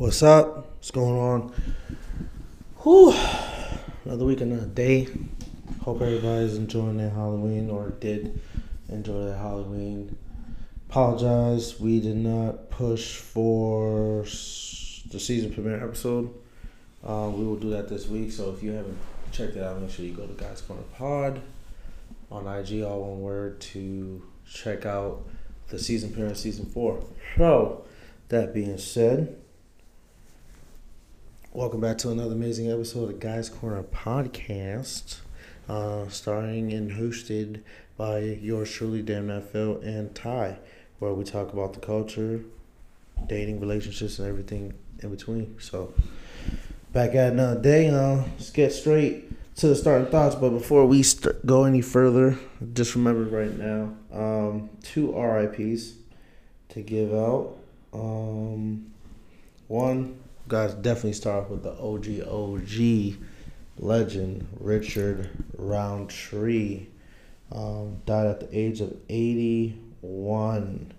[0.00, 0.76] What's up?
[0.76, 1.52] What's going on?
[2.78, 3.12] Whew.
[4.06, 5.08] Another week, another day.
[5.82, 8.40] Hope everybody's enjoying their Halloween or did
[8.88, 10.16] enjoy their Halloween.
[10.88, 16.32] Apologize, we did not push for the season premiere episode.
[17.06, 18.32] Uh, we will do that this week.
[18.32, 18.96] So if you haven't
[19.32, 21.42] checked it out, make sure you go to Guys Corner Pod
[22.32, 25.28] on IG, all one word, to check out
[25.68, 27.04] the season premiere, season four.
[27.36, 27.84] So
[28.30, 29.39] that being said.
[31.52, 35.18] Welcome back to another amazing episode of Guys Corner Podcast,
[35.68, 37.62] uh, starring and hosted
[37.96, 40.58] by yours truly, Damn Phil and Tye,
[41.00, 42.42] where we talk about the culture,
[43.26, 45.56] dating, relationships, and everything in between.
[45.58, 45.92] So,
[46.92, 47.88] back at another day.
[47.88, 50.36] Uh, let's get straight to the starting thoughts.
[50.36, 52.38] But before we st- go any further,
[52.74, 55.94] just remember right now um, two RIPS
[56.68, 57.56] to give out.
[57.92, 58.92] Um,
[59.66, 60.16] one
[60.50, 63.16] guys definitely start off with the OG OG
[63.78, 66.88] legend Richard Roundtree.
[67.52, 70.92] Um, died at the age of 81.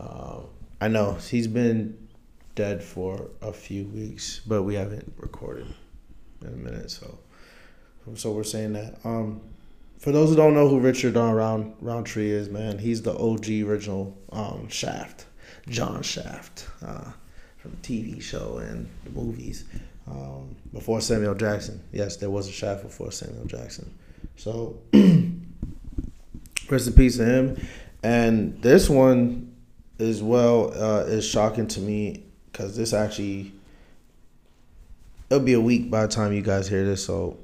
[0.00, 0.44] Um,
[0.80, 2.08] I know he's been
[2.54, 5.66] dead for a few weeks, but we haven't recorded
[6.42, 7.18] in a minute, so
[8.14, 8.96] so we're saying that.
[9.04, 9.42] Um,
[9.98, 14.16] for those who don't know who Richard Round Roundtree is, man, he's the OG original
[14.32, 15.26] um, Shaft,
[15.68, 16.66] John Shaft.
[16.82, 17.12] Uh,
[17.68, 19.64] from TV show and movies
[20.06, 21.82] um, before Samuel Jackson.
[21.92, 23.92] Yes, there was a Shaft before Samuel Jackson.
[24.36, 24.78] So
[26.70, 27.68] rest in peace to him.
[28.02, 29.54] And this one
[29.98, 33.52] as well uh, is shocking to me because this actually
[35.28, 37.04] it'll be a week by the time you guys hear this.
[37.04, 37.36] So,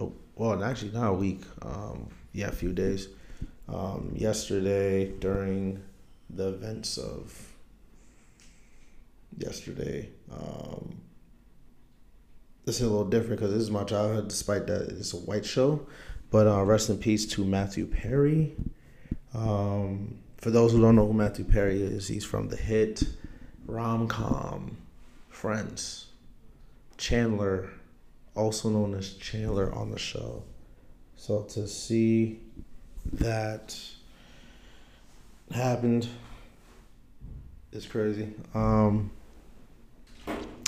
[0.00, 1.40] oh, well, actually not a week.
[1.62, 3.08] Um, yeah, a few days.
[3.68, 5.82] Um, yesterday during
[6.30, 7.47] the events of
[9.38, 10.10] yesterday.
[10.32, 11.00] Um,
[12.64, 15.46] this is a little different because this is my childhood, despite that it's a white
[15.46, 15.86] show.
[16.30, 18.54] But uh, rest in peace to Matthew Perry.
[19.34, 23.02] Um, for those who don't know who Matthew Perry is, he's from the hit
[23.66, 24.76] rom com
[25.28, 26.06] Friends.
[26.96, 27.70] Chandler,
[28.34, 30.42] also known as Chandler on the show.
[31.16, 32.40] So to see
[33.12, 33.78] that
[35.52, 36.08] happened
[37.72, 38.34] is crazy.
[38.54, 39.10] Um,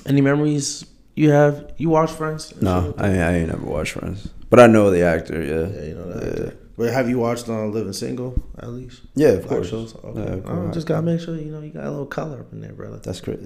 [0.07, 0.85] any memories
[1.17, 1.73] you have?
[1.77, 2.55] You watch Friends?
[2.61, 5.43] No, I I ain't never watched Friends, but I know the actor.
[5.43, 6.39] Yeah, Yeah, you know that.
[6.39, 6.51] Yeah.
[6.81, 9.03] But have you watched uh, Living Single at least?
[9.15, 9.69] yeah, of Black course.
[9.69, 9.95] shows.
[10.03, 10.19] Okay.
[10.19, 12.51] Yeah, of Oh, just gotta make sure you know you got a little color up
[12.55, 12.97] in there, brother.
[12.97, 13.39] That's great.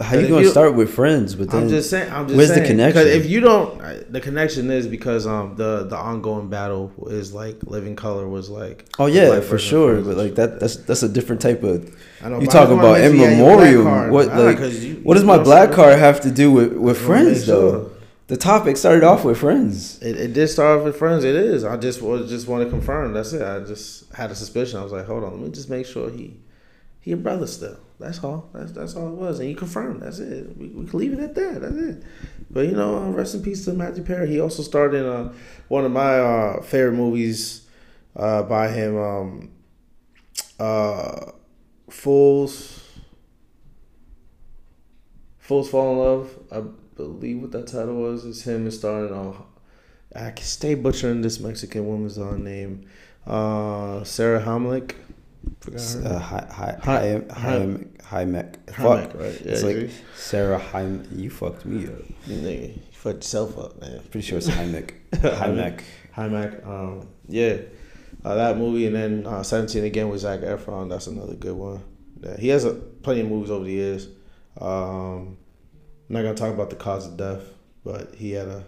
[0.00, 1.36] How you gonna you- start with Friends?
[1.36, 2.10] But then I'm just saying.
[2.10, 2.74] I'm just where's the connection?
[2.74, 3.02] connection?
[3.04, 7.32] 'cause if you don't, uh, the connection is because um the the ongoing battle is
[7.32, 8.84] like Living Color was like.
[8.98, 10.00] oh yeah, for sure.
[10.00, 11.88] But like that, that's that's a different type of.
[12.20, 14.10] I know, You I talking about in sure you got your black memoriam?
[14.12, 17.10] What like, you- What does my black card have to do with with saying?
[17.12, 17.90] I Friends though?
[18.28, 20.00] The topic started off with Friends.
[20.00, 21.24] It, it did start off with friends.
[21.24, 21.64] It is.
[21.64, 23.12] I just was just want to confirm.
[23.12, 23.42] That's it.
[23.42, 24.78] I just had a suspicion.
[24.78, 26.38] I was like, hold on, let me just make sure he
[27.00, 27.78] he a brother still.
[27.98, 28.48] That's all.
[28.54, 29.40] That's that's all it was.
[29.40, 30.02] And you confirmed.
[30.02, 30.56] That's it.
[30.56, 31.60] We, we can leave it at that.
[31.60, 32.02] That's it.
[32.50, 34.28] But you know, uh, rest in peace to Matthew Perry.
[34.28, 35.32] He also starred in uh,
[35.68, 37.66] one of my uh, favorite movies
[38.16, 38.98] uh, by him.
[38.98, 39.50] Um,
[40.58, 41.32] uh,
[41.90, 42.80] Fools.
[45.38, 46.72] Fools Fall in Love.
[46.96, 48.24] Believe what that title was.
[48.24, 49.44] Is him and starring on.
[50.14, 52.86] I can stay butchering this Mexican woman's uh, name.
[53.26, 54.94] Uh, Sarah Hamlick.
[55.60, 58.70] Forgot her Uh, hi, hi, Hi- hi, hi, hi, Mac.
[58.70, 59.14] Fuck.
[59.14, 59.40] right?
[59.44, 59.90] Yeah, It's like?
[60.16, 61.08] Sarah Heim.
[61.16, 61.94] You fucked me up.
[62.28, 64.00] Nigga, you fucked yourself up, man.
[64.10, 64.92] Pretty sure it's Heimek.
[65.12, 65.80] Heimek.
[66.12, 66.64] Hi, Mac.
[66.66, 67.56] Um, yeah,
[68.24, 70.90] uh, that movie, and then uh, Seventeen again with Zac Efron.
[70.90, 71.82] That's another good one.
[72.22, 74.08] Yeah, he has a, plenty of movies over the years.
[74.60, 75.38] Um,
[76.12, 77.40] I'm not gonna talk about the cause of death,
[77.86, 78.64] but he had a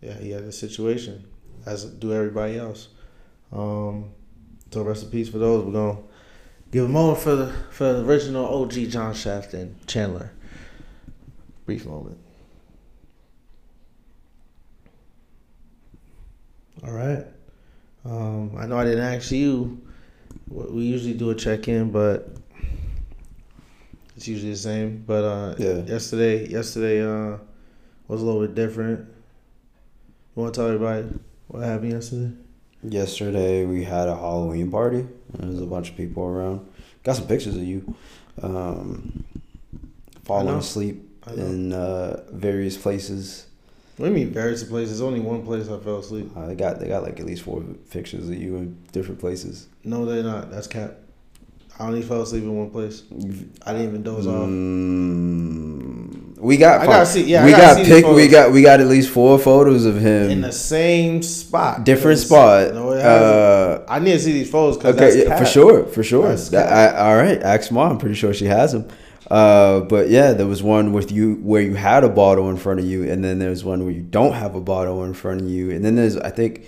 [0.00, 1.26] yeah, he had a situation,
[1.66, 2.88] as do everybody else.
[3.52, 4.12] Um,
[4.70, 5.66] so rest in peace for those.
[5.66, 5.98] We're gonna
[6.72, 10.32] give a moment for the for the original OG John Shaft and Chandler.
[11.66, 12.16] Brief moment.
[16.82, 17.26] All right.
[18.06, 19.82] Um, I know I didn't ask you.
[20.48, 22.37] We usually do a check in, but
[24.18, 25.04] it's usually the same.
[25.06, 25.84] But uh, Yeah.
[25.84, 27.38] yesterday, yesterday uh,
[28.08, 29.00] was a little bit different.
[30.34, 31.06] You want to tell everybody
[31.46, 32.32] what happened yesterday?
[32.82, 35.06] Yesterday we had a Halloween party.
[35.34, 36.66] There was a bunch of people around.
[37.04, 37.94] Got some pictures of you,
[38.42, 39.24] um,
[40.24, 40.96] falling asleep
[41.36, 43.46] in uh, various places.
[43.96, 45.00] What do you mean various places?
[45.00, 46.30] Only one place I fell asleep.
[46.36, 49.68] Uh, they got they got like at least four pictures of you in different places.
[49.84, 50.50] No, they're not.
[50.50, 50.94] That's cap.
[51.78, 53.04] I only fell asleep in one place.
[53.64, 54.48] I didn't even doze off.
[54.48, 56.80] Mm, we got.
[56.80, 58.12] I gotta see- yeah, we got the.
[58.14, 58.50] We got.
[58.50, 60.30] We got at least four photos of him.
[60.30, 61.84] In the same spot.
[61.84, 62.74] different spot.
[62.74, 66.36] No, uh, I need to see these photos okay, yeah, for sure, for sure.
[66.54, 67.92] I, all right, ask mom.
[67.92, 68.88] I'm pretty sure she has them.
[69.30, 72.80] Uh, but yeah, there was one with you where you had a bottle in front
[72.80, 75.48] of you, and then there's one where you don't have a bottle in front of
[75.48, 76.64] you, and then there's I think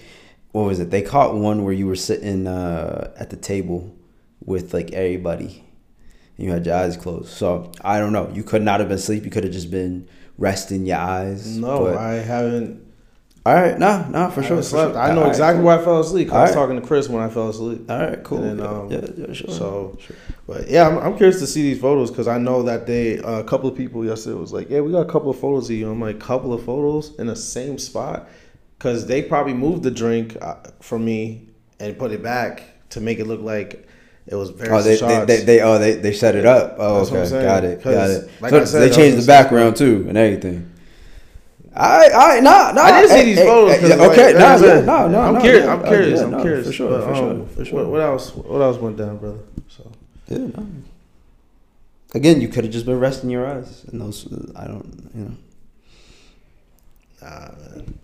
[0.53, 0.91] what was it?
[0.91, 3.97] They caught one where you were sitting uh, at the table
[4.45, 5.65] with like everybody,
[6.37, 7.29] and you had your eyes closed.
[7.29, 8.31] So I don't know.
[8.33, 9.25] You could not have been asleep.
[9.25, 10.09] You could have just been
[10.39, 11.57] resting your eyes.
[11.59, 12.87] No, but- I haven't.
[13.47, 14.57] all right, nah, nah, for I sure.
[14.59, 14.95] for slept.
[14.95, 15.01] sure.
[15.03, 15.67] I know All right, exactly cool.
[15.67, 16.31] why I fell asleep.
[16.31, 16.55] I was Alright.
[16.55, 17.91] talking to Chris when I fell asleep.
[17.91, 18.43] All right, cool.
[18.43, 19.51] And then, yeah, um, yeah, yeah, sure.
[19.51, 20.17] So, sure.
[20.47, 23.41] but yeah, I'm, I'm curious to see these photos because I know that they uh,
[23.41, 25.77] a couple of people yesterday was like, yeah, we got a couple of photos of
[25.77, 25.91] you.
[25.91, 28.29] I'm like, couple of photos in the same spot
[28.79, 31.49] because they probably moved the drink uh, from me
[31.79, 33.87] and put it back to make it look like
[34.31, 36.77] it was very Oh, they, they, they, they, oh they, they set it up.
[36.79, 38.31] Oh, That's what I'm okay, got it, got it.
[38.41, 40.71] like so I said, they changed the background too and everything.
[41.75, 42.83] I, I, nah, nah.
[42.83, 43.75] I didn't see hey, these hey, photos.
[43.75, 45.65] hey, 'cause, yeah, okay, like nah, I yeah, said, no, no, I'm no, curious.
[45.65, 46.19] yeah, I'm uh, curious.
[46.19, 47.79] yeah, I'm no, curious for sure, But, for sure, um, for sure.
[47.83, 48.35] What, what else?
[48.35, 49.39] What else went down, brother?
[49.69, 49.91] So
[50.29, 50.67] Yeah, no.
[52.15, 54.27] Again, you could have just been resting your eyes, and those,
[54.57, 55.37] I don't, you know.
[57.23, 57.99] nah, man,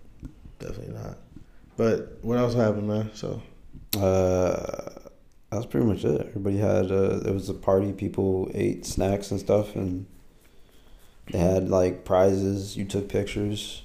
[0.59, 1.17] definitely not.
[1.75, 3.11] But what else happened, man?
[3.13, 3.41] So
[3.99, 4.91] Uh,
[5.49, 6.27] that was pretty much it.
[6.27, 7.91] Everybody had uh, it was a party.
[7.93, 10.05] People ate snacks and stuff, and
[11.31, 12.75] they had like prizes.
[12.75, 13.83] You took pictures.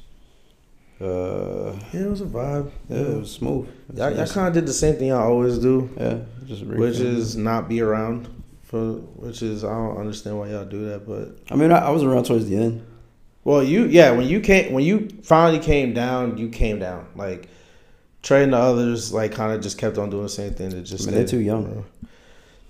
[1.01, 2.71] Uh, yeah, it was a vibe.
[2.89, 3.67] yeah, it was smooth.
[3.67, 6.65] It was Y'all, y'all kind of did the same thing y'all always do, yeah, just
[6.65, 8.29] which is not be around.
[8.63, 11.91] For which is I don't understand why y'all do that, but I mean, I, I
[11.91, 12.87] was around towards the end.
[13.45, 17.49] well, you yeah when you came when you finally came down, you came down like.
[18.23, 20.71] Trey and the others like kind of just kept on doing the same thing.
[20.71, 21.65] They just I mean, they're too young.
[21.73, 21.85] bro.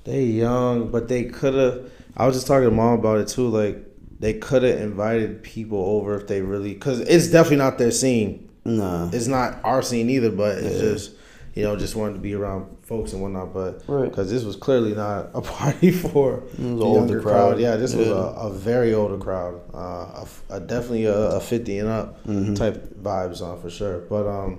[0.05, 1.91] They young, but they could have.
[2.17, 3.49] I was just talking to mom about it too.
[3.49, 3.79] Like
[4.19, 8.49] they could have invited people over if they really, because it's definitely not their scene.
[8.65, 10.81] Nah, It's not our scene either, but it's Yeah.
[10.81, 11.11] just
[11.55, 13.53] you know just wanted to be around folks and whatnot.
[13.53, 14.09] But Right.
[14.09, 17.59] because this was clearly not a party for It was an the older younger crowd.
[17.61, 19.61] Yeah, this was a, a very older crowd.
[19.75, 20.27] Uh, a
[20.57, 22.57] a definitely a, a fifty and up Mhm.
[22.57, 23.99] type vibes on for sure.
[24.09, 24.59] But um,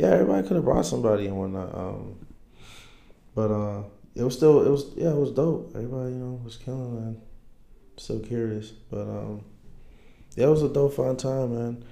[0.00, 1.74] yeah, everybody could have brought somebody and whatnot.
[1.74, 2.26] Um,
[3.34, 3.82] but uh,
[4.14, 5.72] it was still it was yeah it was dope.
[5.74, 7.16] Everybody you know was killing man.
[7.98, 9.44] Still curious, but um,
[10.36, 11.84] yeah, it was a dope fun time, man.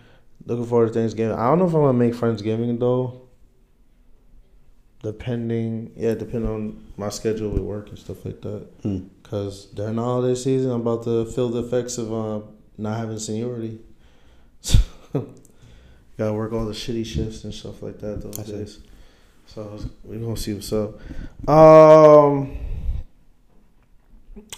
[0.46, 1.36] Looking forward to Thanksgiving.
[1.36, 3.28] I don't know if I'm gonna make Friendsgiving though.
[5.02, 8.66] Depending, yeah, depending on my schedule with work and stuff like that.
[8.82, 8.98] Hmm.
[9.22, 12.40] Cause during the holiday season, I'm about to feel the effects of uh,
[12.78, 13.80] not having seniority.
[16.18, 18.52] Gotta work all the shitty shifts and stuff like that those I see.
[18.52, 18.80] days.
[19.46, 20.98] So we gonna see what's up.
[21.48, 22.58] Um,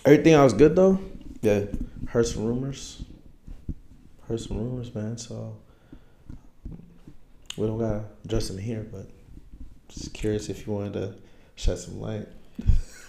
[0.05, 0.99] everything else good though.
[1.43, 1.65] yeah.
[2.09, 3.05] Heard some rumors.
[4.27, 5.17] Heard some rumors, man.
[5.19, 5.57] So
[7.57, 9.07] we don't gotta address them here, but
[9.89, 11.15] just curious if you wanted to
[11.57, 12.27] shed some light.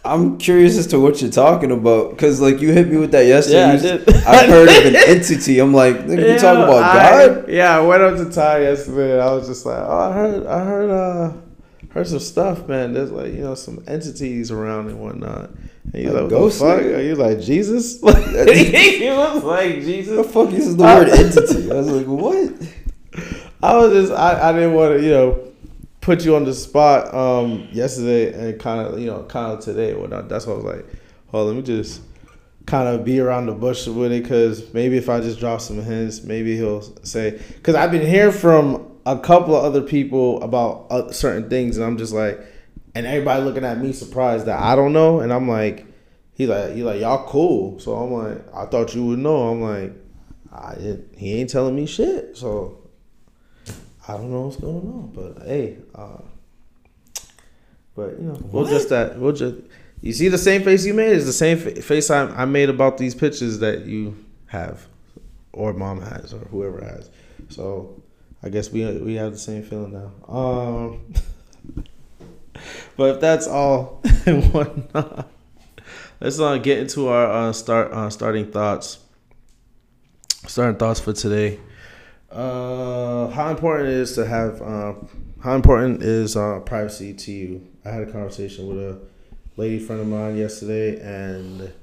[0.04, 3.26] I'm curious as to what you're talking about, because like you hit me with that
[3.28, 4.00] yesterday.
[4.02, 5.60] Yeah, I I've heard of an entity.
[5.60, 6.94] I'm like, nigga, you talking about
[7.38, 7.50] God?
[7.50, 9.14] Yeah, I went up to Tye yesterday.
[9.14, 11.34] And I was just like, oh, I heard, I heard, uh,
[11.92, 12.94] heard some stuff, man.
[12.94, 15.52] There's like, you know, some entities around and whatnot.
[15.94, 16.80] And you Like like, the fuck?
[16.82, 16.98] nigga?
[16.98, 18.02] Are you like Jesus?
[18.04, 18.26] Like,
[18.56, 20.18] he was like Jesus.
[20.18, 21.72] What the fuck uses the word entity?
[21.72, 22.54] I was like, what?
[23.62, 25.51] I was just, I, I didn't want to, you know,
[26.02, 29.94] put you on the spot um yesterday and kind of, you know, kind of today
[29.94, 30.28] whatnot.
[30.28, 30.86] That's why I was like,
[31.34, 32.02] oh, let me just
[32.66, 35.82] kind of be around the bush with it because maybe if I just drop some
[35.82, 37.40] hints, maybe he'll say.
[37.56, 41.86] Because I've been hearing from a couple of other people about uh, certain things, and
[41.86, 42.40] I'm just like,
[42.94, 45.86] and everybody looking at me surprised that I don't know, and I'm like,
[46.34, 47.80] he like, he like, y'all cool.
[47.80, 49.50] So I'm like, I thought you would know.
[49.50, 49.94] I'm like,
[50.52, 52.81] I didn't, he ain't telling me shit, so.
[54.08, 56.18] I don't know what's going on, but hey, uh,
[57.96, 58.70] but you know, we'll What?
[58.72, 59.56] just that we'll just
[60.02, 62.70] you see the same face you made is the same fa- face I, I made
[62.70, 64.16] about these pictures that you
[64.48, 64.88] have,
[65.54, 67.10] or mom has, or whoever has.
[67.50, 68.02] So
[68.42, 70.12] I guess we we have the same feeling now.
[70.34, 71.14] Um,
[72.98, 75.30] but if that's all and whatnot,
[76.20, 78.98] let's uh, get into our uh, start uh, starting thoughts.
[80.48, 81.60] Starting thoughts for today.
[82.32, 84.94] Uh, how important it is to have uh,
[85.42, 87.68] how important is uh, privacy to you?
[87.84, 89.00] I had a conversation with a
[89.58, 91.74] lady friend of mine yesterday, and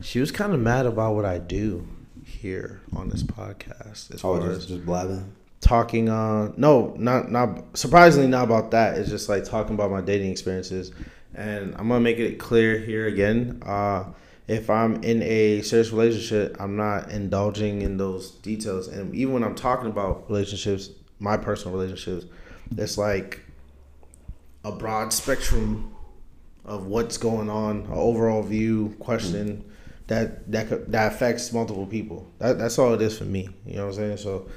[0.00, 1.86] she was kind of mad about what I do
[2.24, 5.32] here on this podcast as Oh, far just, as just blabbing.
[5.60, 10.00] talking on no not not surprisingly not about that it's just like talking about my
[10.00, 10.92] dating experiences
[11.34, 13.62] and I'm gonna make it clear here again.
[13.64, 14.04] Uh,
[14.48, 18.88] if I'm in a serious relationship, I'm not indulging in those details.
[18.88, 22.26] And even when I'm talking about relationships, my personal relationships,
[22.76, 23.40] it's like
[24.64, 25.94] a broad spectrum
[26.64, 29.64] of what's going on, an overall view, question
[30.08, 32.30] that that that affects multiple people.
[32.38, 33.48] That, that's all it is for me.
[33.66, 34.16] You know what I'm saying?
[34.18, 34.48] So.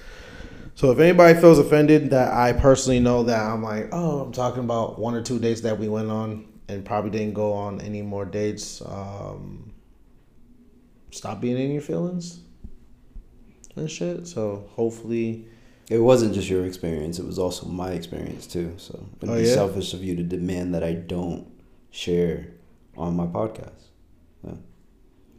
[0.77, 4.61] So if anybody feels offended that I personally know that I'm like, oh, I'm talking
[4.61, 8.01] about one or two dates that we went on and probably didn't go on any
[8.01, 9.71] more dates, um,
[11.15, 12.39] stop being in your feelings
[13.75, 14.27] and shit.
[14.27, 15.47] So hopefully,
[15.89, 18.73] it wasn't just your experience; it was also my experience too.
[18.77, 19.53] So it'd Oh, be yeah?
[19.53, 21.47] selfish of you to demand that I don't
[21.91, 22.47] share
[22.97, 23.71] on my podcast.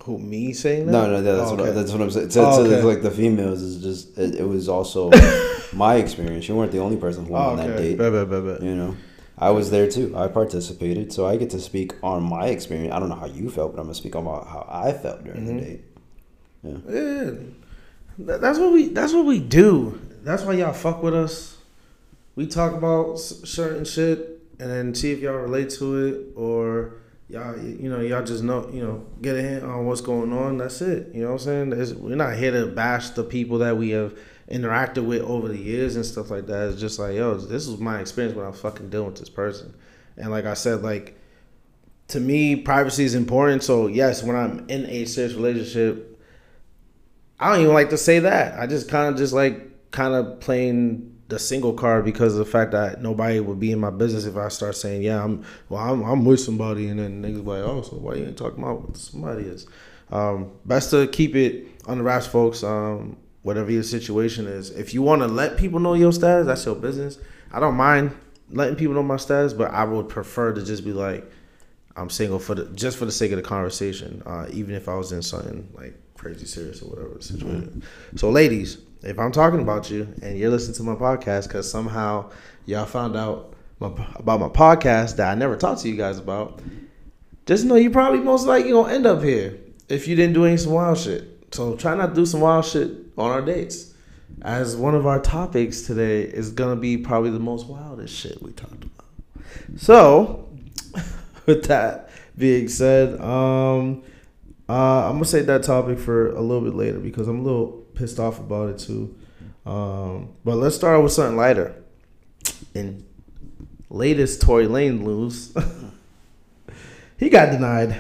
[0.05, 0.93] who me saying that?
[0.93, 2.29] No, no, that's Oh, what I, that's what I'm saying.
[2.29, 2.83] To, Oh, to okay.
[2.85, 5.11] like the females is just it, it was also
[5.73, 6.49] my experience.
[6.49, 7.99] You weren't the only person who went Oh, on that oh, date.
[7.99, 8.63] Bet, bet, bet.
[8.63, 8.97] You know,
[9.39, 10.17] I was there too.
[10.17, 12.95] I participated, so I get to speak on my experience.
[12.95, 15.43] I don't know how you felt, but I'm gonna speak on how I felt during
[15.47, 15.47] Mhm.
[15.61, 15.81] the date.
[16.65, 17.31] Yeah,
[18.19, 18.89] That- that's what we.
[18.89, 19.99] That's what we do.
[20.25, 21.59] That's why y'all fuck with us.
[22.35, 26.95] We talk about certain shit and then see if y'all relate to it or
[27.29, 27.59] y'all.
[27.59, 28.69] You know, y'all just know.
[28.73, 30.57] You know, get a hint on what's going on.
[30.57, 31.11] That's it.
[31.15, 31.73] You know what I'm saying?
[31.75, 34.15] It's, we're not here to bash the people that we have
[34.51, 36.71] interacted with over the years and stuff like that.
[36.71, 39.75] It's just like, yo, this is my experience when I'm fucking dealing with this person.
[40.17, 41.17] And like I said, like
[42.09, 43.65] to me, privacy is important.
[43.65, 46.21] So yes, when I'm in a serious relationship,
[47.39, 48.59] I don't even like to say that.
[48.59, 52.51] I just kind of just like kind of playing the single card because of the
[52.51, 55.83] fact that nobody would be in my business if I start saying, yeah, I'm well,
[55.83, 58.83] I'm, I'm with somebody, and then niggas like, oh, so why you ain't talking about
[58.83, 59.67] what somebody is?
[60.11, 62.63] Um, best to keep it on the wraps, folks.
[62.63, 66.67] Um, whatever your situation is, if you want to let people know your status, that's
[66.67, 67.17] your business.
[67.53, 68.11] I don't mind
[68.51, 71.25] letting people know my status, but I would prefer to just be like,
[71.95, 74.97] I'm single for the just for the sake of the conversation, uh, even if I
[74.97, 77.85] was in something like crazy serious or whatever situation.
[78.17, 82.33] So, ladies, if I'm talking about you and you're listening to my podcast because somehow
[82.67, 86.61] y'all found out my, about my podcast that I never talked to you guys about,
[87.47, 89.57] just know you probably most likely gonna end up here
[89.89, 91.55] if you didn't do any some wild shit.
[91.55, 93.95] So try not to do some wild shit on our dates.
[94.43, 98.53] As one of our topics today is gonna be probably the most wildest shit we
[98.53, 99.07] talked about.
[99.77, 100.49] So,
[101.47, 104.03] with that being said, um,
[104.69, 107.87] uh, I'm gonna save that topic for a little bit later because I'm a little
[107.95, 109.17] pissed off about it too.
[109.65, 111.75] Um, but let's start with something lighter.
[112.75, 113.05] In
[113.89, 115.57] latest Tory Lanez news,
[117.19, 117.97] he got denied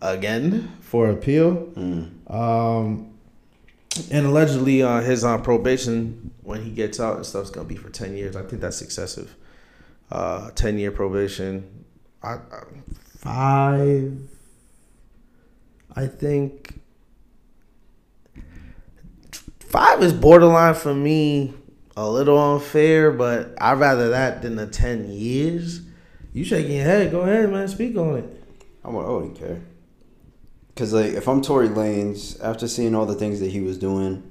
[0.00, 1.66] again for appeal.
[1.74, 2.30] Mm.
[2.32, 3.09] Um,
[4.10, 7.76] and allegedly, uh, his uh, probation when he gets out and stuff is gonna be
[7.76, 8.36] for ten years.
[8.36, 9.34] I think that's excessive.
[10.10, 11.84] Uh, ten year probation.
[12.22, 12.62] I, I,
[13.18, 14.18] five.
[15.96, 16.80] I think
[19.60, 21.54] five is borderline for me.
[21.96, 25.82] A little unfair, but I'd rather that than the ten years.
[26.32, 27.10] You shaking your head?
[27.10, 27.66] Go ahead, man.
[27.68, 28.44] Speak on it.
[28.84, 29.60] I wou- I wouldn't care.
[30.80, 34.22] Cause like if I'm Tory Lanez, after seeing all the things that he was doing,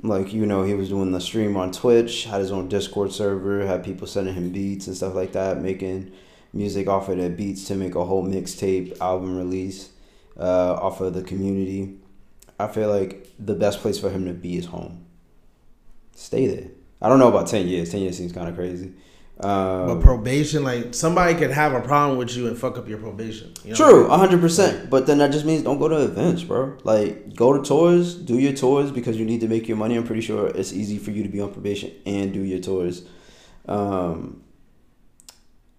[0.00, 3.64] like you know he was doing the stream on Twitch, had his own Discord server,
[3.64, 6.10] had people sending him beats and stuff like that, making
[6.52, 9.90] music off of the beats to make a whole mixtape album release
[10.36, 11.96] uh, off of the community.
[12.58, 15.06] I feel like the best place for him to be is home.
[16.16, 16.70] Stay there.
[17.00, 17.92] I don't know about ten years.
[17.92, 18.94] Ten years seems kind of crazy.
[19.40, 22.98] Um, But probation, like somebody could have a problem with you and fuck up your
[22.98, 23.52] probation.
[23.64, 24.90] You know True, hundred percent.
[24.90, 26.76] But then that just means don't go to events, bro.
[26.84, 29.96] Like go to tours, do your tours because you need to make your money.
[29.96, 33.04] I'm pretty sure it's easy for you to be on probation and do your tours.
[33.66, 34.42] Um,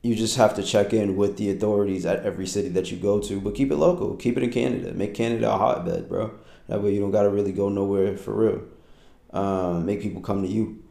[0.01, 3.21] you just have to check in with the authorities at every city that you go
[3.21, 4.17] to, but keep it local.
[4.17, 4.93] Keep it in Canada.
[4.93, 6.31] Make Canada a hotbed, bro.
[6.67, 8.61] That way you don't gotta really go nowhere for real.
[9.31, 10.82] Um, make people come to you.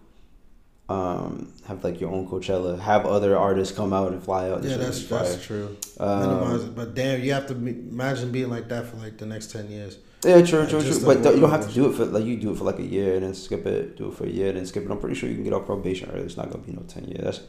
[0.93, 2.79] Um, have like your own Coachella.
[2.79, 4.59] Have other artists come out and fly out.
[4.59, 5.77] and Yeah, that's that's true.
[5.99, 9.17] Um, Minimize it, but damn, you have to be, imagine being like that for like
[9.19, 9.99] the next ten years.
[10.25, 11.05] Yeah, true, Like, true, true.
[11.05, 12.85] But you don't have to do it for like you do it for like a
[12.85, 13.97] year and then skip it.
[13.97, 14.91] Do it for a year and then skip it.
[14.91, 16.23] I'm pretty sure you can get off probation early.
[16.23, 17.23] It's not gonna be no ten years.
[17.25, 17.41] That's,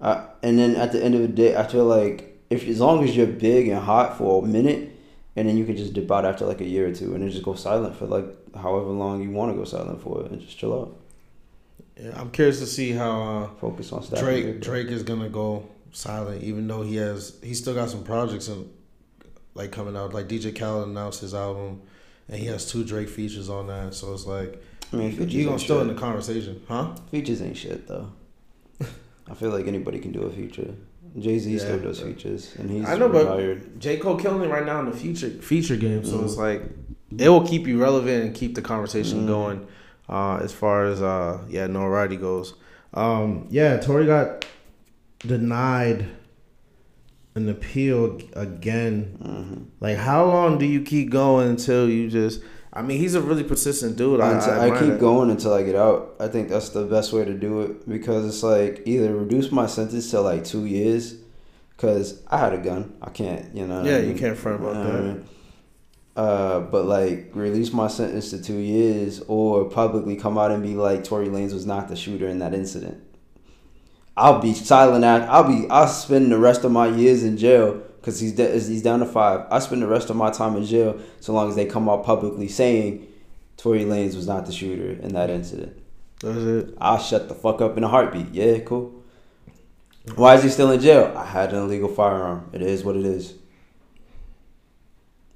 [0.00, 3.04] uh, and then at the end of the day, I feel like if as long
[3.04, 4.90] as you're big and hot for a minute,
[5.36, 7.30] and then you can just dip out after like a year or two, and then
[7.30, 10.58] just go silent for like however long you want to go silent for, and just
[10.58, 10.96] chill out.
[11.98, 14.20] Yeah, I'm curious to see how Focus on uh, stuff.
[14.20, 18.48] Drake Drake is gonna go silent, even though he has he still got some projects
[18.48, 18.70] and
[19.54, 20.14] like coming out.
[20.14, 21.82] Like DJ Khaled announced his album,
[22.28, 23.94] and he has two Drake features on that.
[23.94, 26.94] So it's like I mean, you features gonna ain't still in the conversation, huh?
[27.10, 28.10] Features ain't shit though.
[29.30, 30.74] I feel like anybody can do a feature.
[31.18, 33.80] Jay Z Yeah, still does but- features, and he's I know, but- retired.
[33.80, 36.24] J Cole killing it right now in the future feature game, so Mhm.
[36.24, 36.62] it's like
[37.18, 39.26] it will keep you relevant and keep the conversation Mhm.
[39.26, 39.66] going.
[40.10, 42.54] Uh, as far as uh, yeah, notoriety goes.
[42.92, 44.44] Um, yeah, Tory got
[45.20, 46.08] denied
[47.36, 49.16] an appeal again.
[49.22, 49.66] Mhm.
[49.80, 52.42] Like, how long do you keep going until you just?
[52.72, 54.20] I mean, he's a really persistent dude.
[54.20, 55.00] I, I, I, keep that.
[55.00, 56.14] going until I get out.
[56.20, 59.66] I think that's the best way to do it because it's like either reduce my
[59.66, 61.16] sentence to like two years,
[61.76, 62.94] because I had a gun.
[63.02, 63.78] I can't, you know.
[63.78, 65.02] what I Yeah, you can't front about what I that.
[65.02, 65.28] mean?
[66.20, 70.74] Uh, but like release my sentence to two years, or publicly come out and be
[70.74, 73.02] like Tory Lanez was not the shooter in that incident.
[74.18, 75.02] I'll be silent.
[75.02, 75.66] I'll be.
[75.70, 79.06] I'll spend the rest of my years in jail because he's de- he's down to
[79.06, 79.46] five.
[79.50, 82.04] I spend the rest of my time in jail so long as they come out
[82.04, 83.08] publicly saying
[83.56, 85.74] Tory Lanez was not the shooter in that incident.
[86.20, 86.76] That's it.
[86.82, 88.34] I'll shut the fuck up in a heartbeat.
[88.34, 89.02] Yeah, cool.
[90.16, 91.14] Why is he still in jail?
[91.16, 92.50] I had an illegal firearm.
[92.52, 93.36] It is what it is.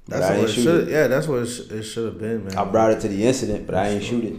[0.06, 0.88] That's what it should.
[0.88, 2.56] Yeah, that's what it, sh- it should have been, man.
[2.56, 4.36] I brought it to the incident, but I ain't shoot it.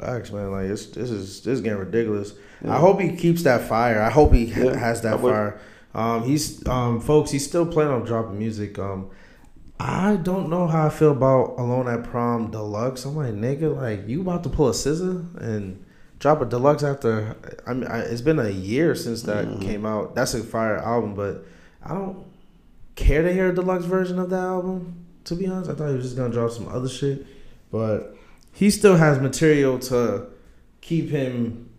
[0.00, 0.50] Facts, man.
[0.50, 2.34] Like it's this is this is getting ridiculous.
[2.64, 2.74] Yeah.
[2.76, 4.02] I hope he keeps that fire.
[4.02, 5.60] I hope he Yeah, has that fire.
[5.94, 7.30] Um, he's um, folks.
[7.30, 8.76] He's still planning on dropping music.
[8.78, 9.10] Um,
[9.78, 13.04] I don't know how I feel about Alone at Prom Deluxe.
[13.04, 15.84] I'm like, nigga, like you about to pull a SZA and
[16.18, 17.36] drop a deluxe after?
[17.66, 19.60] I mean, I, it's been a year since that Mhm.
[19.62, 20.14] came out.
[20.16, 21.44] That's a fire album, but
[21.82, 22.24] I don't
[22.96, 25.06] care to hear a deluxe version of that album.
[25.24, 27.26] To be honest, I thought he was just gonna drop some other shit,
[27.70, 28.16] but
[28.52, 30.26] he still has material to
[30.80, 31.70] keep him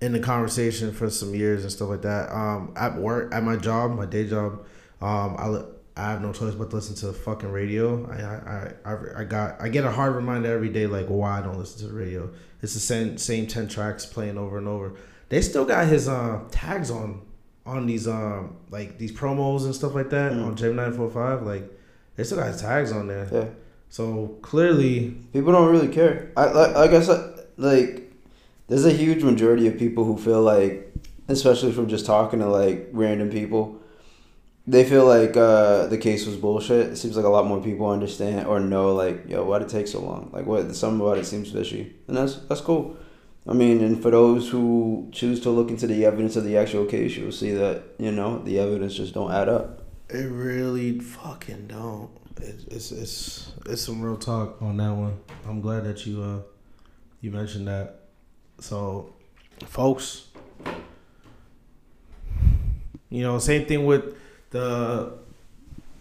[0.00, 2.30] in the conversation for some years and stuff like that.
[2.30, 4.64] Um, at work, at my job, my day job,
[5.00, 5.64] um, I li-
[5.96, 8.04] I have no choice but to listen to the fucking radio.
[8.10, 11.42] I I, I I got I get a hard reminder every day like why I
[11.42, 12.30] don't listen to the radio.
[12.62, 14.94] It's the same same ten tracks playing over and over.
[15.30, 17.22] They still got his uh, tags on
[17.66, 20.46] on these um like these promos and stuff like that Mm.
[20.46, 21.42] on J nine four five.
[21.42, 21.64] Like
[22.16, 23.28] they still got tags on there.
[23.32, 23.46] Yeah.
[23.88, 26.30] So clearly, People don't really care.
[26.36, 28.12] I like, like I said, like
[28.68, 30.92] there's a huge majority of people who feel like,
[31.28, 33.80] especially from just talking to like random people,
[34.66, 36.92] they feel like uh, the case was bullshit.
[36.92, 39.70] It seems like a lot more people understand or know like, yo, why did it
[39.70, 40.30] take so long?
[40.32, 42.96] Like, what something about it seems fishy, and that's that's cool.
[43.46, 46.86] I mean, and for those who choose to look into the evidence of the actual
[46.86, 49.82] case, you'll see that you know the evidence just don't add up.
[50.08, 52.10] It really fucking don't.
[52.38, 55.18] It, it's it's it's some real talk on that one.
[55.46, 56.38] I'm glad that you uh
[57.20, 58.00] you mentioned that.
[58.60, 59.12] So,
[59.66, 60.28] folks,
[63.10, 64.16] you know, same thing with
[64.50, 65.12] the.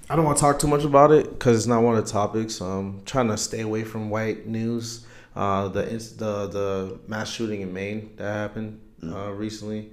[0.09, 2.11] I don't want to talk too much about it because it's not one of the
[2.11, 2.59] topics.
[2.61, 5.05] I'm trying to stay away from white news.
[5.35, 9.91] Uh, the the the mass shooting in Maine that happened uh, recently.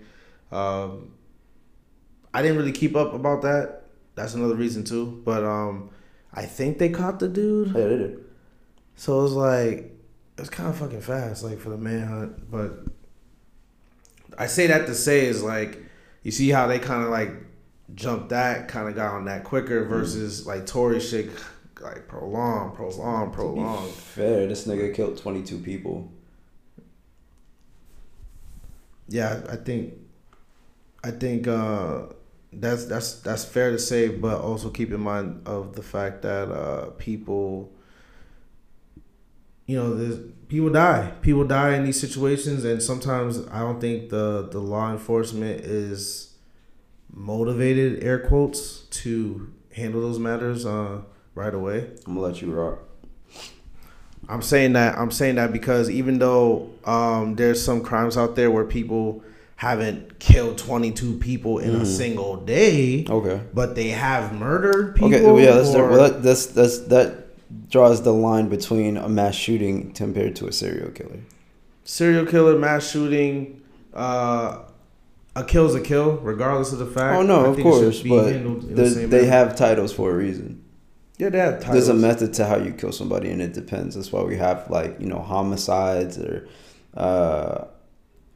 [0.52, 1.12] Um,
[2.32, 3.84] I didn't really keep up about that.
[4.14, 5.22] That's another reason too.
[5.24, 5.90] But um,
[6.32, 7.68] I think they caught the dude.
[7.68, 8.24] Yeah, they did.
[8.96, 9.96] So it was like
[10.36, 12.50] it's kind of fucking fast, like for the manhunt.
[12.50, 12.84] But
[14.36, 15.82] I say that to say is like
[16.22, 17.30] you see how they kind of like
[17.94, 21.30] jumped that, kind of got on that quicker versus like Tory shit,
[21.80, 23.88] like prolong, prolong, prolong.
[23.88, 26.12] fair, this nigga killed 22 people.
[29.08, 29.94] Yeah, I think,
[31.02, 32.02] I think uh,
[32.52, 36.50] that's that's that's fair to say, but also keep in mind of the fact that
[36.50, 37.72] uh, people,
[39.66, 41.12] you know, there's people die.
[41.22, 46.34] People die in these situations, and sometimes I don't think the the law enforcement is
[47.12, 51.00] motivated, air quotes, to handle those matters uh,
[51.34, 51.90] right away.
[52.06, 52.78] I'm gonna let you rock.
[54.28, 58.50] I'm saying that I'm saying that because even though um, there's some crimes out there
[58.50, 59.22] where people
[59.56, 61.86] haven't killed 22 people in a Mhm.
[61.86, 63.40] single day, Okay.
[63.52, 65.14] but they have murdered people.
[65.14, 65.24] Okay.
[65.24, 65.52] Well, yeah.
[65.52, 67.26] That's or- well, that, that's that's that
[67.68, 71.20] draws the line between a mass shooting compared to a serial killer.
[71.84, 73.60] serial killer, mass shooting.
[73.92, 74.58] Uh,
[75.34, 77.16] a kill's a kill, regardless of the fact.
[77.18, 79.24] Oh no, I of think it should course, but the they manner.
[79.30, 80.62] have titles for a reason.
[81.20, 83.94] Yeah, they have There's a method to how you kill somebody, and it depends.
[83.94, 86.48] That's why we have like you know homicides or
[86.94, 87.66] uh,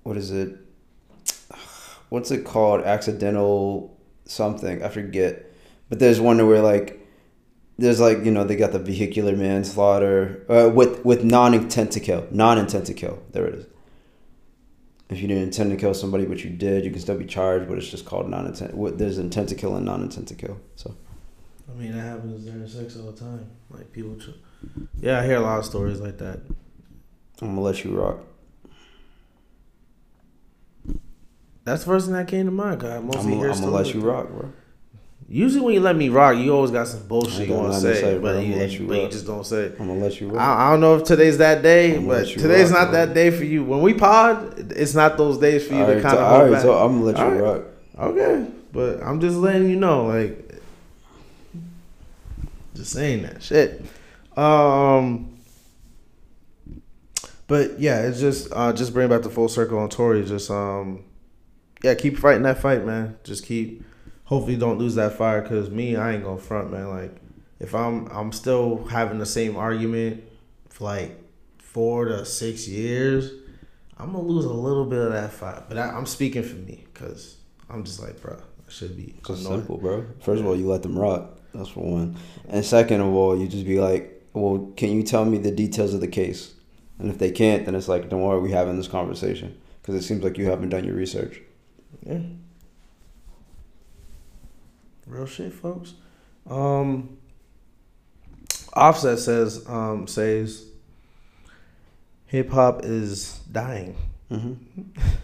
[0.03, 0.55] what is it?
[2.11, 2.83] What's it called?
[2.83, 4.83] Accidental something.
[4.83, 5.51] I forget.
[5.89, 7.01] But there's one where like
[7.79, 12.01] there's like you know they got the vehicular manslaughter uh, with with non intent to
[12.01, 13.23] kill, non intent to kill.
[13.33, 13.67] There it is.
[15.09, 17.67] If you didn't intend to kill somebody, but you did, you can still be charged.
[17.67, 18.99] But it's just called non intent.
[18.99, 20.61] There's intent to kill and non intent to kill.
[20.77, 20.95] So
[21.69, 23.47] I mean, that happens during sex all the time.
[23.71, 24.17] Like people.
[24.17, 24.31] Tr-
[25.01, 26.41] yeah, I hear a lot of stories like that.
[27.41, 28.19] I'm gonna let you rock.
[31.65, 32.83] That's the first thing that came to mind.
[32.83, 34.53] I mostly I'm, hear I'm gonna let you rock, bro.
[35.27, 37.95] Usually when you let me rock, you always got some bullshit you want to say,
[38.01, 39.63] say, but, you, you but you just don't say.
[39.65, 39.77] it.
[39.81, 40.41] I'm gonna let you rock.
[40.41, 43.07] I, I don't know if today's that day, but today's rock, not bro.
[43.07, 43.65] that day for you.
[43.65, 46.43] When we pod, it's not those days for you All to right, kind of all
[46.43, 46.63] right, back.
[46.63, 47.41] so I'm gonna let you All right.
[47.41, 47.63] rock.
[47.99, 50.44] Okay, but I'm just letting you know, like,
[52.75, 53.85] just saying that shit.
[54.37, 55.35] Um,
[57.47, 60.25] but yeah, it's just uh, just bring back the full circle on Tory.
[60.25, 61.05] Just um,
[61.83, 63.19] yeah, keep fighting that fight, man.
[63.25, 63.85] Just keep.
[64.25, 65.43] Hopefully, don't lose that fire.
[65.43, 66.89] Cause me, I ain't gonna front, man.
[66.89, 67.17] Like,
[67.61, 70.25] if I'm I'm still having the same argument
[70.71, 71.21] for like
[71.59, 73.31] four to six years,
[73.99, 75.65] I'm gonna lose a little bit of that fight.
[75.69, 77.37] But I, I'm speaking for me, cause
[77.69, 79.39] I'm just like, bro, I should be annoyed.
[79.39, 80.07] simple, bro.
[80.21, 81.34] First of all, you let them rock.
[81.55, 82.17] That's for one.
[82.49, 85.95] And second of all, you just be like, well, can you tell me the details
[85.95, 86.53] of the case?
[86.99, 90.03] And if they can't, then it's like, don't worry, we having this conversation because it
[90.03, 91.41] seems like you haven't done your research.
[92.05, 92.21] Yeah.
[95.07, 95.95] Real shit, folks.
[96.49, 97.19] Um
[98.73, 100.67] Offset says um says
[102.27, 103.97] hip hop is dying.
[104.29, 104.55] hmm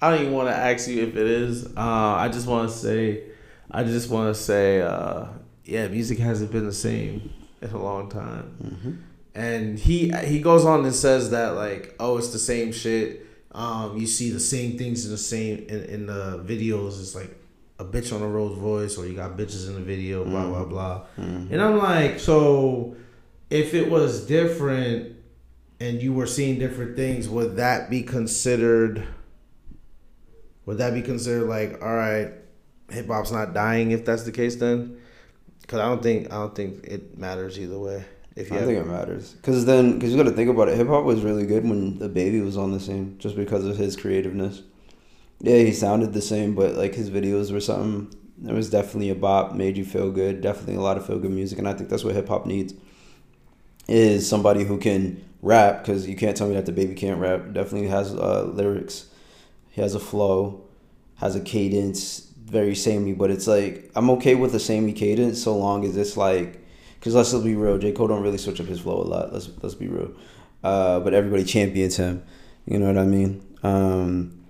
[0.00, 1.66] I don't even want to ask you if it is.
[1.76, 1.80] Uh,
[2.24, 3.24] I just want to say,
[3.70, 5.26] I just want to say, uh,
[5.64, 8.42] yeah, music hasn't been the same in a long time.
[8.82, 8.90] hmm
[9.32, 13.96] and he he goes on and says that like oh it's the same shit um
[13.96, 17.30] you see the same things in the same in, in the videos it's like
[17.78, 20.64] a bitch on a Rolls Royce or you got bitches in the video blah blah
[20.64, 21.52] blah Mm-hmm.
[21.54, 22.96] and I'm like so
[23.50, 25.14] if it was different
[25.78, 29.06] and you were seeing different things would that be considered
[30.70, 32.32] would that be considered like all right
[32.90, 34.98] hip hop's not dying if that's the case then
[35.62, 38.04] because I don't think I don't think it matters either way
[38.36, 40.76] if you I think it matters because then because you got to think about it.
[40.76, 43.96] Hip hop was really good when DaBaby was on the scene, just because of his
[43.96, 44.62] creativeness.
[45.40, 48.16] Yeah, he sounded the same, but like his videos were something.
[48.46, 50.40] It was definitely a bop, made you feel good.
[50.40, 52.74] Definitely a lot of feel good music, and I think that's what hip hop needs.
[53.88, 57.52] Is somebody who can rap because you can't tell me that DaBaby can't rap.
[57.52, 59.06] Definitely has uh, lyrics.
[59.70, 60.64] He has a flow,
[61.16, 63.12] has a cadence, very samey.
[63.12, 66.60] But it's like I'm okay with the samey cadence so long as it's like
[66.98, 69.32] because let's just be real, J Cole don't really switch up his flow a lot.
[69.32, 70.12] Let's let's be real.
[70.62, 72.22] Uh, but everybody champions him.
[72.66, 73.42] You know what I mean?
[73.62, 74.44] Um,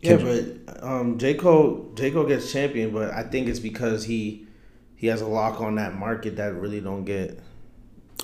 [0.00, 4.46] Yeah, but um, J Cole J Cole gets champion, but I think it's because he
[4.94, 7.40] he has a lock on that market that really don't get.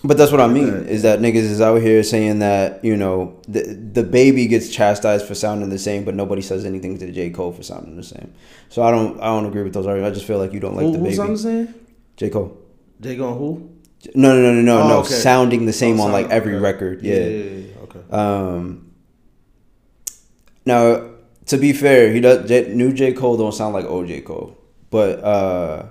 [0.02, 2.96] But that's what I mean That- is that niggas is out here saying that you
[2.96, 7.30] know the DaBaby gets chastised for sounding the same, but nobody says anything to J
[7.30, 8.32] Cole for sounding the same.
[8.68, 10.12] So I don't I don't agree with those arguments.
[10.12, 11.20] I just feel like you don't like Who, the who's baby.
[11.20, 11.74] on the same?
[12.16, 12.58] J Cole.
[13.00, 13.70] J Cole who?
[14.14, 14.98] No no no no no Oh, no.
[14.98, 15.14] okay.
[15.14, 16.62] Sounding the same Oh, on like every okay.
[16.62, 17.02] record.
[17.02, 17.20] Yeah, yeah.
[17.26, 18.00] yeah, yeah, okay.
[18.10, 18.90] Um,
[20.66, 21.08] now,
[21.46, 22.46] to be fair, he does.
[22.48, 24.56] J, new J Cole don't sound like old J Cole,
[24.90, 25.86] but uh,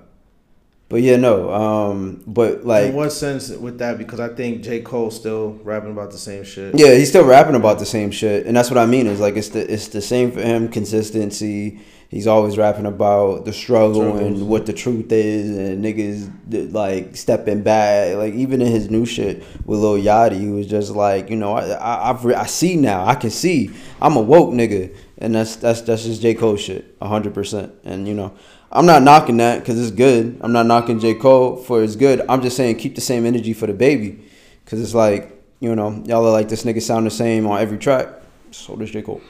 [0.93, 1.51] but yeah, no.
[1.51, 3.97] Um, but like, In what sense with that?
[3.97, 6.77] Because I think J Cole still rapping about the same shit.
[6.77, 9.07] yeah, he's still rapping about the same shit, and that's what I mean.
[9.07, 10.69] Is like it's the it's the same for him.
[10.69, 11.79] Consistency.
[12.09, 14.21] He's always rapping about the struggle Struggles.
[14.21, 18.15] and what the truth is, and niggas like stepping back.
[18.15, 21.53] Like even in his new shit with Lil Yachty, he was just like, you know,
[21.53, 23.03] I I I've re- I see now.
[23.03, 23.71] I can see.
[23.99, 27.73] I'm a woke nigga, and that's that's that's just J Cole shit, hundred percent.
[27.83, 28.37] And you know,
[28.75, 30.39] I'm not knocking that because it's good.
[30.41, 32.21] I'm not knocking J Cole for it's good.
[32.27, 34.19] I'm just saying keep the same energy for DaBaby,
[34.65, 37.77] because it's like you know y'all are like this nigga sound the same on every
[37.77, 38.09] track.
[38.49, 39.21] So does J Cole.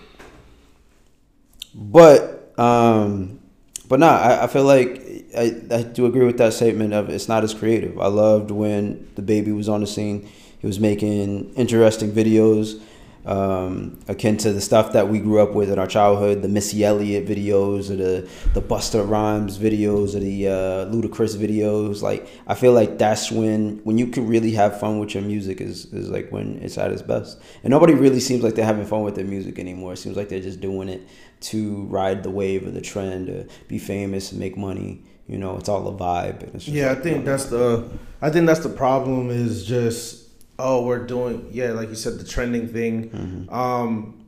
[1.75, 3.41] But um,
[3.89, 5.01] but nah, I, I feel like
[5.37, 7.99] I, I do agree with that statement of it's not as creative.
[7.99, 10.29] I loved when DaBaby was on the scene.
[10.59, 12.81] He was making interesting videos,
[13.25, 16.83] um, akin to the stuff that we grew up with in our childhood, the Missy
[16.83, 22.01] Elliott videos or the the Busta Rhymes videos or the uh, Ludacris videos.
[22.01, 25.61] Like I feel like that's when when you can really have fun with your music
[25.61, 27.39] is is like when it's at its best.
[27.63, 29.93] And nobody really seems like they're having fun with their music anymore.
[29.93, 31.07] It seems like they're just doing it
[31.41, 35.03] to ride the wave of the trend, to be famous and make money.
[35.27, 36.43] You know, it's all a vibe.
[36.43, 37.89] And it's just Yeah, I like, think that's the
[38.21, 40.22] I think that's the problem is just
[40.63, 43.09] oh we're doing yeah like you said the trending thing.
[43.09, 43.53] Mm-hmm.
[43.53, 44.25] Um,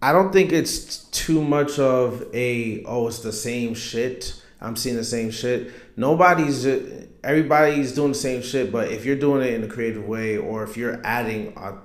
[0.00, 4.40] I don't think it's too much of a oh it's the same shit.
[4.60, 5.72] I'm seeing the same shit.
[5.96, 6.64] Nobody's
[7.22, 10.62] everybody's doing the same shit, but if you're doing it in a creative way or
[10.62, 11.76] if you're adding uh,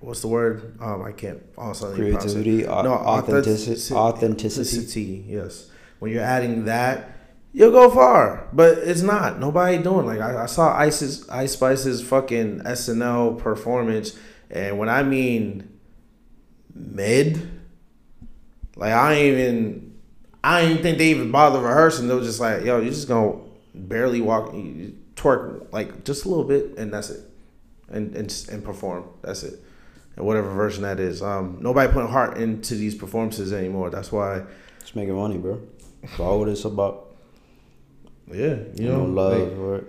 [0.00, 0.76] what's the word?
[0.80, 3.94] Um, I can't honestly pronounce creativity, au- authenticity, authenticity.
[3.94, 5.24] authenticity.
[5.28, 7.13] Yes, when you're adding that,
[7.54, 8.48] you'll go far.
[8.52, 9.40] But it's not.
[9.40, 14.18] Nobody doing like I, I saw Ice's Ice Spice's fucking SNL performance,
[14.50, 15.78] And when I mean
[16.74, 17.48] mid,
[18.76, 19.94] like I ain't even,
[20.42, 22.08] I didn't think they even bother rehearsing.
[22.08, 23.38] They were just like, yo, you're just gonna
[23.74, 24.52] barely walk,
[25.14, 27.20] twerk like just a little bit, and that's it,
[27.88, 29.04] and and and perform.
[29.22, 29.60] That's it,
[30.16, 31.22] and whatever version that is.
[31.22, 33.90] Um, nobody putting heart into these performances anymore.
[33.90, 34.42] That's why.
[34.80, 35.62] Just making money, bro.
[36.02, 37.03] That's all what it's about.
[38.32, 39.58] Yeah, you You know, know, love.
[39.58, 39.84] like-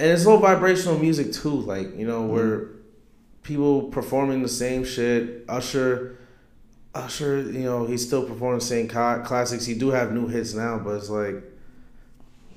[0.00, 1.50] and it's low vibrational music too.
[1.50, 2.32] Like you know, Mm-hmm.
[2.34, 2.66] where
[3.42, 5.44] people performing the same shit.
[5.48, 6.18] Usher,
[6.94, 9.64] Usher, you know, he's still performing the same classics.
[9.66, 11.42] He do have new hits now, but it's like.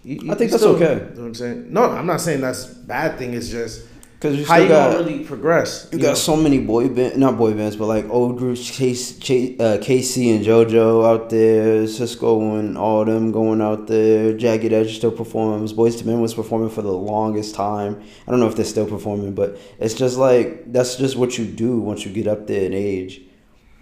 [0.04, 0.94] you- you I think that's still- okay.
[0.96, 1.68] You know what I'm saying?
[1.74, 3.34] No, I'm not saying that's a bad thing.
[3.34, 3.82] It's just
[4.20, 5.88] Because you how still you got gonna really progress.
[5.92, 6.08] you know?
[6.08, 9.16] got so many boy band, not boy bands, but like old groups, Chase,
[9.60, 14.36] uh, K-Ci and JoJo out there, Sisqó and all them going out there.
[14.36, 15.72] Jagged Edge still performs.
[15.72, 18.02] Boyz II Men was performing for the longest time.
[18.28, 21.46] I don't know if they're still performing, but it's just like that's just what you
[21.46, 23.22] do once you get up there in age.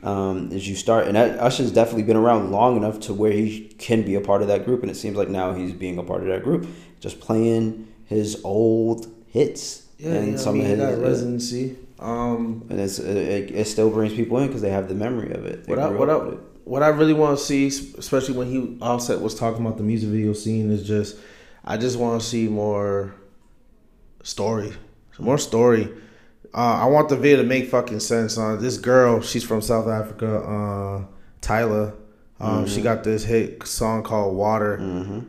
[0.03, 4.03] Um, is you start, and Usher's definitely been around long enough to where he can
[4.03, 6.21] be a part of that group, and it seems like now he's being a part
[6.21, 6.67] of that group,
[6.99, 11.77] just playing his old hits yeah, and know, some I mean, his residency.
[11.99, 15.45] Um, and it's it, it still brings people in because they have the memory of
[15.45, 15.65] it.
[15.65, 16.39] They What I, what I, it.
[16.65, 20.09] what I really want to see, especially when he Offset was talking about the music
[20.09, 21.17] video scene, is just
[21.63, 23.15] I just want to see more
[24.23, 24.73] story,
[25.19, 25.89] more story.
[26.53, 28.37] Uh, I want the video to make fucking sense.
[28.37, 31.05] Uh, this girl, she's from South Africa, uh,
[31.41, 31.93] Tyla.
[32.39, 34.77] Um, She got this hit song called Water.
[34.77, 35.19] Mm-hmm.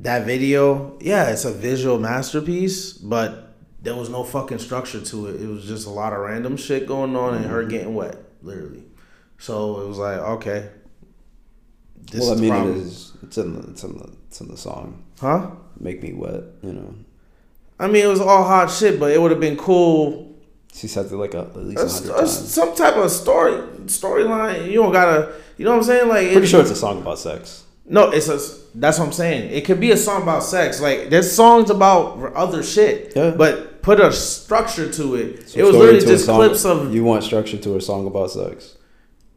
[0.00, 3.47] That video, yeah, it's a visual masterpiece, but
[3.82, 5.40] there was no fucking structure to it.
[5.40, 7.70] It was just a lot of random shit going on and her mm-hmm.
[7.70, 8.84] getting wet, literally.
[9.38, 10.70] So it was like, okay.
[12.10, 12.80] This Well, I mean, it problem.
[12.80, 13.12] is.
[13.22, 15.04] It's in the it's in the it's in the song.
[15.20, 15.50] Huh?
[15.78, 16.42] Make me wet.
[16.62, 16.94] You know,
[17.78, 20.34] I mean, it was all hot shit, but it would have been cool.
[20.72, 22.52] she said it like a, at least A, a hundred a- times.
[22.52, 24.66] some type of story storyline.
[24.66, 25.34] You don't gotta.
[25.56, 26.08] You know what I'm saying?
[26.08, 27.64] Like, Pretty it- sure it's a song about sex.
[27.84, 28.38] No, it's a.
[28.74, 29.50] That's what I'm saying.
[29.50, 30.80] It could be a song about sex.
[30.80, 33.12] Like there's songs about other shit.
[33.16, 33.30] Yeah.
[33.30, 35.48] But put a structure to it.
[35.48, 36.94] So it was literally just clips of.
[36.94, 38.76] You want structure to a song about sex?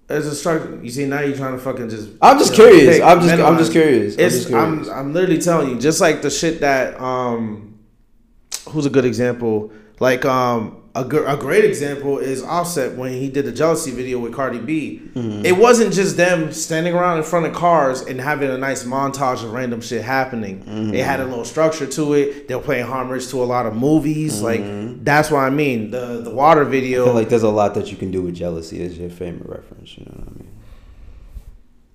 [0.07, 0.79] There's a structure.
[0.83, 2.09] You see, now you're trying to fucking just.
[2.21, 2.95] I'm just you know, curious.
[2.95, 4.15] pick- I'm just I'm just curious.
[4.15, 4.35] I'm It's.
[4.35, 4.89] just I'm.
[4.89, 6.99] I'm literally telling you, just like the shit that.
[6.99, 7.79] Um,
[8.69, 9.71] who's a good example?
[9.99, 10.80] Like um.
[10.93, 14.59] A, gr- a great example is Offset when he did the jealousy video with Cardi
[14.59, 15.01] B.
[15.13, 15.45] Mm-hmm.
[15.45, 19.41] It wasn't just them standing around in front of cars and having a nice montage
[19.41, 20.63] of random shit happening.
[20.65, 20.93] Mm-hmm.
[20.93, 22.49] It had a little structure to it.
[22.49, 24.41] They were playing homage to a lot of movies.
[24.41, 24.61] Like
[25.05, 25.91] that's what I mean.
[25.91, 26.67] The the water Mm-hmm.
[26.67, 27.05] I video.
[27.05, 29.97] feel like there's a lot that you can do with jealousy as your favorite reference.
[29.97, 30.51] You know what I mean?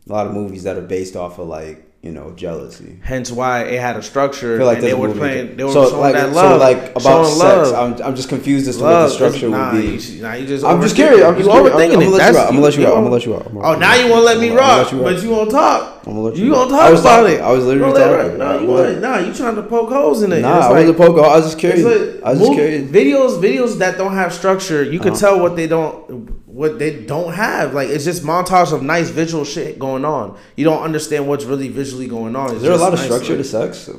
[0.09, 2.98] A lot of movies that are based off of like you know jealousy.
[3.02, 4.64] hence why it had a structure.
[4.64, 5.56] Like they were playing.
[5.56, 7.38] They were so showing like that so like about sex.
[7.40, 7.74] love.
[8.00, 9.96] I'm, I'm just confused as to Love what the structure nah, would be.
[9.96, 11.24] You, nah, you just I'm just curious.
[11.24, 11.94] I'm just overthinking I'm, it.
[11.94, 12.48] I'm gonna let That's- you out.
[12.48, 12.96] I'm gonna let you out.
[12.96, 13.46] I'm gonna let you out.
[13.46, 15.96] I'm gonna Oh, now you to let me rock, but you won't talk.
[16.06, 17.40] I'm gonna let You I talk about it.
[17.40, 18.38] I was literally talking.
[18.38, 20.42] Nah, you nah, you trying to poke holes in it.
[20.42, 21.24] Nah, I wasn't poking.
[21.24, 21.84] I was just curious.
[22.24, 22.88] I was just curious.
[22.88, 25.20] Videos, videos that don't have structure, you can Uh-huh.
[25.20, 27.74] tell what they don't, what they don't have.
[27.74, 30.38] Like it's just montage of nice visual shit going on.
[30.56, 32.56] You don't understand what's really visually going on.
[32.56, 33.90] Is there a lot of nice, structure like- to sex?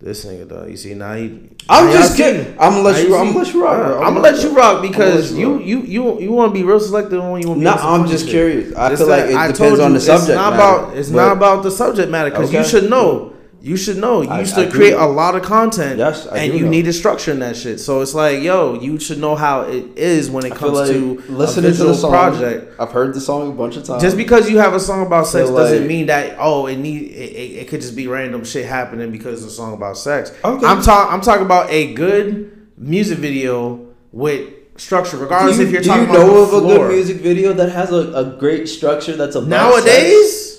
[0.00, 1.48] This nigga though, you see now he.
[1.68, 2.52] I'm now just kidding.
[2.60, 3.16] I'm gonna let now you.
[3.16, 3.96] I'm gonna let you rock.
[4.06, 6.78] I'm gonna let you rock because you you you you you want to be real
[6.78, 7.64] selective when you want to.
[7.64, 8.74] No, I'm just curious.
[8.76, 10.96] I It's feel like it I depends on the subject It's not matter, about.
[10.96, 13.32] It's not about the subject matter because you should know.
[13.64, 14.20] You should know.
[14.20, 15.06] You I- used to do create know.
[15.06, 15.98] a lot of content.
[15.98, 16.70] Yes, I and do you know.
[16.70, 17.80] needed structure in that shit.
[17.80, 20.88] So it's like, yo, you should know how it is when it I comes like
[20.90, 22.10] to a listening to the song.
[22.10, 22.78] project.
[22.78, 24.02] I've heard the song a bunch of times.
[24.02, 27.10] Just because you have a song about sex feel doesn't mean that oh it need
[27.12, 30.30] it, it, it could just be random shit happening because it's a song about sex.
[30.44, 30.66] Okay.
[30.66, 35.72] I'm talking I'm talking about a good music video with structure, regardless do you, if
[35.72, 38.68] you're do you know about of a good music video that has a, a great
[38.68, 40.53] structure that's about Nowadays,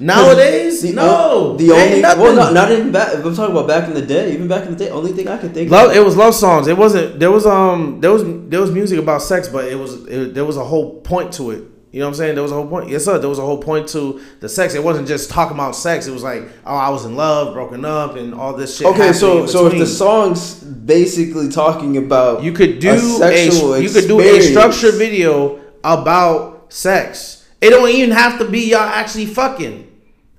[0.00, 3.14] nowadays, The no, the only well, not not even back.
[3.14, 5.36] I'm talking about back in the day, even back in the day, only thing I
[5.38, 5.96] could think Love, of.
[5.96, 6.66] it was love songs.
[6.66, 7.20] It wasn't.
[7.20, 8.00] There was um.
[8.00, 11.00] There was there was music about sex, but it was it, there was a whole
[11.00, 11.64] point to it.
[11.92, 12.34] You know what I'm saying?
[12.34, 12.88] There was a whole point.
[12.88, 13.18] Yes, sir.
[13.18, 14.74] There was a whole point to the sex.
[14.74, 16.06] It wasn't just talking about sex.
[16.06, 18.86] It was like, oh, I was in love, broken up, and all this shit.
[18.86, 23.90] Okay, so so if the song's basically talking about you could do a a, you
[23.90, 27.48] could do a structured video about sex.
[27.60, 29.89] It don't even have to be y'all actually fucking.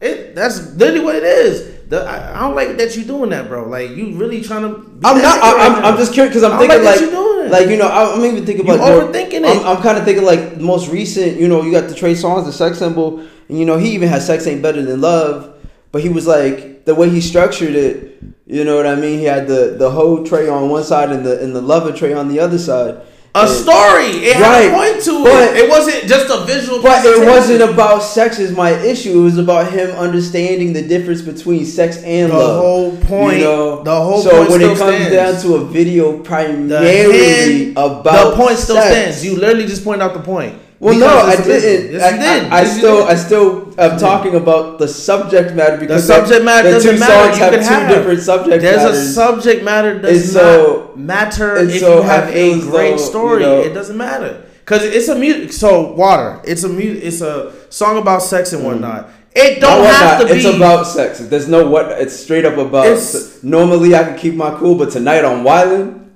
[0.01, 1.79] It that's literally what it is.
[1.89, 3.67] The, I, I don't like that you doing that, bro.
[3.67, 4.79] Like you really trying to.
[4.79, 5.43] Be I'm not.
[5.43, 7.87] I, right I'm, just curious because I'm I thinking like like, you like you know,
[7.87, 9.45] I'm, I'm even thinking You about more- overthinking it.
[9.45, 11.39] I'm, I'm kind of thinking like most recent.
[11.39, 14.09] You know, you got the Trey Songz, the sex symbol, and you know he even
[14.09, 15.53] has "Sex Ain't Better Than Love,"
[15.91, 18.23] but he was like the way he structured it.
[18.47, 19.19] You know what I mean?
[19.19, 22.13] He had the the whole tray on one side and the and the lover tray
[22.13, 23.01] on the other side.
[23.33, 24.07] A story.
[24.27, 25.63] It had Right, a point to but- it.
[25.63, 26.81] It wasn't just a visual.
[26.81, 29.21] But it wasn't about sex is my issue.
[29.21, 32.55] It was about him understanding the difference between sex and The love.
[32.55, 33.83] The whole point- You know?
[33.83, 35.11] the whole so point So when it comes stands.
[35.13, 38.87] down to a video The primarily hand- about the point still sex.
[38.89, 39.25] stands.
[39.25, 40.53] You literally just pointed out the point.
[40.81, 41.61] Well, Because no, I it's a visual.
[41.61, 41.91] didn't.
[41.93, 42.51] Yes, I, did.
[42.51, 43.03] I, I Yes, still.
[43.03, 46.99] I still am talking about the subject matter because The subject matter the doesn't two
[46.99, 47.13] matter.
[47.13, 50.97] songs You have two have- different subject There's a subject matter does And so- not
[50.97, 53.43] matter if so you have a great though, story.
[53.43, 55.53] you know- it doesn't matter because it's a music.
[55.53, 56.39] So water.
[56.45, 58.65] It's a mu- It's a song about sex and mm.
[58.65, 59.07] whatnot.
[59.35, 60.27] It don't have not.
[60.27, 60.39] to be.
[60.39, 61.19] It's about sex.
[61.19, 61.91] There's no what.
[62.01, 62.87] It's straight up about.
[62.87, 66.09] It's- normally I can keep my cool, but tonight I'm wilding.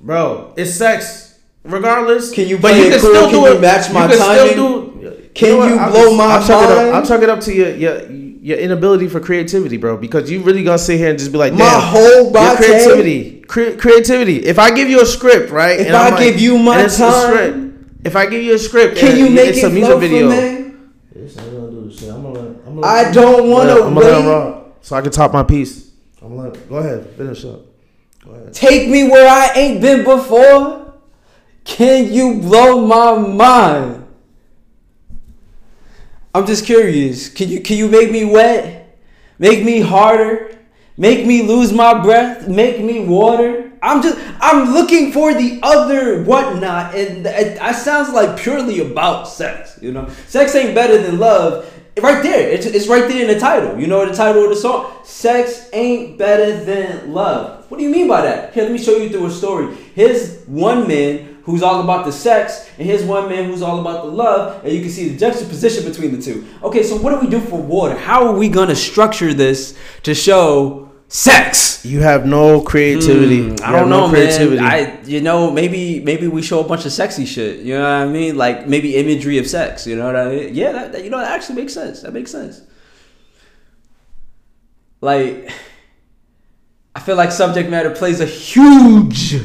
[0.00, 0.52] bro.
[0.56, 1.27] It's sex,
[1.64, 2.30] regardless.
[2.32, 3.10] Can you but play you it can cool?
[3.10, 3.60] still Can do you it.
[3.60, 4.56] match my you can timing?
[4.56, 5.68] Do, Can know what?
[5.70, 6.88] you I'll blow just- my I'll chuck It mind?
[6.88, 9.96] up, I'll chuck it up to your your your inability for creativity, bro.
[9.96, 12.56] Because you really gonna sit here and just be like, My Damn, whole your body.
[12.56, 14.36] creativity, cre- creativity.
[14.46, 15.78] If I give you a script, right?
[15.80, 18.54] If and I'm I give you my and a time, script, if I give you
[18.54, 20.30] a script, Can and you make it's it a music flow video.
[20.30, 22.10] for I'm gonna do this shit.
[22.10, 22.40] I'm gonna.
[22.66, 25.32] I'm gonna I don't want to I'm gonna let him rock so I can top
[25.32, 25.90] my piece.
[26.22, 27.60] I'm gonna go ahead, finish up.
[28.24, 28.54] Go ahead.
[28.54, 30.87] Take me where I ain't been before.
[31.68, 34.06] Can you blow my mind?
[36.34, 37.28] I'm just curious.
[37.28, 38.98] Can you can you make me wet?
[39.38, 40.58] Make me harder?
[40.96, 42.48] Make me lose my breath?
[42.48, 43.70] Make me water?
[43.82, 49.78] I'm just I'm looking for the other whatnot, and it sounds like purely about sex.
[49.82, 51.72] You know, sex ain't better than love.
[52.00, 53.78] Right there, it's, it's right there in the title.
[53.78, 54.90] You know the title of the song.
[55.04, 57.70] Sex ain't better than love.
[57.70, 58.54] What do you mean by that?
[58.54, 59.74] Here, let me show you through a story.
[59.94, 64.04] Here's one man who's all about the sex, and here's one man who's all about
[64.04, 66.46] the love, and you can see the juxtaposition between the two.
[66.62, 67.96] Okay, so what do we do for water?
[67.96, 71.84] How are we gonna structure this to show sex?
[71.86, 73.42] You have no creativity.
[73.42, 74.60] Hmm, you I don't no know, creativity.
[74.62, 74.70] man.
[74.70, 77.60] I, you know, maybe maybe we show a bunch of sexy shit.
[77.60, 78.36] You know what I mean?
[78.36, 79.86] Like maybe imagery of sex.
[79.86, 80.54] You know what I mean?
[80.54, 82.02] Yeah, that, that- you know that actually makes sense.
[82.02, 82.60] That makes sense.
[85.00, 85.50] Like,
[86.94, 89.36] I feel like subject matter plays a huge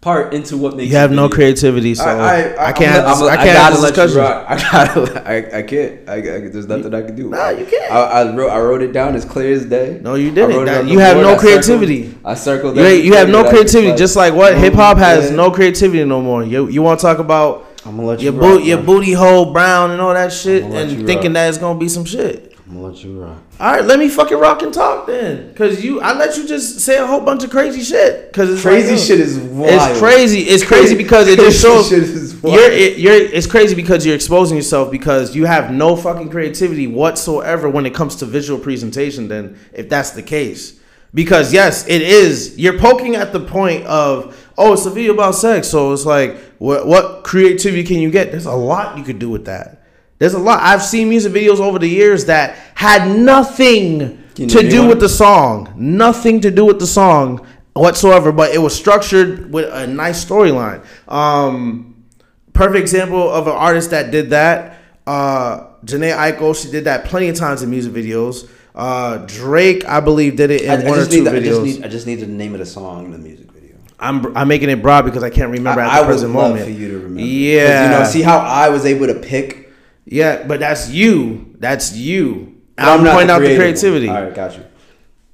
[0.00, 0.90] part into what makes.
[0.90, 2.90] you have no creativity, so I, can't.
[2.90, 4.46] I'm, have this, I'm, I can't have this let you rock.
[4.48, 5.28] I gotta.
[5.28, 6.08] I, I can't.
[6.08, 7.30] I, I, there's nothing I can do.
[7.30, 7.92] Nah, you can't.
[7.92, 8.50] I, I wrote.
[8.50, 10.00] I wrote it down as clear as day.
[10.02, 10.56] No, you didn't.
[10.56, 11.26] wrote That- you have board.
[11.26, 12.14] no I circled- creativity.
[12.24, 12.76] I circled.
[12.76, 14.98] You, you have no everything that I could creativity, just like what oh, hip hop
[14.98, 15.36] has Yeah.
[15.36, 16.44] no creativity no more.
[16.44, 19.12] You you want to talk about I'm gonna let your you boot rock, your booty
[19.12, 21.34] hole brown and all that shit, and thinking rock.
[21.34, 22.47] that it's gonna be some shit.
[22.68, 23.38] I'm gonna let you rock.
[23.58, 26.80] All right, let me fucking rock and talk then, cause you I let you just
[26.80, 29.72] say a whole bunch of crazy shit, cause it's Crazy like, shit is wild.
[29.72, 30.40] It's crazy.
[30.40, 32.56] It's crazy because it just shows shit is wild.
[32.56, 33.14] you're it, you're.
[33.14, 37.94] It's crazy because you're exposing yourself because you have no fucking creativity whatsoever when it
[37.94, 39.28] comes to visual presentation.
[39.28, 40.78] Then, if that's the case,
[41.14, 42.58] because yes, it is.
[42.58, 46.36] You're poking at the point of oh, it's a video about sex, so it's like
[46.58, 48.30] what what creativity can you get?
[48.30, 49.77] There's a lot you could do with that.
[50.18, 50.60] There's a lot.
[50.62, 54.88] I've seen music videos over the years that had nothing to do one?
[54.88, 59.72] with the song, nothing to do with the song whatsoever, but it was structured with
[59.72, 60.84] a nice storyline.
[61.06, 62.04] Um,
[62.52, 64.78] perfect example of an artist that did that.
[65.06, 68.48] Uh, Jhené Aiko, she did that plenty of times in music videos.
[68.74, 71.26] Uh, Drake, I believe, did it in I, I one or just two need.
[71.26, 71.64] The, I just videos.
[71.64, 71.84] need.
[71.84, 73.76] I just need the name of the song in the music video.
[73.98, 76.32] I'm I'm making it broad because I can't remember I, at I the would present
[76.34, 76.64] love moment.
[76.66, 77.20] for you to remember.
[77.22, 79.67] Yeah, You know, see how I was able to pick.
[80.10, 81.54] Yeah, but that's you.
[81.58, 82.60] That's you.
[82.78, 83.56] I'm, not pointing out the one.
[83.56, 84.08] creativity.
[84.08, 84.64] All right, got you.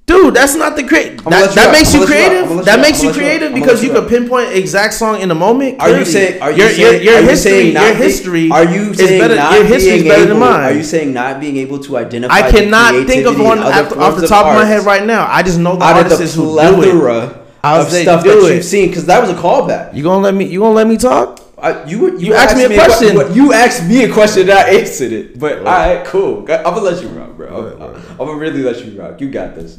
[0.06, 1.16] Dude, that's not the create.
[1.24, 2.28] That, that makes you let you rock.
[2.28, 2.64] creative.
[2.66, 5.34] That makes you I'ma let you creative because you can pinpoint exact song in the
[5.34, 5.80] moment.
[5.80, 6.42] Are you saying?
[6.42, 7.04] Are you your, saying?
[7.04, 7.70] your, your history?
[7.70, 8.50] your history.
[8.50, 10.60] Are you is saying better, not your history is being better able, than mine.
[10.60, 12.34] Are you saying not being able to identify?
[12.34, 15.26] I cannot think of one off, the top of my head right now.
[15.26, 17.36] I just know the Out of the artists who do it.
[17.62, 18.56] of stuff do that it.
[18.56, 19.94] you've seen, because that was a callback.
[19.94, 20.44] You gonna let me?
[20.44, 21.40] You gonna let me talk?
[21.64, 23.16] I, you, you, You asked me a que- question.
[23.16, 25.38] what- you asked me a question and I answered it.
[25.38, 26.40] But all right, cool.
[26.40, 27.48] I'm gonna let you rock, bro.
[27.48, 29.20] I'm, I'm, I'm gonna really let you rock.
[29.20, 29.78] You got this.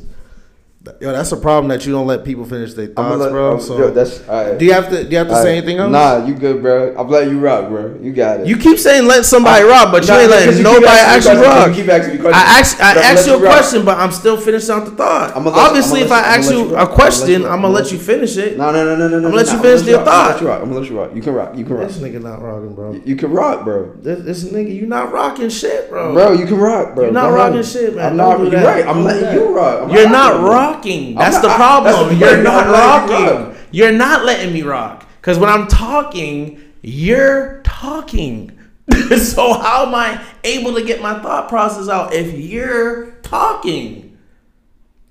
[1.00, 3.52] Yo, that's a problem that you don't let people finish their thoughts, let, bro.
[3.52, 4.58] I'm- So, yo, that's right.
[4.58, 5.04] do you have to?
[5.04, 5.58] Do you have to All say right.
[5.58, 5.92] anything else?
[5.92, 6.94] Nah, you good, bro.
[6.98, 7.96] I'm letting you rock, bro.
[8.02, 8.48] You got it.
[8.48, 11.70] You keep saying let somebody rock, but you ain't letting you nobody actually rock.
[11.70, 12.44] You keep asking me questions.
[12.46, 13.54] I asked, I asked you a you rock.
[13.54, 15.36] question, but I'm still finishing out the thought.
[15.36, 16.74] Let Obviously, if I ask you you a rock.
[16.76, 17.46] I'ma let question.
[17.46, 18.58] I'm gonna let you finish it.
[18.58, 19.28] No, no, no, no, no, no.
[19.28, 20.42] I'ma let you finish I'm your thought.
[20.42, 21.16] I'm gonna let you rock.
[21.16, 21.58] You can rock.
[21.58, 21.88] You can rock.
[21.88, 22.94] This nigga not rocking, bro.
[23.04, 23.92] You can rock, bro.
[24.02, 26.14] This, nigga, you not rocking shit, bro.
[26.14, 27.06] Bro, you can rock, bro.
[27.06, 28.12] You're not rocking shit, man.
[28.12, 28.86] I'm Don't You're right.
[28.86, 29.92] I'm letting you rock.
[29.92, 30.75] You're not bro.
[30.76, 31.16] Rocking.
[31.16, 32.20] That's not- the I- problem.
[32.20, 33.26] that's You're not rocking.
[33.48, 33.56] rock.
[33.72, 35.06] You're not letting me rock.
[35.22, 38.52] Because when I'm talking, you're talking.
[39.18, 44.18] so how am I able to get my thought process out if you're talking?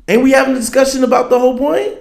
[0.06, 1.94] Ain't we having a discussion about the whole point?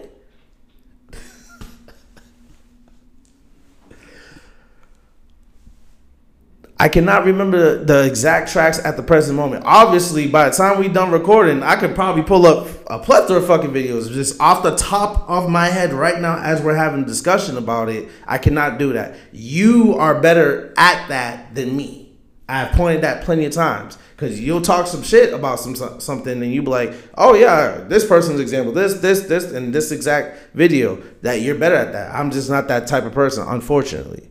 [6.79, 9.63] I cannot remember the exact tracks at the present moment.
[9.65, 13.47] Obviously, by the time we done recording, I could probably pull up a plethora of
[13.47, 17.57] fucking videos just off the top of my head right now as we're having discussion
[17.57, 18.09] about it.
[18.25, 19.15] I cannot do that.
[19.31, 22.15] You are better at that than me.
[22.49, 26.53] I've pointed that plenty of times because you'll talk some shit about some something and
[26.53, 31.01] you be like, oh yeah, this person's example, this, this, this, and this exact video
[31.21, 32.13] that you're better at that.
[32.13, 34.29] I'm just not that type of person, unfortunately.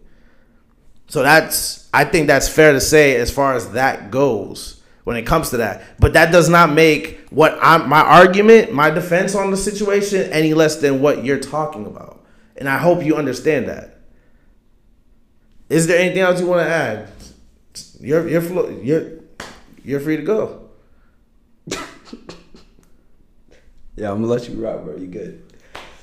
[1.13, 5.27] So that's I think that's fair to say as far as that goes when it
[5.27, 5.83] comes to that.
[6.01, 10.55] But that does not make what I'm my argument, my defense on the situation any
[10.55, 12.25] less than what you're talking about.
[12.57, 13.99] And I hope you understand that.
[15.69, 17.11] Is there anything else you want to add?
[18.01, 19.11] You're you're you're
[19.85, 20.71] you're free to go.
[23.97, 24.97] yeah, I'm gonna let you rock, bro.
[24.97, 25.52] You good.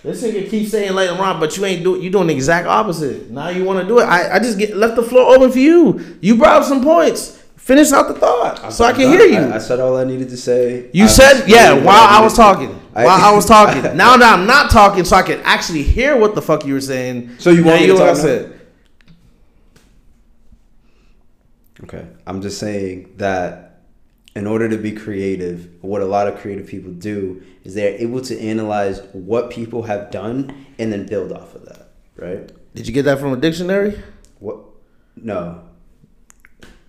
[0.04, 3.30] This nigga keeps saying him rock, but you ain't do you doing the exact opposite.
[3.30, 4.04] Now you want to do it.
[4.04, 6.18] I, I just get left the floor open for you.
[6.22, 7.38] You brought up some points.
[7.58, 9.38] Finish out the thought I so I can hear you.
[9.38, 10.90] I, I, said all I needed to say.
[10.94, 12.70] You I said yeah while I, was talking.
[12.94, 13.84] while I was talking.
[13.96, 16.82] now that I'm not talking, so I can actually hear what the fuck you were
[16.82, 17.38] saying.
[17.38, 18.10] So you want me to talk?
[18.10, 18.60] I said.
[21.84, 23.69] Okay, I'm just saying that
[24.36, 28.22] in order to be creative, what a lot of creative people do is they're able
[28.22, 32.52] to analyze what people have done and then build off of that, right?
[32.76, 34.02] Did you get that from a dictionary?
[34.40, 34.60] What?
[35.16, 35.64] No.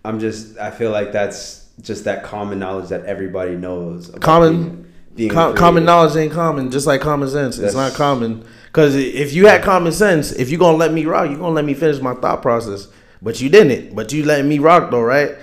[0.05, 0.59] I'm just.
[0.59, 4.11] I feel like that's just that common knowledge that everybody knows.
[4.21, 4.63] common.
[4.63, 7.57] Being, being com- common knowledge ain't common, just like common sense.
[7.57, 8.45] That's, it's not common.
[8.67, 11.65] Because if you had common sense, if you're gonna let me rock, you're gonna let
[11.65, 12.89] me finish my thought process.
[13.21, 13.95] But you didn't.
[13.95, 15.37] But you let me rock though, right?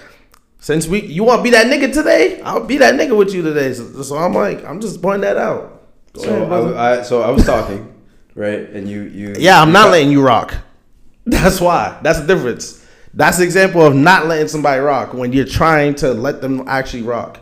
[0.60, 2.42] Since we, you want to be that nigga today?
[2.42, 3.74] I'll be that nigga with you today.
[3.74, 5.84] So, so I'm like, I'm just pointing that out.
[6.14, 7.94] Go so ahead, I, I, so I was talking,
[8.36, 8.62] right?
[8.62, 9.36] And you, you.
[9.38, 10.56] Yeah, I'm you not talk- letting you rock.
[11.26, 12.00] That's why.
[12.02, 12.84] That's the difference.
[13.14, 17.04] That's the example of not letting somebody rock when you're trying to let them actually
[17.04, 17.40] rock.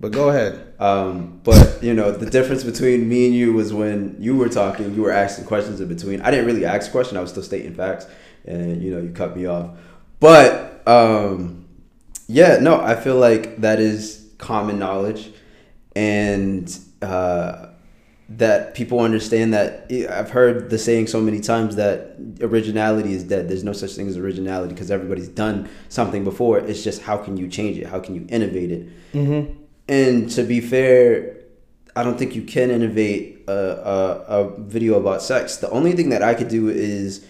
[0.00, 0.74] But go ahead.
[0.78, 4.94] Um, but you know, the difference between me and you was when you were talking,
[4.94, 6.20] you were asking questions in between.
[6.20, 8.06] I didn't really ask a question; I was still stating facts,
[8.44, 9.70] and you know, you cut me off.
[10.20, 11.57] But um,
[12.28, 15.32] yeah, no, I feel like that is common knowledge,
[15.96, 17.68] and uh,
[18.28, 19.90] that people understand that.
[20.10, 23.48] I've heard the saying so many times that originality is dead.
[23.48, 26.58] There's no such thing as originality because everybody's done something before.
[26.58, 27.86] It's just how can you change it?
[27.86, 28.88] How can you innovate it?
[29.14, 29.62] Mm-hmm.
[29.88, 31.38] And to be fair,
[31.96, 35.56] I don't think you can innovate a, a, a video about sex.
[35.56, 37.26] The only thing that I could do is,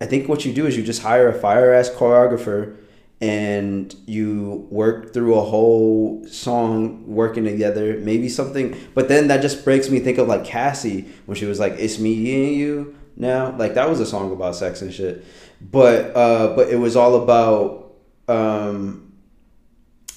[0.00, 2.76] I think what you do is you just hire a fire ass choreographer
[3.20, 9.62] and you work through a whole song working together maybe something but then that just
[9.62, 13.54] breaks me think of like cassie when she was like it's me and you now.
[13.56, 15.24] Like that was a song about sex and shit.
[15.60, 17.92] But uh but it was all about
[18.26, 19.12] um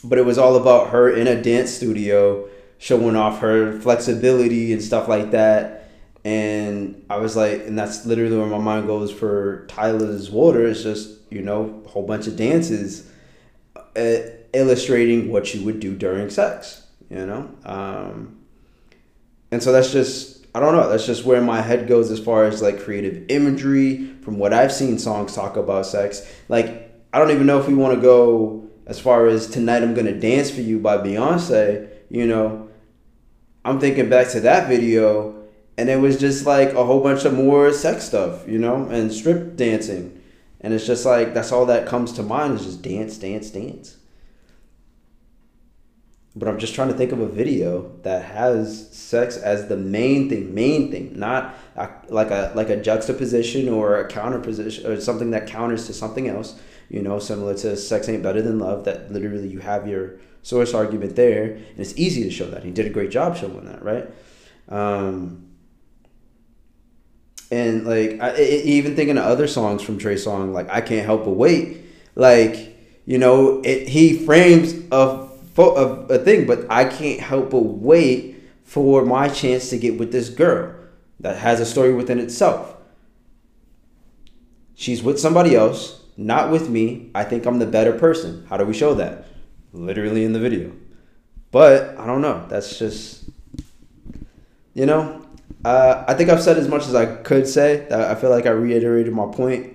[0.03, 2.47] but it was all about her in a dance studio
[2.77, 5.81] showing off her flexibility and stuff like that.
[6.25, 10.65] And i was like and that's literally where my mind goes for Tyla's water.
[10.65, 13.09] It's just you know, a whole bunch of dances
[13.95, 14.15] uh,
[14.53, 17.49] illustrating what you would do during sex, you know?
[17.65, 18.39] Um,
[19.51, 22.45] and so that's just, I don't know, that's just where my head goes as far
[22.45, 26.27] as like creative imagery from what I've seen songs talk about sex.
[26.49, 29.93] Like, I don't even know if we want to go as far as Tonight I'm
[29.93, 32.69] Gonna Dance for You by Beyonce, you know?
[33.65, 35.43] I'm thinking back to that video
[35.77, 39.11] and it was just like a whole bunch of more sex stuff, you know, and
[39.11, 40.21] strip dancing.
[40.63, 43.97] And it's just like that's all that comes to mind is just dance, dance, dance.
[46.35, 50.29] But I'm just trying to think of a video that has sex as the main
[50.29, 51.53] thing, main thing, not
[52.09, 56.27] like a like a juxtaposition or a counter position or something that counters to something
[56.27, 56.59] else.
[56.89, 60.73] You know, similar to "Sex Ain't Better Than Love." That literally you have your source
[60.73, 62.63] argument there, and it's easy to show that.
[62.63, 64.09] He did a great job showing that, right?
[64.69, 65.52] Um,
[67.53, 71.25] and like I, even thinking of other songs from Trey Songz, like I can't help
[71.25, 71.85] but wait.
[72.15, 72.75] Like
[73.05, 75.27] you know, it, he frames a,
[75.57, 80.11] a a thing, but I can't help but wait for my chance to get with
[80.11, 80.73] this girl
[81.19, 82.75] that has a story within itself.
[84.73, 87.11] She's with somebody else, not with me.
[87.13, 88.47] I think I'm the better person.
[88.49, 89.27] How do we show that?
[89.73, 90.71] Literally in the video.
[91.51, 92.47] But I don't know.
[92.49, 93.25] That's just
[94.73, 95.22] you know,
[95.65, 97.87] uh, I think I've said as much as I could say.
[97.89, 99.73] I feel like I reiterated my point,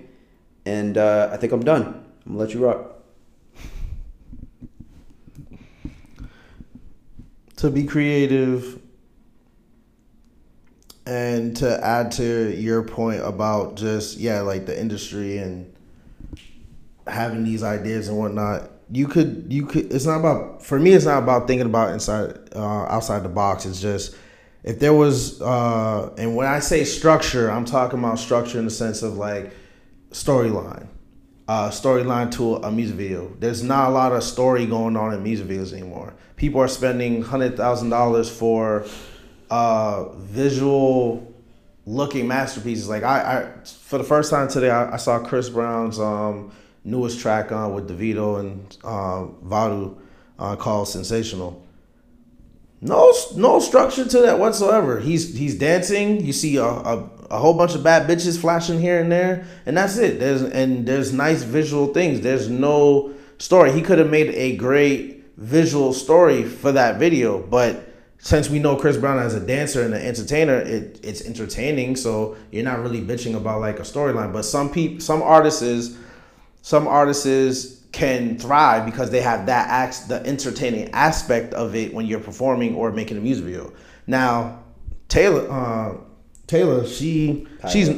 [0.65, 1.83] and uh, I think I'm done.
[2.25, 2.95] I'm gonna let you rock.
[7.57, 8.79] To be creative,
[11.05, 15.73] And to add to your point about just yeah, like the industry and
[17.07, 19.91] having these ideas and whatnot, you could you could.
[19.91, 20.93] It's not about for me.
[20.93, 23.65] It's not about thinking about inside uh, outside the box.
[23.65, 24.15] It's just
[24.69, 28.71] if there was uh, and when I say structure, I'm talking about structure in the
[28.71, 29.51] sense of like
[30.11, 30.85] storyline.
[31.47, 33.35] Uh, storyline to a music video.
[33.39, 36.13] There's not a lot of story going on in music videos anymore.
[36.35, 38.85] People are spending hundred thousand dollars for
[39.49, 41.33] uh, visual
[41.87, 42.87] looking masterpieces.
[42.87, 46.51] Like I, I, for the first time today, I, I saw Chris Brown's um,
[46.83, 49.89] newest track on with Davido and uh,
[50.37, 51.65] uh, called "Sensational."
[52.81, 54.99] No, no structure to that whatsoever.
[54.99, 56.23] He's he's dancing.
[56.23, 59.75] You see a, a, a whole bunch of bad bitches flashing here and there, and
[59.75, 60.19] that's it.
[60.19, 62.21] There's and there's nice visual things.
[62.21, 63.73] There's no story.
[63.73, 68.75] He could have made a great visual story for that video, but since we know
[68.75, 71.95] Chris Brown as a dancer and an entertainer, it, it's entertaining.
[71.95, 74.33] So you're not really bitching about like a storyline.
[74.33, 75.97] But some people, some artists,
[76.61, 82.05] some artists can thrive because they have that acts the entertaining aspect of it when
[82.05, 83.73] you're performing or making a music video.
[84.05, 84.63] Now,
[85.07, 85.97] Taylor, uh,
[86.47, 87.71] Taylor, she Tyla.
[87.71, 87.89] she's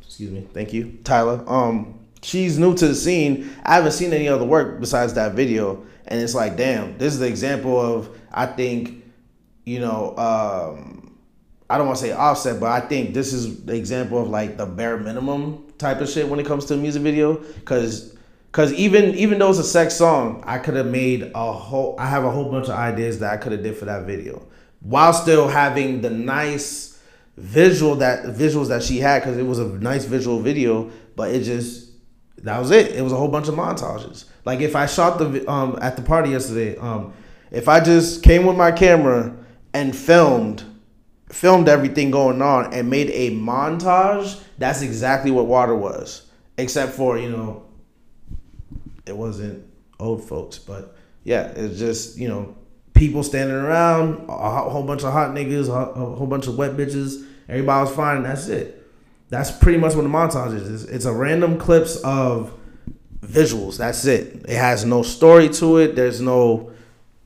[0.00, 1.44] excuse me, thank you, Tyla.
[1.48, 3.50] Um, she's new to the scene.
[3.64, 7.18] I haven't seen any other work besides that video, and it's like, damn, this is
[7.18, 9.04] the example of I think,
[9.64, 11.16] you know, um,
[11.68, 14.56] I don't want to say offset, but I think this is the example of like
[14.56, 18.16] the bare minimum type of shit when it comes to a music video, because
[18.52, 21.96] Cause even even though it's a sex song, I could have made a whole.
[21.98, 24.46] I have a whole bunch of ideas that I could have did for that video,
[24.80, 27.00] while still having the nice
[27.38, 29.22] visual that visuals that she had.
[29.22, 31.92] Cause it was a nice visual video, but it just
[32.42, 32.92] that was it.
[32.92, 34.26] It was a whole bunch of montages.
[34.44, 37.14] Like if I shot the um at the party yesterday, um,
[37.50, 39.34] if I just came with my camera
[39.72, 40.62] and filmed
[41.30, 46.26] filmed everything going on and made a montage, that's exactly what water was.
[46.58, 47.64] Except for you know
[49.06, 49.66] it wasn't
[49.98, 52.56] old folks, but yeah, it's just you know
[52.94, 57.26] people standing around, a whole bunch of hot niggas, a whole bunch of wet bitches.
[57.48, 58.78] Everybody was fine, and that's it.
[59.28, 60.84] That's pretty much what the montage is.
[60.84, 62.52] It's a random clips of
[63.20, 63.78] visuals.
[63.78, 64.44] That's it.
[64.48, 65.96] It has no story to it.
[65.96, 66.71] There's no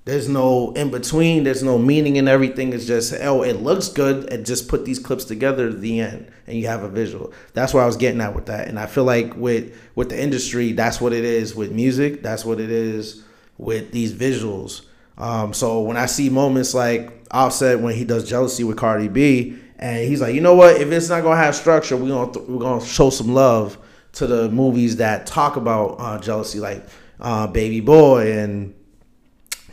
[0.07, 1.43] there's no in between.
[1.43, 2.73] There's no meaning in everything.
[2.73, 6.31] It's just oh, it looks good, and just put these clips together at the end,
[6.47, 7.33] and you have a visual.
[7.55, 8.69] That's what I was getting at with that.
[8.69, 12.23] And I feel like with with the industry, that's what it is with music.
[12.23, 13.25] That's what it is
[13.59, 14.87] with these visuals.
[15.19, 19.59] Um, so when I see moments like Offset when he does Jealousy with Cardi B,
[19.77, 20.81] and he's like, you know what?
[20.81, 23.77] If it's not gonna have structure, we're gonna th- we're gonna show some love
[24.13, 26.87] to the movies that talk about uh, jealousy, like
[27.19, 28.73] uh, Baby Boy and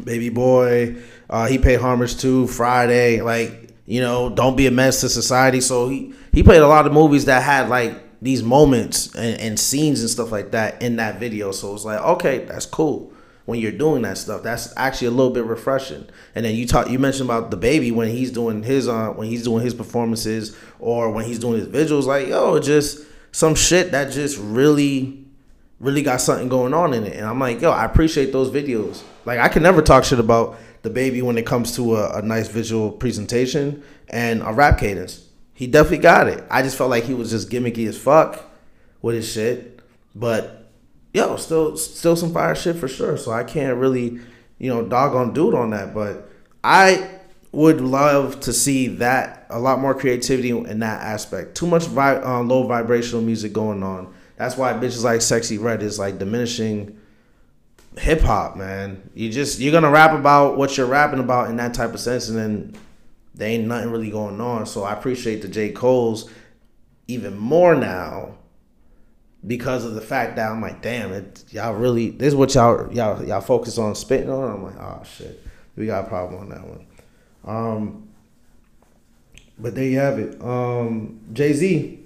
[0.01, 0.95] Baby Boy.
[1.29, 5.61] Uh, he paid homage to Friday, like you know, don't be a mess to society.
[5.61, 9.59] So he he played a lot of movies that had like these moments and, and
[9.59, 11.51] scenes and stuff like that in that video.
[11.51, 13.11] So it's like, okay, that's cool
[13.45, 14.41] when you're doing that stuff.
[14.43, 16.07] That's actually a little bit refreshing.
[16.33, 19.43] And then you talk, you mentioned about DaBaby when he's doing his uh when he's
[19.43, 22.05] doing his performances or when he's doing his visuals.
[22.05, 25.22] Like yo, just some shit that just really
[25.83, 27.17] really got something going on in it.
[27.17, 29.03] And I'm like, yo, I appreciate those videos.
[29.25, 32.47] Like I can never talk shit about DaBaby when it comes to a, a nice
[32.47, 35.27] visual presentation and a rap cadence.
[35.53, 36.43] He definitely got it.
[36.49, 38.43] I just felt like he was just gimmicky as fuck
[39.01, 39.81] with his shit.
[40.15, 40.71] But
[41.13, 43.17] yo, still still some fire shit for sure.
[43.17, 44.19] So I can't really,
[44.57, 45.93] you know, dog on dude on that.
[45.93, 46.29] But
[46.63, 47.09] I
[47.51, 51.55] would love to see that a lot more creativity in that aspect.
[51.55, 55.83] Too much vi- uh, low vibrational music going on that's why bitches like Sexyy Red
[55.83, 56.99] is like diminishing
[57.97, 59.09] hip hop, man.
[59.13, 62.29] You just you're gonna rap about what you're rapping about in that type of sense,
[62.29, 62.75] and then
[63.35, 64.65] there ain't nothing really going on.
[64.65, 65.71] So I appreciate the J.
[65.71, 66.29] Cole's
[67.07, 68.35] even more now
[69.45, 72.91] because of the fact that I'm like, damn, it y'all really this is what y'all
[72.93, 74.51] y'all y'all focus on spitting on.
[74.51, 76.85] I'm like, oh shit, we got a problem on that one.
[77.45, 78.09] Um,
[79.59, 80.41] but there you have it.
[80.41, 82.02] Um, Jay Z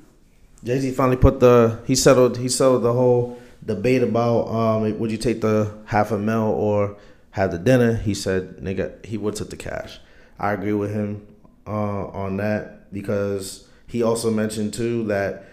[0.63, 5.11] Jay Z finally put the he settled he settled the whole debate about um would
[5.11, 6.97] you take the half a mil or
[7.37, 7.93] have the dinner.
[7.93, 9.99] He said nigga he would took the cash.
[10.39, 11.25] I agree with him
[11.67, 15.45] uh, on that because he also mentioned too that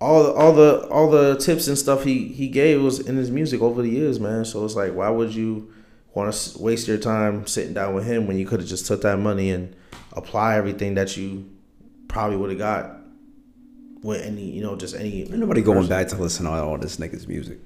[0.00, 3.30] all the all the all the tips and stuff he he gave was in his
[3.30, 4.44] music over the years, man.
[4.44, 5.72] So it's like why would you
[6.14, 9.02] want to waste your time sitting down with him when you could have just took
[9.02, 9.76] that money and
[10.14, 11.46] apply everything that you
[12.08, 12.95] probably would have got
[14.06, 15.22] with any, you know, just any.
[15.22, 15.74] Ain't nobody person.
[15.74, 17.58] going back to listen to all this nigga's music.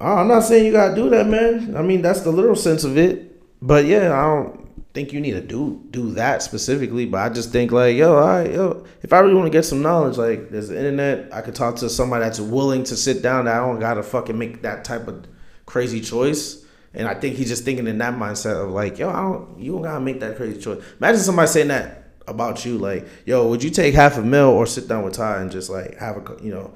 [0.00, 1.76] Oh, I'm not saying you gotta do that, man.
[1.76, 3.32] I mean, that's the literal sense of it.
[3.60, 4.64] But yeah, I don't.
[4.94, 8.26] think you need to do do that specifically, but I just think like, yo, all
[8.26, 11.40] right, yo, if I really want to get some knowledge, like there's the internet, I
[11.40, 13.46] could talk to somebody that's willing to sit down.
[13.46, 15.26] That I don't gotta fucking make that type of
[15.66, 16.64] crazy choice.
[16.96, 19.72] And I think he's just thinking in that mindset of like, yo, I don't, you
[19.72, 20.80] don't gotta make that crazy choice.
[20.98, 24.66] Imagine somebody saying that about you, like, yo, would you take half a mil or
[24.66, 26.74] sit down with Tye and just like have a, you know,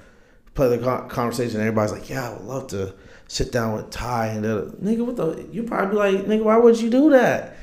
[0.55, 0.79] play the
[1.09, 1.61] conversation?
[1.61, 2.95] And everybody's like, yeah, I would love to
[3.29, 5.47] sit down with Tye and the nigga, what the?
[5.51, 7.57] You probably be like, nigga, why would you do that?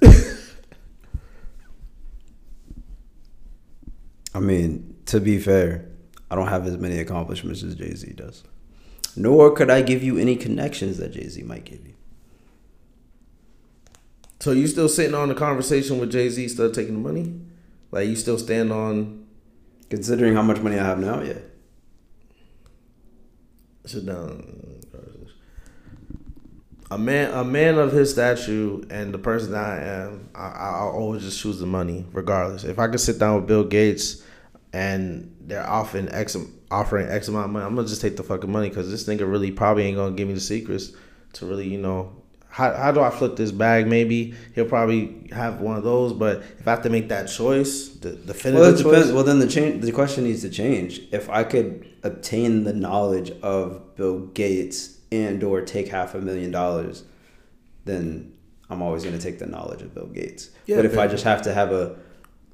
[4.34, 5.86] I mean, to be fair,
[6.30, 8.44] I don't have as many accomplishments as Jay Z does.
[9.16, 11.94] Nor could I give you any connections that Jay Z might give you.
[14.40, 17.40] So you still sitting on the conversation with Jay Z, still taking the money?
[17.90, 19.26] Like you still stand on?
[19.90, 21.38] Considering how much money I have now, yeah.
[23.84, 24.80] Sit down.
[26.92, 30.90] A man, a man of his stature and the person that I am, I, I'll
[30.90, 32.64] always just choose the money, regardless.
[32.64, 34.24] If I could sit down with Bill Gates,
[34.72, 36.36] and they're offering X,
[36.70, 39.30] offering X amount of money, I'm gonna just take the fucking money because this nigga
[39.30, 40.92] really probably ain't gonna give me the secrets
[41.34, 42.19] to really, you know,
[42.50, 43.86] how, how do I flip this bag?
[43.86, 47.88] Maybe he'll probably have one of those, but if I have to make that choice,
[47.88, 48.82] the definitive well, choice.
[48.82, 49.12] Depends.
[49.12, 49.84] Well, then the change.
[49.84, 51.00] The question needs to change.
[51.12, 56.50] If I could obtain the knowledge of Bill Gates and or take half a million
[56.50, 57.04] dollars,
[57.84, 58.34] then
[58.68, 60.50] I'm always going to take the knowledge of Bill Gates.
[60.66, 61.96] Yeah, but if I just have to have a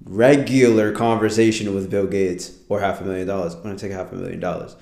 [0.04, 4.12] regular conversation with Bill Gates or half a million dollars, I'm going to take half
[4.12, 4.76] a million dollars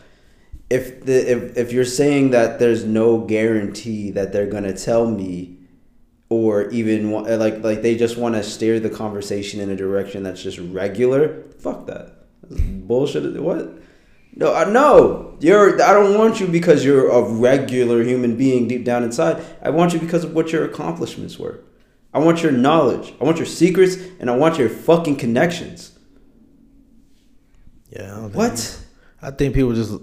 [0.75, 5.57] if the if, if you're saying that there's no guarantee that they're gonna tell me
[6.29, 10.25] or even uh, like like they just want to steer the conversation in a direction
[10.25, 12.27] that's just regular fuck that.
[12.43, 13.79] That's bullshit what?
[14.35, 18.85] No I no you're I don't want you because you're a regular human being deep
[18.85, 19.45] down inside.
[19.63, 21.61] I want you because of what your accomplishments were.
[22.13, 23.15] I want your knowledge.
[23.21, 25.97] I want your secrets and I want your fucking connections.
[27.91, 28.81] Yeah what?
[29.23, 29.95] I think people just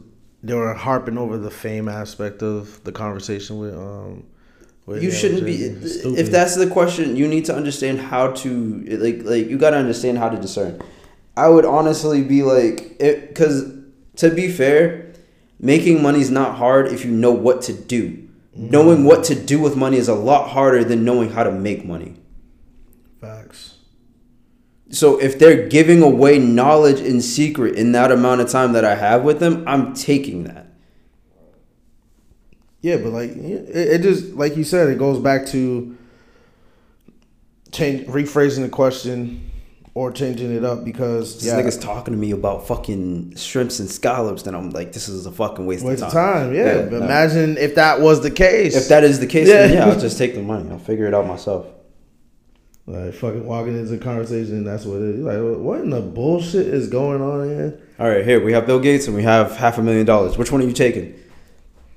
[0.43, 4.23] they were harping over the fame aspect of the conversation with um
[4.85, 9.23] with you shouldn't be if that's the question you need to understand how to like
[9.23, 10.81] like you got to understand how to discern.
[11.37, 13.71] I would honestly be like it because
[14.17, 15.13] to be fair
[15.59, 18.27] making money is not hard if you know what to do.
[18.51, 18.69] Mm-hmm.
[18.69, 21.85] knowing what to do with money is a lot harder than knowing how to make
[21.85, 22.15] money.
[22.15, 22.20] facts
[24.91, 28.95] so if they're giving away knowledge in secret in that amount of time that I
[28.95, 30.67] have with them, I'm taking that.
[32.81, 35.97] Yeah, but like it, it just like you said, it goes back to
[37.71, 39.51] change rephrasing the question
[39.93, 43.89] or changing it up because this yeah, nigga's talking to me about fucking shrimps and
[43.89, 46.47] scallops, then I'm like, this is a fucking waste, waste of time.
[46.47, 47.05] time yeah, yeah but no.
[47.05, 48.75] imagine if that was the case.
[48.75, 49.65] If that is the case, yeah.
[49.65, 50.69] yeah, I'll just take the money.
[50.71, 51.67] I'll figure it out myself.
[52.87, 55.19] Like fucking walking into a conversation, that's what it is.
[55.19, 57.79] Like, what in the bullshit is going on here?
[57.99, 60.37] All right, here we have Bill Gates and we have half a million dollars.
[60.37, 61.17] Which one are you taking?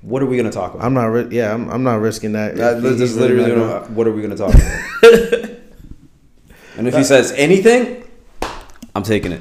[0.02, 0.84] What are we gonna talk about?
[0.84, 1.06] I'm not.
[1.06, 2.56] Ri- yeah, I'm, I'm not risking that.
[2.56, 3.50] that this literally.
[3.50, 4.84] Gonna, what are we gonna talk about?
[6.76, 8.04] and if he says anything,
[8.94, 9.40] I'm taking it.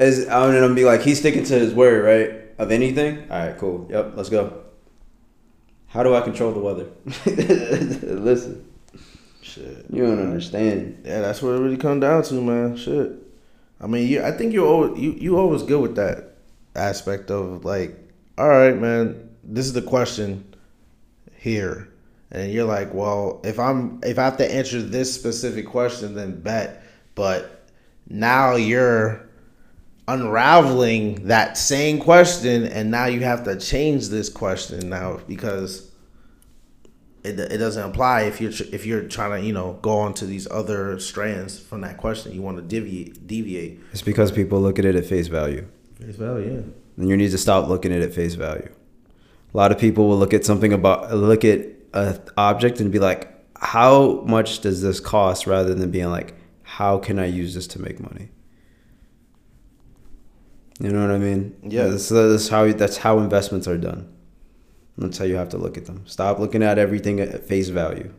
[0.00, 2.42] As I'm gonna be like, he's sticking to his word, right?
[2.58, 3.30] Of anything.
[3.30, 3.86] All right, cool.
[3.88, 4.64] Yep, let's go.
[5.86, 6.88] How do I control the weather?
[7.26, 8.64] Listen.
[9.56, 9.86] Shit.
[9.90, 11.02] You don't understand.
[11.04, 12.76] Yeah, that's what it really comes down to, man.
[12.76, 13.12] Shit.
[13.80, 14.22] I mean, you.
[14.22, 16.36] I think you're always, you you always good with that
[16.74, 17.98] aspect of like,
[18.36, 19.30] all right, man.
[19.42, 20.54] This is the question
[21.36, 21.88] here,
[22.30, 26.40] and you're like, well, if I'm if I have to answer this specific question, then
[26.40, 26.82] bet.
[27.14, 27.66] But
[28.08, 29.26] now you're
[30.06, 35.90] unraveling that same question, and now you have to change this question now because
[37.26, 40.26] it, it doesn't apply if you're if you're trying to you know go on to
[40.26, 42.32] these other strands from that question.
[42.32, 43.80] You want to deviate deviate.
[43.92, 45.66] It's because people look at it at face value.
[46.00, 46.62] Face value, yeah.
[46.98, 48.70] And you need to stop looking at it at face value.
[49.52, 52.98] A lot of people will look at something about look at an object and be
[52.98, 57.66] like, how much does this cost, rather than being like, how can I use this
[57.68, 58.28] to make money.
[60.80, 61.56] You know what I mean?
[61.62, 61.84] Yeah.
[61.84, 64.12] That's, that's how that's how investments are done.
[64.98, 66.02] That's how you have to look at them.
[66.06, 68.12] Stop looking at everything at face value.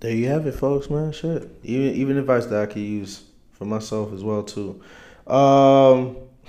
[0.00, 1.12] There you have it, folks, man.
[1.12, 1.50] Shit.
[1.64, 4.80] Even even advice that I could use for myself as well too.
[5.26, 6.16] Um,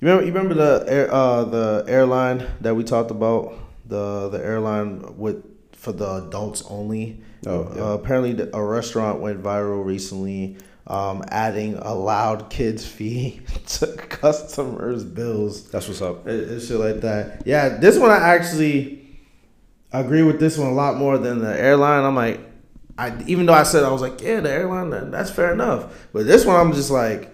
[0.00, 3.54] you remember you remember the air uh the airline that we talked about
[3.86, 7.22] the the airline with for the adults only.
[7.46, 7.82] Oh, yeah.
[7.82, 15.04] uh, apparently a restaurant went viral recently um, adding a loud kids fee to customers'
[15.04, 15.70] bills.
[15.70, 16.26] That's what's up.
[16.26, 17.42] And, and shit like that.
[17.46, 19.00] Yeah, this one I actually
[19.92, 22.04] agree with this one a lot more than the airline.
[22.04, 22.40] I'm like,
[22.98, 26.08] I even though I said I was like, yeah, the airline that, that's fair enough,
[26.12, 27.30] but this one I'm just like,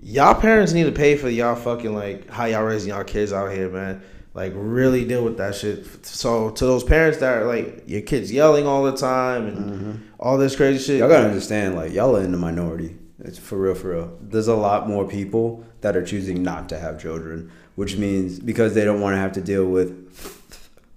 [0.00, 3.52] y'all parents need to pay for y'all fucking like how y'all raising y'all kids out
[3.52, 4.02] here, man.
[4.34, 6.06] Like really deal with that shit.
[6.06, 9.92] So to those parents that are like your kids yelling all the time and mm-hmm.
[10.18, 12.96] all this crazy shit, Y'all gotta understand, like y'all are in the minority.
[13.18, 14.18] It's for real, for real.
[14.20, 18.74] There's a lot more people that are choosing not to have children, which means because
[18.74, 19.98] they don't want to have to deal with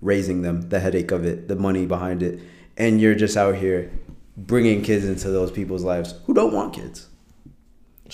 [0.01, 2.39] raising them, the headache of it, the money behind it,
[2.77, 3.91] and you're just out here
[4.37, 7.07] bringing kids into those people's lives who don't want kids.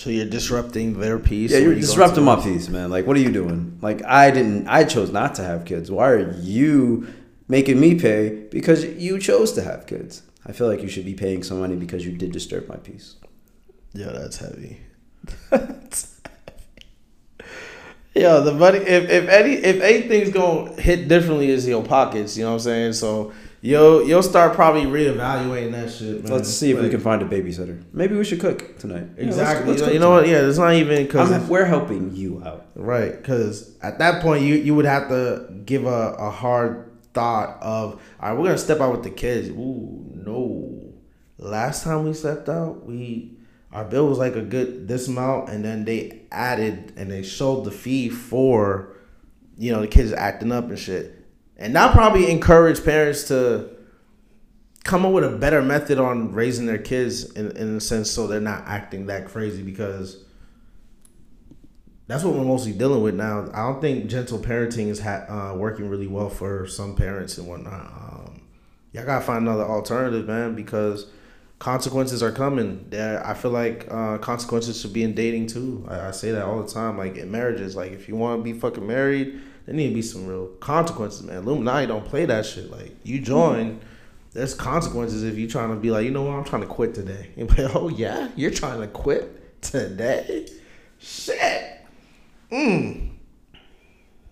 [0.02, 1.52] So you're disrupting their peace.
[1.52, 2.90] Yeah, you're you disrupting my peace, man.
[2.90, 3.78] Like, what are you doing?
[3.80, 4.66] Like, I didn't.
[4.66, 5.92] I chose not to have kids.
[5.92, 7.06] Why are you
[7.46, 10.22] making me pay because you chose to have kids?
[10.44, 13.14] I feel like you should be paying some money because you did disturb my peace.
[13.92, 14.80] Yeah, that's heavy.
[15.50, 16.20] That's
[17.38, 17.50] heavy.
[18.16, 18.78] Yo, the money.
[18.78, 22.36] If if any if anything's gonna hit differently is your pockets.
[22.36, 22.92] You know what I'm saying?
[22.94, 23.32] So
[23.62, 26.24] you'll you'll start probably reevaluating that shit.
[26.24, 26.32] Man.
[26.32, 27.82] Let's see if we can find a babysitter.
[27.92, 29.06] Maybe we should cook tonight.
[29.16, 29.66] Yeah, let's- exactly.
[29.68, 30.28] let's you, know, cook you know what?
[30.28, 32.66] Yeah, it's not even because we're helping you out.
[32.74, 37.58] Right, because at that point you you would have to give a, a hard thought
[37.62, 39.48] of all right, we're gonna step out with the kids.
[39.48, 40.92] Ooh, no.
[41.38, 43.36] Last time we stepped out, we
[43.72, 47.64] our bill was like a good this amount, and then they added and they showed
[47.64, 48.96] the fee for
[49.56, 51.21] you know the kids acting up and shit,
[51.62, 53.70] and that probably encourage parents to
[54.82, 58.26] come up with a better method on raising their kids in in a sense so
[58.26, 60.24] they're not acting that crazy because
[62.08, 63.48] that's what we're mostly dealing with now.
[63.54, 67.46] I don't think gentle parenting is ha- uh, working really well for some parents and
[67.46, 67.86] whatnot.
[67.86, 68.42] Um,
[68.92, 71.06] y'all gotta find another alternative, man, because
[71.60, 72.86] consequences are coming.
[72.90, 75.86] There, I feel like uh, consequences should be in dating too.
[75.88, 76.98] I, I say that all the time.
[76.98, 80.02] Like in marriages, like if you want to be fucking married, there need to be
[80.02, 81.38] some real consequences, man.
[81.38, 82.70] Illuminati don't play that shit.
[82.70, 83.80] Like you join.
[84.32, 86.94] There's consequences if you're trying to be like, you know what, I'm trying to quit
[86.94, 87.30] today.
[87.36, 90.48] And like, oh yeah, you're trying to quit today?
[90.98, 91.80] Shit.
[92.50, 93.10] Mm.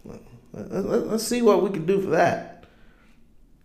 [0.05, 2.65] Let- let- Let's see what we can do for that.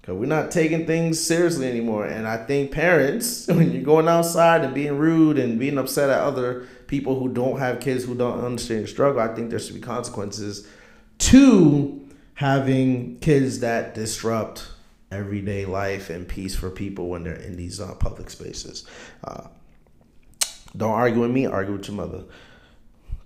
[0.04, 4.64] Cause we're not taking things seriously anymore, and I think parents, when you're going outside
[4.64, 8.44] and being rude and being upset at other people who don't have kids who don't
[8.44, 10.68] understand your struggle, I think there should be consequences
[11.20, 14.68] to having kids that disrupt
[15.12, 18.86] everyday life and peace for people when they're in these uh, public spaces.
[19.24, 19.48] Uh,
[20.76, 22.24] don't argue with me, argue with your mother.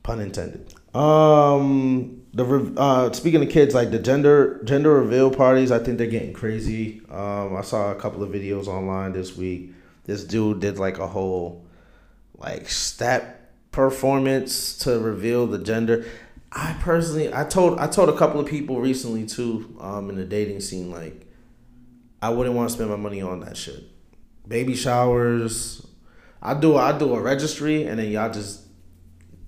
[0.04, 0.74] Pun intended.
[0.96, 6.08] Um, the uh, speaking of kids, like the gender gender reveal parties, I think they're
[6.08, 7.02] getting crazy.
[7.10, 9.74] Um, I saw a couple of videos online this week.
[10.06, 11.66] This dude did like a whole
[12.38, 16.06] like step performance to reveal the gender.
[16.52, 20.26] I personally, I told I told a couple of people recently too, um, in the
[20.26, 21.28] dating scene, like
[22.22, 23.84] I wouldn't want to spend my money on that shit.
[24.48, 25.86] Baby showers.
[26.42, 28.62] I do I do a registry and then y'all just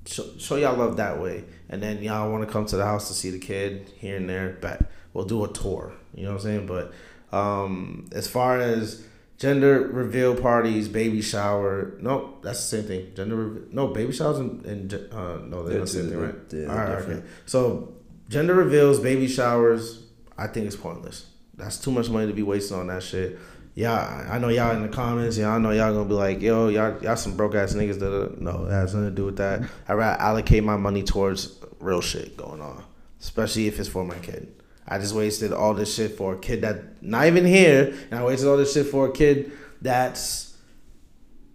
[0.05, 1.43] show, show y'all love that way.
[1.69, 4.29] And then y'all want to come to the house to see the kid here and
[4.29, 4.57] there.
[4.61, 4.81] But
[5.13, 5.93] we'll do a tour.
[6.13, 6.67] You know what I'm saying?
[6.67, 6.93] But
[7.35, 9.05] um, as far as
[9.41, 13.11] gender reveal parties, baby shower, no, that's the same thing.
[13.15, 16.69] Gender reveal, no baby showers and, and uh, no, they're not the same thing, right?
[16.69, 17.21] All right, different.
[17.21, 17.27] okay.
[17.47, 17.91] So
[18.29, 20.03] gender reveals, baby showers,
[20.37, 21.25] I think it's pointless.
[21.55, 23.39] That's too much money to be wasting on that shit.
[23.73, 25.39] Yeah, I know y'all in the comments.
[25.39, 28.39] Yeah, I know y'all gonna be like, "Yo, y'all, y'all some broke ass niggas." That
[28.39, 29.63] no, it has nothing to do with that.
[29.87, 32.83] I rather allocate my money towards real shit going on,
[33.19, 34.53] especially if it's for my kid.
[34.91, 38.25] I just wasted all this shit for a kid that not even here, and I
[38.25, 40.53] wasted all this shit for a kid that's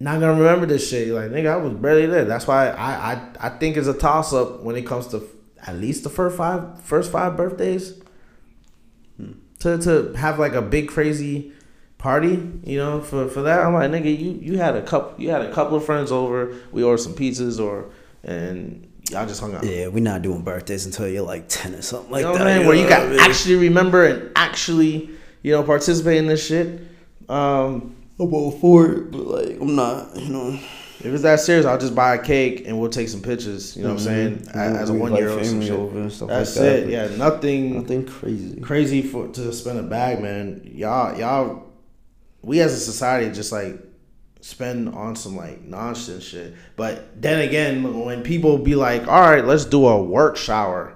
[0.01, 1.09] not gonna remember this shit.
[1.09, 2.24] Like nigga, I was barely there.
[2.24, 5.28] That's why I I, I think it's a toss up when it comes to
[5.66, 8.01] at least the first five first five birthdays.
[9.18, 9.32] Hmm.
[9.59, 11.53] To to have like a big crazy
[11.99, 13.61] party, you know, for, for that.
[13.61, 16.57] I'm like, nigga, you, you had a couple you had a couple of friends over,
[16.72, 17.91] we ordered some pizzas or
[18.24, 19.64] and y'all just hung out.
[19.64, 22.40] Yeah, we're not doing birthdays until you're like ten or something like you know that.
[22.46, 22.66] I'm saying?
[22.66, 23.30] Where you know can what I mean?
[23.30, 25.11] actually remember and actually,
[25.42, 26.80] you know, participate in this shit.
[27.28, 30.16] Um, I'm all for it, but like I'm not.
[30.16, 30.48] You know,
[31.00, 33.76] if it's that serious, I'll just buy a cake and we'll take some pictures.
[33.76, 34.36] You know what I'm saying?
[34.38, 34.54] Mhm.
[34.54, 36.88] A- As a one year old, family over and stuff That's like that, it.
[36.88, 38.61] Yeah, nothing nothing crazy.
[38.61, 40.62] crazy for to spend a bag, man.
[40.74, 41.64] Y'all, y'all,
[42.42, 43.78] we as a society just like
[44.47, 46.55] spend on some like nonsense shit.
[46.76, 50.94] But then again, when people be like, "All right, let's do a work shower,"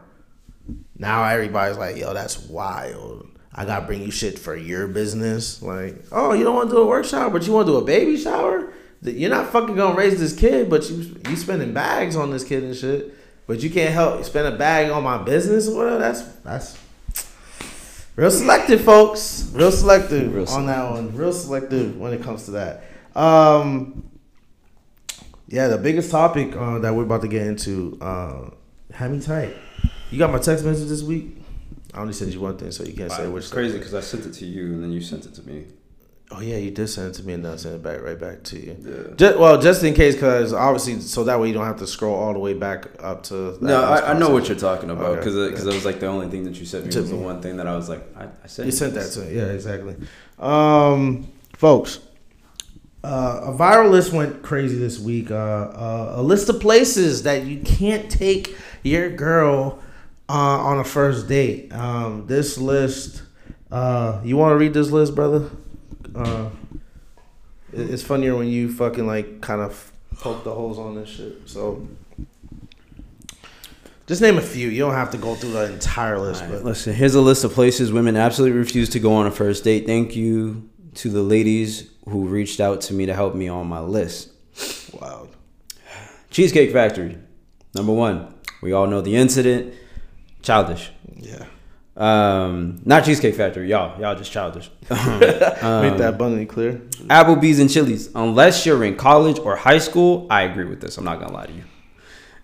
[0.97, 5.61] now everybody's like, "Yo, that's wild." I gotta bring you shit for your business.
[5.61, 7.79] Like, oh, you don't want to do a work shower, but you want to do
[7.79, 8.73] a baby shower?
[9.03, 12.63] You're not fucking gonna raise this kid, but you you spending bags on this kid
[12.63, 13.13] and shit.
[13.49, 15.99] But you can't help spend a bag on my business or whatever.
[15.99, 16.79] That's that's
[18.15, 19.51] real selective, folks.
[19.53, 21.17] Real selective Real on that one.
[21.17, 22.85] Real selective when it comes to that.
[23.21, 24.11] Um,
[25.47, 27.99] yeah, the biggest topic uh, that we're about to get into.
[28.01, 28.51] Uh,
[28.95, 29.55] have me tight.
[30.11, 31.37] You got my text message this week.
[31.93, 33.45] I only sent you one thing, so you can't say which.
[33.45, 35.67] It's crazy because I sent it to you and then you sent it to me.
[36.33, 38.19] Oh yeah, you did send it to me, and then I sent it back right
[38.19, 38.77] back to you.
[38.79, 39.15] Yeah.
[39.17, 42.15] Just, well, just in case, because obviously, so that way you don't have to scroll
[42.15, 43.59] all the way back up to.
[43.61, 45.73] No, I, I know what you're talking about Okay, because because yeah.
[45.73, 47.57] it was like the only thing that you sent me To was the one thing
[47.57, 49.97] that I was like I, I sent You sent that to me, yeah, exactly.
[50.39, 51.99] Um, folks,
[53.03, 55.31] uh, a viral list went crazy this week.
[55.31, 59.79] Uh, uh, a list of places that you can't take your girl
[60.29, 61.73] uh, on a first date.
[61.73, 63.23] Um, this list,
[63.71, 65.51] uh, you want to read this list, brother?
[66.15, 66.51] Uh,
[67.73, 71.49] it's funnier when you fucking like kind of poke the holes on this shit.
[71.49, 71.87] So.
[74.07, 74.69] Just name a few.
[74.69, 77.45] You don't have to go through the entire list, right, but listen, here's a list
[77.45, 79.87] of places women absolutely refuse to go on a first date.
[79.87, 83.81] Thank you to the ladies who reached out to me to help me on my
[83.81, 84.31] list.
[84.93, 85.29] wow.
[86.31, 87.19] Cheesecake Factory,
[87.75, 88.35] number one.
[88.63, 89.75] We all know the incident.
[90.43, 90.91] Childish.
[91.17, 91.45] Yeah.
[91.97, 94.01] Um, not Cheesecake Factory, y'all.
[94.01, 94.71] Y'all just childish.
[94.91, 94.99] Make
[95.99, 96.75] that abundantly clear.
[97.09, 98.11] Applebee's and Chili's.
[98.15, 100.97] Unless you're in college or high school, I agree with this.
[100.99, 101.65] I'm not gonna lie to you.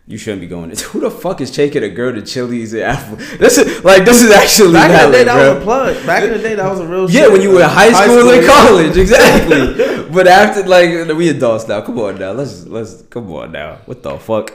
[0.09, 0.71] You shouldn't be going.
[0.71, 0.85] to.
[0.91, 3.17] Who the fuck is taking a girl to Chili's and Apple?
[3.39, 5.55] This is like this is actually Back in the day, that bro.
[5.55, 6.07] was a plug.
[6.07, 7.11] Back in the day, that was a real.
[7.11, 7.33] Yeah, shit.
[7.33, 10.09] when you were in high school, and college, exactly.
[10.15, 11.81] but after, like, we adults now.
[11.81, 13.79] Come on now, let's let's come on now.
[13.87, 14.53] What the fuck?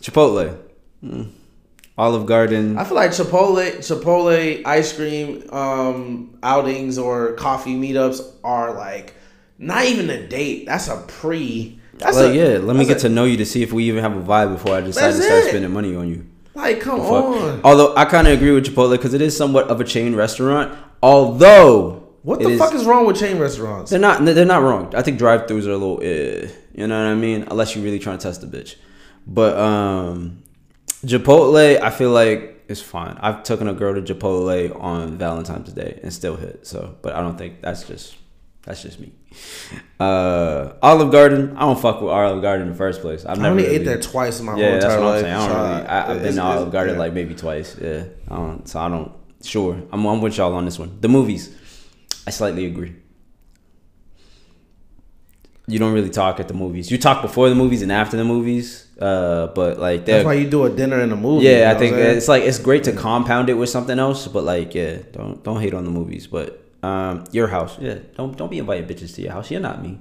[0.00, 0.58] Chipotle,
[1.04, 1.30] Mm.
[1.96, 2.76] Olive Garden.
[2.78, 9.14] I feel like Chipotle, Chipotle ice cream um, outings or coffee meetups are like
[9.58, 10.66] not even a date.
[10.66, 11.78] That's a pre.
[11.98, 13.84] That's like, a, yeah, let me get a- to know you to see if we
[13.84, 15.48] even have a vibe before I decide to start it.
[15.50, 16.26] spending money on you.
[16.54, 17.10] Like, come Fuck.
[17.10, 17.60] on.
[17.64, 20.76] Although I kind of agree with Chipotle because it is somewhat of a chain restaurant.
[21.02, 23.90] Although What the fuck is wrong with chain restaurants?
[23.90, 24.24] They're not.
[24.24, 24.94] They're not wrong.
[24.94, 26.00] I think drive-throughs are a little.
[26.02, 27.44] Eh, you know what I mean?
[27.50, 28.76] Unless you're really trying to test the bitch.
[29.26, 30.42] But um,
[31.04, 33.18] Chipotle, I feel like it's fine.
[33.20, 36.66] I've taken a girl to Chipotle on Valentine's Day and still hit.
[36.66, 38.16] So, but I don't think that's just
[38.62, 39.12] that's just me.
[40.00, 41.56] Uh, Olive Garden.
[41.56, 43.24] I don't fuck with Olive Garden in the first place.
[43.24, 45.06] I've I never only really, ate there twice in my Yeah, whole that's entire what
[45.06, 45.22] I'm life.
[45.22, 45.34] saying.
[45.34, 45.86] I don't so really.
[45.88, 47.00] I, I've been to Olive Garden yeah.
[47.00, 47.76] like maybe twice.
[47.80, 48.68] Yeah, I don't.
[48.68, 49.12] So I don't.
[49.42, 50.98] Sure, I'm, I'm with y'all on this one.
[51.00, 51.54] The movies.
[52.26, 52.94] I slightly agree.
[55.66, 56.90] You don't really talk at the movies.
[56.90, 58.86] You talk before the movies and after the movies.
[59.00, 61.46] Uh, but like, That's why you do a dinner and a movie.
[61.46, 62.16] you yeah, know I think what I'm saying?
[62.18, 64.26] it's like it's great to compound it with something else.
[64.28, 66.26] But like, yeah, don't don't hate on the movies.
[66.26, 69.50] But um, your house, yeah, don't don't be inviting bitches to your house.
[69.50, 69.92] You're not me.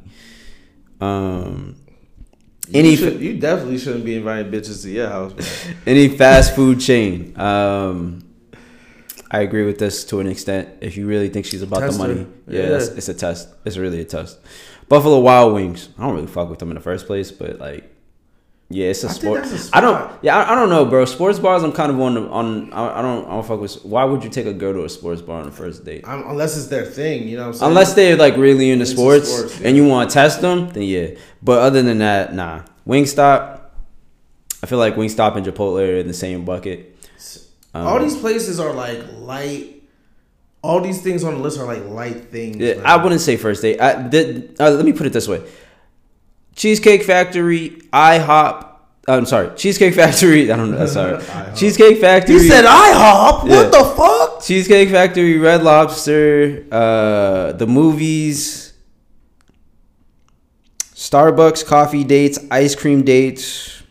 [1.01, 1.75] Um,
[2.67, 5.33] You any should- you definitely shouldn't be inviting bitches to your house.
[5.35, 5.75] man.
[5.85, 7.37] any fast food chain.
[7.39, 8.23] Um,
[9.31, 10.69] I agree with this to an extent.
[10.81, 12.13] If you really think she's about Test the her.
[12.13, 12.69] money, yeah, Yeah.
[12.69, 13.49] That's, it's a test.
[13.65, 14.39] It's really a test.
[14.87, 15.89] Buffalo Wild Wings.
[15.97, 17.83] I don't really fuck with them in the first place, but like,
[18.73, 19.45] yeah, it's a I sport.
[19.45, 20.11] a I don't.
[20.21, 21.05] Yeah, I, I don't know, bro.
[21.05, 21.63] Sports bars.
[21.63, 22.73] I'm kind of on the, on.
[22.73, 23.25] I, I don't.
[23.25, 23.75] I don't fuck with.
[23.85, 26.07] Why would you take a girl to a sports bar on the first date?
[26.07, 27.69] I'm, unless it's their thing, you know what I'm saying?
[27.69, 29.67] Unless they're like really into Into sports, sports, yeah.
[29.67, 31.11] and you want to test them, then yeah.
[31.41, 32.63] But other than that, nah.
[32.87, 33.61] Wingstop.
[34.61, 36.97] I feel like Wingstop and Chipotle are in the same bucket.
[37.73, 39.83] Um, all these places are like light.
[40.61, 42.57] All these things on the list are like light things.
[42.57, 42.81] Yeah.
[42.85, 43.81] I wouldn't say first date.
[43.81, 45.43] I, did, uh, let me put it this way:
[46.55, 48.69] Cheesecake Factory, IHOP.
[49.07, 50.51] I'm sorry, Cheesecake Factory.
[50.51, 50.85] I don't know.
[50.85, 51.21] Sorry.
[51.55, 52.39] Cheesecake Factory.
[52.39, 53.49] He said IHOP.
[53.49, 53.55] Yeah.
[53.55, 54.41] What the fuck?
[54.43, 58.73] Cheesecake Factory, Red Lobster, uh, the movies,
[60.79, 63.83] Starbucks coffee dates, ice cream dates,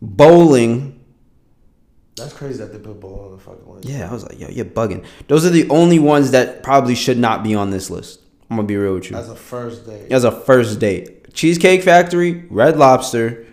[0.00, 1.04] bowling.
[2.16, 3.88] That's crazy that they put bowling on the fucking list.
[3.88, 5.04] Yeah, I was like, yo, you're bugging.
[5.28, 8.20] Those are the only ones that probably should not be on this list.
[8.48, 9.16] I'm gonna be real with you.
[9.16, 10.12] As a first date.
[10.12, 13.44] As a first date, Cheesecake Factory, Red Lobster,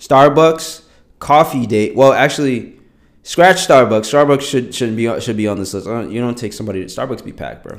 [0.00, 0.82] Starbucks,
[1.20, 1.94] coffee date.
[1.94, 2.74] Well, actually,
[3.22, 4.10] scratch Starbucks.
[4.12, 5.86] Starbucks should shouldn't be on- should be on this list.
[5.86, 7.76] Don't- You don't take somebody to Starbucks be packed, bro.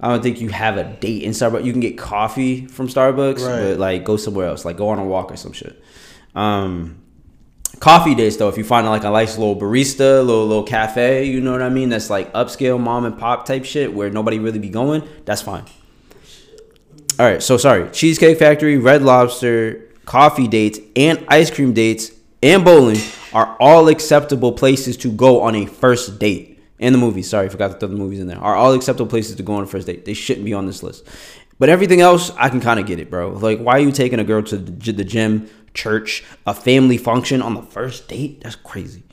[0.00, 1.64] I don't think you have a date in Starbucks.
[1.64, 3.62] You can get coffee from Starbucks, Right.
[3.70, 5.82] but like go somewhere else, like go on a walk or some shit.
[6.34, 6.96] Um,
[7.80, 11.40] coffee dates though, if you find like a nice little barista, little little cafe, you
[11.40, 11.88] know what I mean?
[11.88, 15.02] That's like upscale mom and pop type shit where nobody really be going.
[15.24, 15.64] That's fine.
[17.18, 17.88] All right, so sorry.
[17.90, 22.10] Cheesecake Factory, Red Lobster, coffee dates, and ice cream dates
[22.42, 22.98] and bowling
[23.32, 26.60] are all acceptable places to go on a first date.
[26.80, 28.38] And the movies, sorry, forgot to throw the movies in there.
[28.38, 30.04] Are all acceptable places to go on a first date.
[30.04, 31.06] They shouldn't be on this list.
[31.58, 33.30] But everything else, I can kind of get it, bro.
[33.30, 37.54] Like, why are you taking a girl to the gym, church, a family function on
[37.54, 38.40] the first date?
[38.40, 39.04] That's crazy.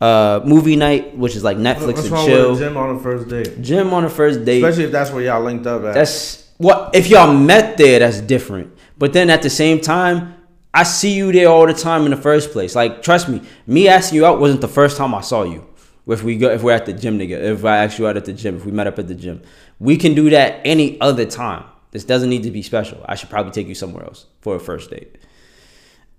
[0.00, 2.50] Uh, movie night, which is like Netflix What's and wrong chill.
[2.52, 3.62] with a gym on the first date?
[3.62, 4.62] Gym on the first date.
[4.62, 5.94] Especially if that's where y'all linked up at.
[5.94, 8.76] That's what if y'all met there, that's different.
[8.98, 10.34] But then at the same time,
[10.74, 12.74] I see you there all the time in the first place.
[12.74, 15.66] Like, trust me, me asking you out wasn't the first time I saw you.
[16.06, 18.24] If we go, if we're at the gym together, if I ask you out at
[18.24, 19.42] the gym, if we met up at the gym,
[19.78, 21.64] we can do that any other time.
[21.92, 23.04] This doesn't need to be special.
[23.06, 25.18] I should probably take you somewhere else for a first date.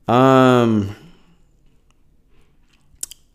[0.07, 0.95] Um.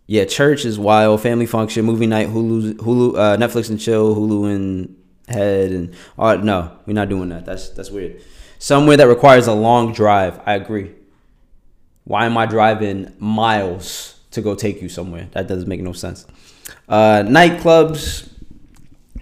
[0.07, 1.21] Yeah, church is wild.
[1.21, 4.97] Family function, movie night, Hulu, Hulu, uh, Netflix and chill, Hulu and
[5.29, 6.37] head, and all.
[6.39, 7.45] no, we're not doing that.
[7.45, 8.21] That's that's weird.
[8.59, 10.41] Somewhere that requires a long drive.
[10.45, 10.93] I agree.
[12.05, 15.29] Why am I driving miles to go take you somewhere?
[15.33, 16.27] That doesn't make no sense.
[16.89, 18.31] Uh, nightclubs.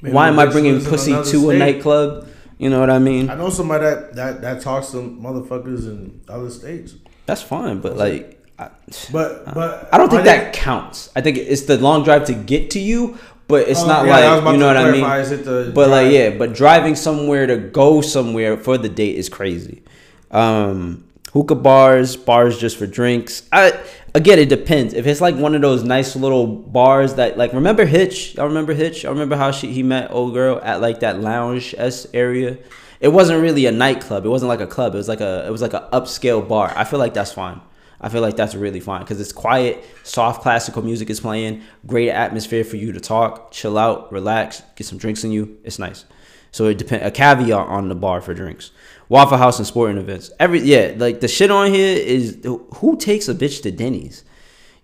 [0.00, 2.28] Maybe why am I bringing pussy to a nightclub?
[2.58, 3.28] You know what I mean?
[3.28, 6.94] I know somebody that, that, that talks to motherfuckers in other states.
[7.26, 8.70] That's fine, but like, I,
[9.12, 11.10] But but I don't think that counts.
[11.14, 13.18] I think it's the long drive to get to you,
[13.48, 15.04] but it's Oh, not yeah, like you know what I mean.
[15.20, 19.16] is it the But like yeah, but driving somewhere to go somewhere for the date
[19.16, 19.82] is crazy.
[20.30, 23.42] Um, hookah bars, bars just for drinks.
[23.52, 23.72] I
[24.14, 24.94] again, it depends.
[24.94, 28.34] If it's like one of those nice little bars that like remember Hitch?
[28.34, 29.04] Y'all remember Hitch?
[29.04, 32.58] I remember how she he met old girl at like that lounge s area.
[32.98, 34.24] It wasn't really a nightclub.
[34.24, 34.94] It wasn't like a club.
[34.94, 36.72] It was like a it was like a upscale bar.
[36.74, 37.60] I feel like that's fine.
[38.00, 42.10] I feel like that's really fine because it's quiet, soft classical music is playing, great
[42.10, 45.58] atmosphere for you to talk, chill out, relax, get some drinks in you.
[45.64, 46.04] It's nice.
[46.52, 48.70] So it depend A caveat on the bar for drinks.
[49.08, 50.30] Waffle House and sporting events.
[50.38, 52.38] Every yeah, like the shit on here is
[52.76, 54.24] who takes a bitch to Denny's?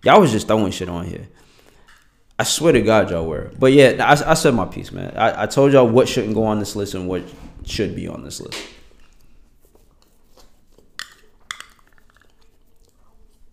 [0.03, 1.27] Y'all was just throwing shit on here.
[2.37, 3.51] I swear to God, y'all were.
[3.57, 5.13] But yeah, I, I said my piece, man.
[5.15, 7.23] I, I told y'all what shouldn't go on this list and what
[7.65, 8.59] should be on this list.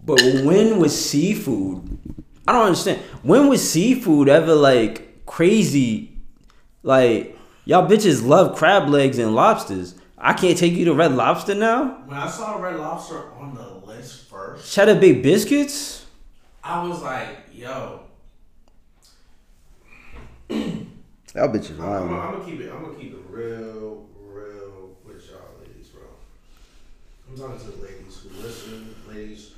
[0.04, 1.98] But when was seafood?
[2.46, 3.00] I don't understand.
[3.22, 6.16] When was seafood ever like crazy?
[6.82, 9.94] Like y'all bitches love crab legs and lobsters.
[10.18, 12.02] I can't take you to Red Lobster now.
[12.04, 16.04] When I saw Red Lobster on the list first, Cheddar Bay biscuits.
[16.62, 18.00] I was like, yo,
[21.32, 22.72] That bitch is I'm, I'm, I'm gonna keep it.
[22.72, 26.02] I'm gonna keep it real, real with y'all ladies, bro.
[27.28, 29.52] I'm talking to the ladies who listen, ladies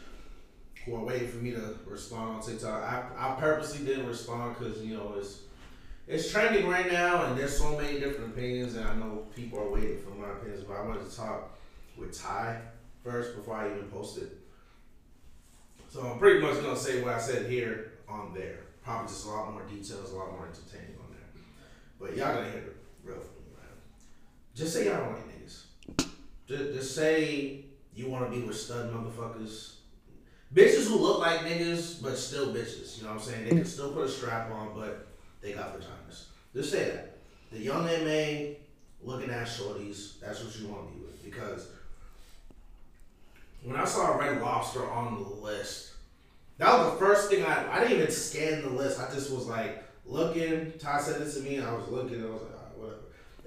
[0.84, 2.82] who are waiting for me to respond on TikTok.
[2.82, 5.40] I, I purposely didn't respond because you know it's
[6.08, 9.70] it's trending right now, and there's so many different opinions, and I know people are
[9.70, 10.64] waiting for my opinions.
[10.64, 11.56] But I wanted to talk
[11.96, 12.60] with Tye
[13.04, 14.38] first before I even post it.
[15.88, 18.60] So I'm pretty much gonna say what I said here on there.
[18.82, 21.42] Probably just a lot more details, a lot more entertaining on there.
[22.00, 23.68] But y'all gotta hear the real from me, man.
[24.54, 26.06] Just say y'all don't like niggas.
[26.48, 29.74] Just, just say you wanna be with stud motherfuckers.
[30.54, 32.98] Bitches who look like niggas, but still bitches.
[32.98, 33.44] You know what I'm saying?
[33.44, 35.06] They can still put a strap on, but
[35.40, 36.24] they got vaginas.
[36.54, 37.16] Just say that.
[37.50, 38.58] The Young M.A
[39.04, 41.22] looking at shorties, that's what you wanna be with.
[41.24, 41.68] Because
[43.62, 45.92] when I saw Red Lobster on the list,
[46.58, 49.00] that was the first thing I I didn't even scan the list.
[49.00, 50.72] I just was like looking.
[50.78, 52.16] Tye said this to me, and I was looking.
[52.16, 52.98] And I was like, whatever.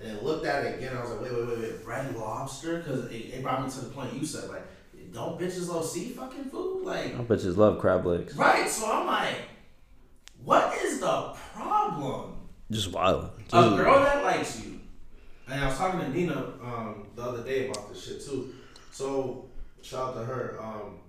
[0.01, 0.95] And looked at it again.
[0.95, 1.85] I was like, wait, wait, wait, wait.
[1.85, 4.65] Red Lobster, because it, it brought me to the point you said, like,
[5.15, 7.15] don't bitches love sea fucking food, like.
[7.15, 8.35] I bitches love crab legs.
[8.35, 9.37] Right, so I'm like,
[10.43, 12.37] what is the problem?
[12.69, 13.31] Just wild.
[13.53, 14.79] A girl that likes you,
[15.47, 18.53] and I was talking to Nina um, the other day about this shit too.
[18.91, 19.49] So
[19.81, 20.59] shout out to her.
[20.61, 20.99] Um,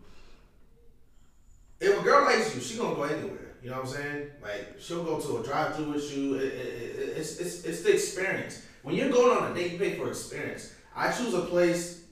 [1.81, 3.55] if a girl likes you, she gonna go anywhere.
[3.63, 4.31] You know what I'm saying?
[4.43, 6.35] Like she'll go to a drive-through with you.
[6.35, 8.63] It, it, it, it's, it's it's the experience.
[8.83, 10.73] When you're going on a date, you pay for experience.
[10.95, 12.05] I choose a place,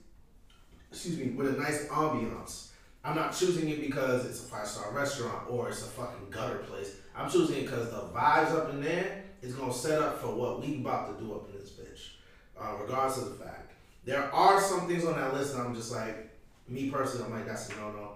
[0.95, 2.69] excuse me, with a nice ambiance.
[3.05, 6.59] I'm not choosing it because it's a five star restaurant or it's a fucking gutter
[6.59, 6.97] place.
[7.17, 10.61] I'm choosing it because the vibes up in there is gonna set up for what
[10.61, 12.11] we about to do up in this bitch.
[12.59, 13.73] Uh, regardless of the fact,
[14.05, 16.31] there are some things on that list, and I'm just like,
[16.69, 18.09] me personally, I'm like, that's a no no.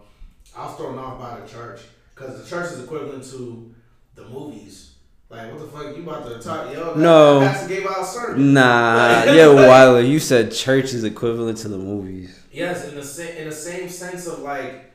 [0.57, 1.81] I was thrown off by the church
[2.15, 3.75] because the church is equivalent to
[4.15, 4.93] the movies.
[5.31, 5.95] Like, what the fuck?
[5.95, 6.73] You about to talk?
[6.73, 7.41] Yo, No.
[7.41, 8.55] That's gave out a sermon.
[8.55, 10.01] Nah, yeah, Wilder.
[10.01, 12.41] You said church is equivalent to the movies.
[12.59, 14.91] Yes, in the same in the same sense of like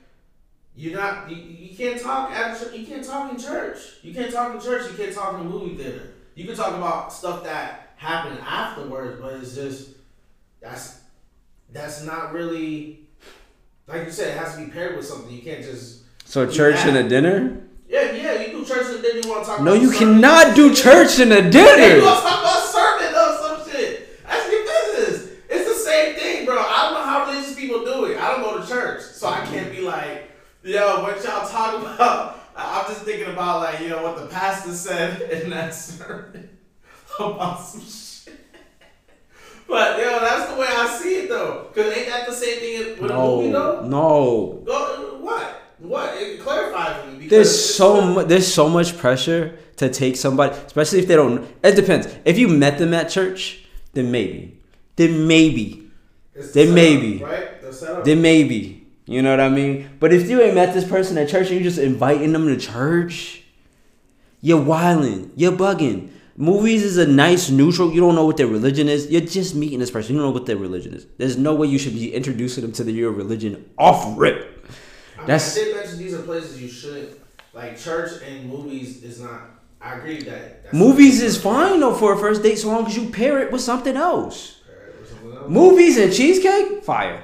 [0.76, 2.30] you're not you, you can't talk
[2.74, 3.78] you can't talk in church.
[4.02, 4.92] You can't talk in church.
[4.92, 6.14] You can't talk in a movie theater.
[6.36, 9.92] You can talk about stuff that happened afterwards, but it's just
[10.60, 11.00] that's
[11.72, 13.00] that's not really
[13.88, 14.36] like you said.
[14.36, 15.32] It has to be paired with something.
[15.34, 17.62] You can't just So church and a dinner?
[17.88, 18.42] yeah yeah.
[18.42, 19.22] You do church and dinner.
[19.24, 19.62] you want to talk.
[19.62, 22.04] No, you cannot do church and a dinner.
[22.04, 24.22] want to talk about sermon or some shit.
[24.28, 25.34] That's your business.
[30.66, 32.40] About.
[32.56, 36.50] I'm just thinking about like you know what the pastor said in that sermon
[37.20, 38.40] about some shit.
[39.68, 41.70] But yo, that's the way I see it though.
[41.74, 43.88] Cause ain't that the same thing with a movie No, though?
[43.88, 44.64] no.
[44.66, 45.62] Go, what?
[45.80, 46.14] What?
[46.22, 47.14] It clarify for me.
[47.20, 51.48] Because There's so mu- there's so much pressure to take somebody, especially if they don't.
[51.64, 52.08] It depends.
[52.26, 54.60] If you met them at church, then maybe,
[54.96, 55.90] then maybe,
[56.36, 57.24] it's the then setup, maybe.
[57.24, 57.62] right?
[57.62, 58.04] The setup.
[58.06, 58.83] then maybe.
[59.06, 59.90] You know what I mean?
[60.00, 62.58] But if you ain't met this person at church and you just inviting them to
[62.58, 63.44] church,
[64.42, 65.32] you're wilding.
[65.36, 66.10] You're bugging.
[66.36, 67.92] Movies is a nice neutral.
[67.94, 69.10] You don't know what their religion is.
[69.12, 70.16] You're just meeting this person.
[70.16, 71.06] You don't know what their religion is.
[71.18, 74.36] There's no way you should be introducing them to the, your religion off rip.
[75.16, 77.20] I mean, That's- I did mention these are places you shouldn't
[77.54, 77.78] like.
[77.78, 79.42] Church and movies is not.
[79.80, 80.64] I agree with that.
[80.64, 83.52] That's Movies is fine though for a first date so long as you pair it
[83.52, 84.62] with something else.
[84.68, 85.50] Or something else.
[85.50, 87.22] Movies and cheesecake, fire.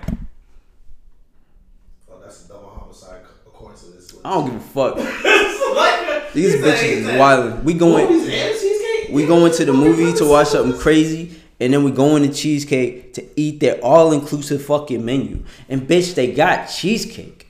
[2.11, 4.08] Oh, that's a double homicide according to this list.
[4.23, 4.95] I don't give a fuck.
[5.75, 7.63] like, These bitches he is wildin'.
[7.63, 8.07] We going.
[8.07, 9.09] Movies and cheesecake.
[9.15, 13.13] We going to the movie to watch something crazy, and then we going to cheesecake
[13.15, 15.43] to eat their all inclusive fucking menu.
[15.67, 17.47] And bitch, they got cheesecake.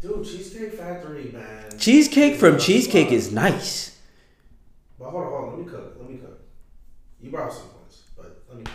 [0.00, 1.78] Dude, Cheesecake Factory, man.
[1.78, 3.98] Cheesecake from cheesecake is nice.
[4.98, 5.50] But hold on, hold on.
[5.50, 5.96] Let me cook.
[6.00, 6.40] Let me cook.
[7.22, 8.74] You brought some points, but let me cook,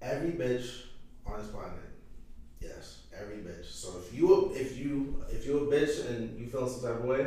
[0.00, 0.10] man.
[0.10, 0.86] Every bitch
[1.26, 1.78] on this planet,
[3.22, 3.66] every bitch.
[3.66, 7.04] So if you if you if you're a bitch and you feel some type of
[7.04, 7.26] way,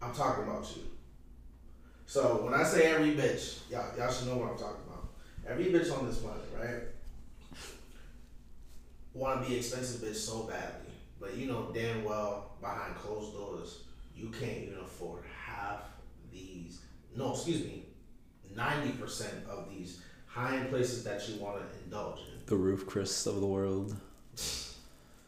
[0.00, 0.82] I'm talking about you.
[2.06, 5.08] So when I say every bitch, y'all y'all should know what I'm talking about.
[5.46, 6.82] Every bitch on this planet, right?
[9.14, 13.80] Want to be expensive bitch so badly, but you know damn well behind closed doors
[14.18, 15.82] you can't even afford half
[16.32, 16.80] these.
[17.16, 17.84] No, excuse me,
[18.54, 22.37] ninety percent of these high-end places that you want to indulge in.
[22.48, 23.94] The Ruth Chris of the world.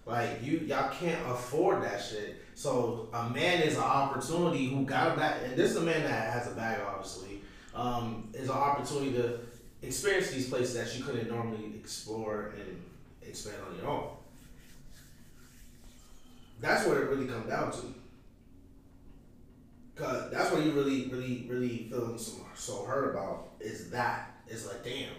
[0.07, 2.37] Like you, y'all can't afford that shit.
[2.55, 6.03] So a man is an opportunity who got a bag, and this is a man
[6.03, 7.43] that has a bag, obviously.
[7.75, 9.39] Um, is an opportunity to
[9.83, 12.83] experience these places that you couldn't normally explore and
[13.23, 14.09] expand on your own.
[16.59, 17.95] That's what it really comes down to.
[19.95, 24.43] Cause that's what you really, really, really feeling so, so hurt about is that.
[24.49, 25.12] It's like, damn,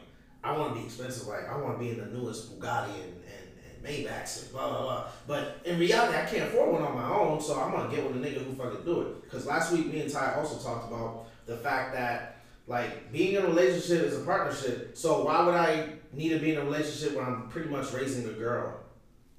[0.44, 1.28] I want to be expensive.
[1.28, 4.70] Like, I want to be in the newest Bugatti and, and, and Maybachs and blah,
[4.70, 5.08] blah, blah.
[5.28, 8.06] But in reality, I can't afford one on my own, so I'm going to get
[8.06, 9.24] with a nigga who fucking do it.
[9.24, 13.44] Because last week, me and Tye also talked about the fact that, like, being in
[13.44, 14.98] a relationship is a partnership.
[14.98, 18.28] So why would I need to be in a relationship where I'm pretty much raising
[18.28, 18.80] a girl?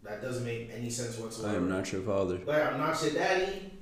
[0.05, 1.55] That doesn't make any sense whatsoever.
[1.55, 2.40] I am not your father.
[2.44, 3.72] Like, I'm not your daddy.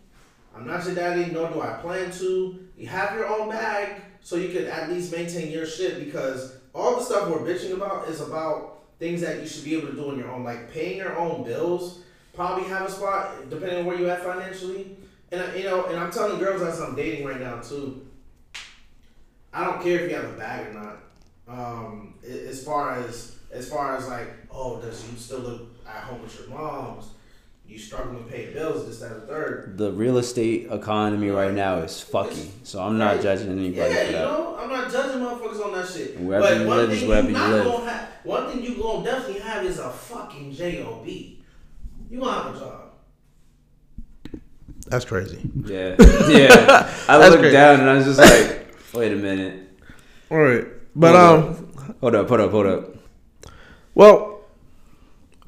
[0.54, 2.68] I'm not your daddy, nor do I plan to.
[2.76, 6.96] You have your own bag so you can at least maintain your shit because all
[6.96, 10.10] the stuff we're bitching about is about things that you should be able to do
[10.10, 10.44] on your own.
[10.44, 12.00] Like paying your own bills,
[12.34, 14.96] probably have a spot depending on where you at financially.
[15.32, 18.06] And I- you know, and I'm telling girls as I'm dating right now too.
[19.52, 20.96] I don't care if you have a bag or not.
[21.48, 26.22] Um, as far as as far as like, oh, does you still live at home
[26.22, 27.06] with your moms?
[27.70, 29.78] You struggling to pay bills, this, that, and the third.
[29.78, 33.22] The real estate economy right now is fucky, so I'm not Right.
[33.22, 34.24] judging anybody Yeah, for you that.
[34.24, 36.16] know, I'm not judging motherfuckers on that shit.
[36.16, 37.64] And wherever but you one live thing is wherever you you not live.
[37.64, 41.06] gonna have, one thing you gonna definitely have is a fucking job.
[41.06, 42.80] You gonna have a job.
[44.88, 45.38] That's crazy.
[45.64, 45.94] Yeah,
[46.28, 46.92] yeah.
[47.08, 47.52] I That's looked great.
[47.52, 49.68] down and I was just like, wait a minute.
[50.30, 50.66] All right,
[50.96, 51.66] but Hold um,
[52.00, 52.94] Hold up, hold up, hold up.
[53.94, 54.39] well,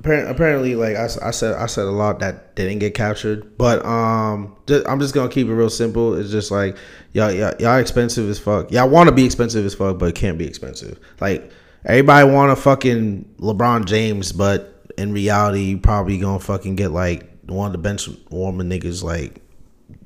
[0.05, 3.57] apparently, like I, I said, I said a lot that didn't get captured.
[3.57, 6.15] But um, ju- I'm just gonna keep it real simple.
[6.15, 6.77] It's just like
[7.13, 8.71] y'all, y'all, y'all expensive as fuck.
[8.71, 10.99] Y'all want to be expensive as fuck, but it can't be expensive.
[11.21, 11.51] Like
[11.85, 17.29] everybody want to fucking LeBron James, but in reality, you probably gonna fucking get like
[17.47, 19.41] one of the bench warming niggas like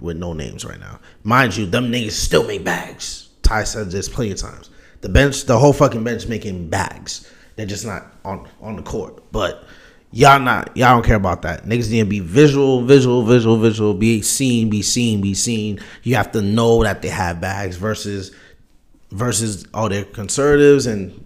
[0.00, 1.00] with no names right now.
[1.22, 3.30] Mind you, them niggas still make bags.
[3.42, 4.70] Tye said this plenty of times.
[5.02, 7.30] The bench, the whole fucking bench making bags.
[7.54, 9.22] They're just not on on the court.
[9.32, 9.64] But
[10.12, 11.64] y'all not y'all don't care about that.
[11.64, 13.94] Niggas need to be visual, visual, visual, visual.
[13.94, 15.80] Be seen, be seen, be seen.
[16.02, 18.34] You have to know that they have bags versus
[19.10, 21.24] versus oh they're conservatives and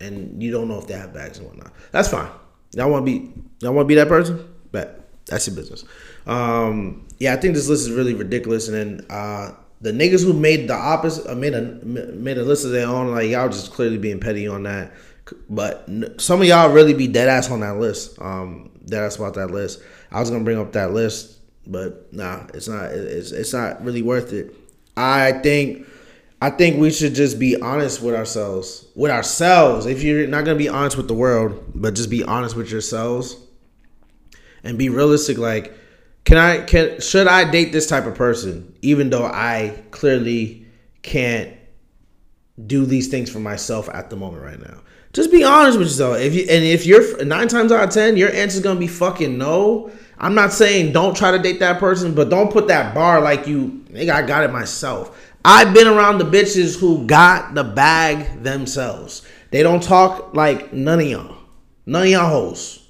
[0.00, 1.72] and you don't know if they have bags and whatnot.
[1.92, 2.28] That's fine.
[2.74, 4.48] Y'all want to be y'all want to be that person?
[4.72, 5.84] but that's your business.
[6.26, 8.68] Um, yeah, I think this list is really ridiculous.
[8.68, 12.64] And then uh, the niggas who made the opposite uh, made a made a list
[12.64, 13.12] of their own.
[13.12, 14.92] Like y'all just clearly being petty on that.
[15.48, 15.88] But
[16.18, 18.20] some of y'all really be dead ass on that list.
[18.20, 19.80] Um, dead ass about that list.
[20.10, 22.92] I was gonna bring up that list, but nah, it's not.
[22.92, 24.54] It's it's not really worth it.
[24.96, 25.86] I think
[26.40, 28.86] I think we should just be honest with ourselves.
[28.94, 29.86] With ourselves.
[29.86, 33.36] If you're not gonna be honest with the world, but just be honest with yourselves
[34.64, 35.38] and be realistic.
[35.38, 35.72] Like,
[36.24, 40.66] can I can should I date this type of person, even though I clearly
[41.02, 41.56] can't
[42.66, 44.80] do these things for myself at the moment right now?
[45.12, 46.18] Just be honest with yourself.
[46.18, 49.36] If you and if you're nine times out of ten, your answer's gonna be fucking
[49.36, 49.90] no.
[50.18, 53.46] I'm not saying don't try to date that person, but don't put that bar like
[53.46, 53.84] you.
[53.90, 55.18] Nigga, I got it myself.
[55.44, 59.26] I've been around the bitches who got the bag themselves.
[59.50, 61.36] They don't talk like none of y'all.
[61.84, 62.88] None of y'all hoes.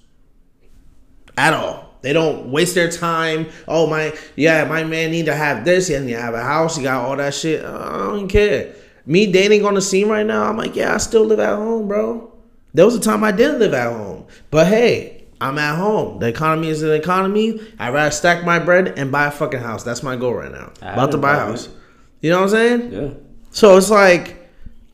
[1.37, 1.83] At all.
[2.03, 3.49] They don't waste their time.
[3.67, 6.77] Oh my yeah, my man need to have this, he need to have a house,
[6.77, 7.65] he got all that shit.
[7.65, 8.75] Uh, I don't care.
[9.07, 11.89] Me dating on the scene right now, I'm like, yeah, I still live at home,
[11.89, 12.33] bro.
[12.75, 14.27] There was a time I didn't live at home.
[14.51, 16.21] But hey, I'm at home.
[16.21, 17.61] The economy is an economy.
[17.79, 19.83] I'd rather stack my bread and buy a fucking house.
[19.83, 20.73] That's my goal right now.
[20.81, 21.67] I About to buy a house.
[21.69, 21.77] man.
[22.21, 22.93] You know what I'm saying?
[22.93, 23.11] Yeah.
[23.51, 24.37] So it's like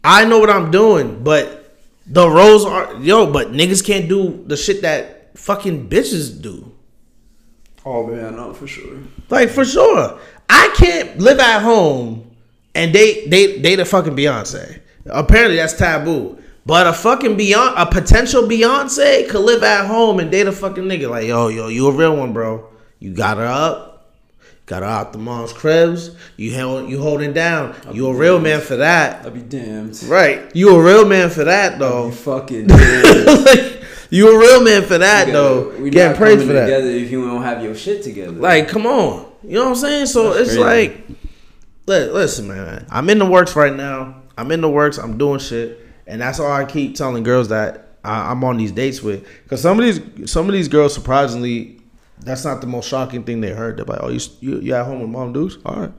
[0.02, 1.76] I know what I'm doing, but
[2.06, 6.72] the roles are yo, but niggas can't do the shit that fucking bitches do.
[7.84, 8.98] Oh man, no, for sure.
[9.28, 10.18] Like for sure.
[10.48, 12.27] I can't live at home
[12.78, 14.80] and date date date a fucking Beyonce.
[15.06, 16.38] Apparently that's taboo.
[16.66, 20.84] But a fucking Beyonce, a potential Beyonce could live at home and date a fucking
[20.84, 21.08] nigga.
[21.08, 22.68] Like, yo, yo, you a real one, bro.
[22.98, 24.12] You got her up,
[24.66, 26.10] got her out the mom's cribs.
[26.36, 27.74] You held, you holding down.
[27.92, 30.02] You a real man for that, I'd be damned.
[30.08, 30.54] right?
[30.54, 32.06] You a real man for that, though.
[32.06, 35.70] You fucking like, you a real man for that, though.
[35.78, 36.64] We Getting not praised for that.
[36.66, 38.32] together if you don't have your shit together.
[38.32, 39.26] Like, come on.
[39.42, 40.06] You know what I'm saying?
[40.06, 40.90] So That's it's crazy.
[40.90, 41.16] like, li-
[41.88, 42.86] listen, man.
[42.90, 44.22] I'm in the works right now.
[44.36, 44.98] I'm in the works.
[44.98, 48.72] I'm doing shit, and that's all I keep telling girls that I, I'm on these
[48.72, 49.26] dates with.
[49.42, 51.80] Because some of these, some of these girls, surprisingly,
[52.20, 53.78] that's not the most shocking thing they heard.
[53.78, 55.58] They're like, "Oh, you you, you at home with mom dudes?
[55.64, 55.92] All right."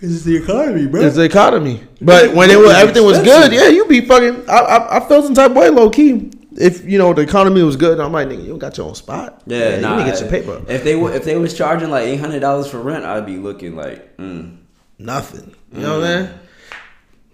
[0.00, 1.02] Cause it's the economy, bro.
[1.02, 1.82] It's the economy.
[2.00, 4.48] But when it was everything was good, yeah, you be fucking.
[4.48, 6.30] I, I, I felt some type of way, low key.
[6.52, 9.42] If you know the economy was good, I'm like, nigga, you got your own spot.
[9.46, 10.64] Yeah, nah, you need to get your paper.
[10.68, 13.38] If they were, if they was charging like eight hundred dollars for rent, I'd be
[13.38, 14.58] looking like, mm.
[14.98, 15.54] Nothing.
[15.72, 16.26] You know what I'm mm.
[16.26, 16.38] saying?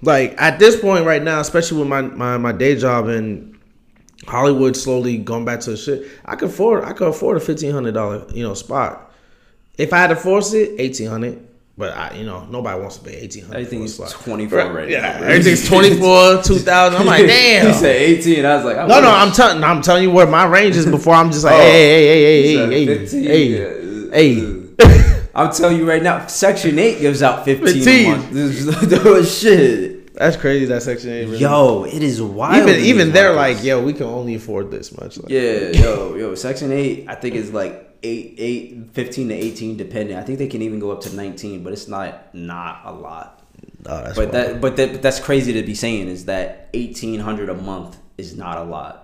[0.02, 3.58] Like at this point right now, especially with my, my, my day job and
[4.26, 7.72] Hollywood slowly going back to the shit, I could afford I could afford a fifteen
[7.72, 9.12] hundred dollar you know spot.
[9.76, 11.48] If I had to force it, eighteen hundred.
[11.76, 13.66] But I, you know, nobody wants to pay eighteen hundred.
[13.66, 15.26] everything's twenty four right yeah, now.
[15.26, 17.00] everything's twenty four, two thousand.
[17.00, 17.66] I'm like, damn.
[17.66, 18.44] he said eighteen.
[18.44, 19.10] I was like, I no, no.
[19.10, 21.60] I'm telling, I'm telling you where my range is before I'm just like, Oh.
[21.60, 23.48] hey, hey, He hey, hey, hey, 15, hey,
[24.12, 25.10] hey, hey.
[25.36, 28.12] I'm telling you right now, Section Eight gives out fifteen, 15.
[28.12, 29.28] a month.
[29.28, 30.14] Shit.
[30.14, 30.66] That's crazy.
[30.66, 31.24] That section eight.
[31.24, 31.38] Really.
[31.38, 32.68] Yo, it is wild.
[32.68, 35.18] even even they're like, yo, we can only afford this much.
[35.18, 39.76] Like, Yeah, yo, yo, Section Eight, I think is like eight, eight, 15 to eighteen,
[39.76, 40.16] depending.
[40.16, 43.42] I think they can even go up to nineteen, but it's not not a lot.
[43.86, 44.32] oh, that's But wild.
[44.34, 48.36] that, but that, that's crazy to be saying is that eighteen hundred a month is
[48.36, 49.03] not a lot.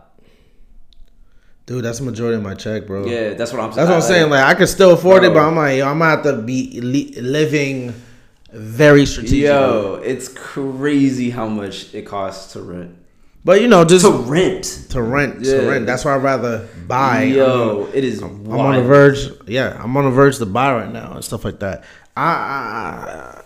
[1.70, 3.06] Dude, that's the majority of my check, bro.
[3.06, 3.68] Yeah, that's what I'm.
[3.70, 4.28] that's what I'm saying.
[4.28, 6.80] Like, I could still afford it, but I'm like, yo, I'm gonna have to be
[6.80, 7.94] li- living
[8.52, 9.44] very strategic.
[9.44, 12.96] yo, it's crazy how much it costs to rent.
[13.44, 15.60] but you know, just To rent, to, rent, Yeah.
[15.60, 15.86] to rent.
[15.86, 17.22] That's why I'd rather buy.
[17.22, 18.20] yo, it is.
[18.20, 19.28] I'm on the verge.
[19.46, 21.84] Yeah, I'm on the verge to buy right now and stuff like that.
[22.16, 23.42] I, I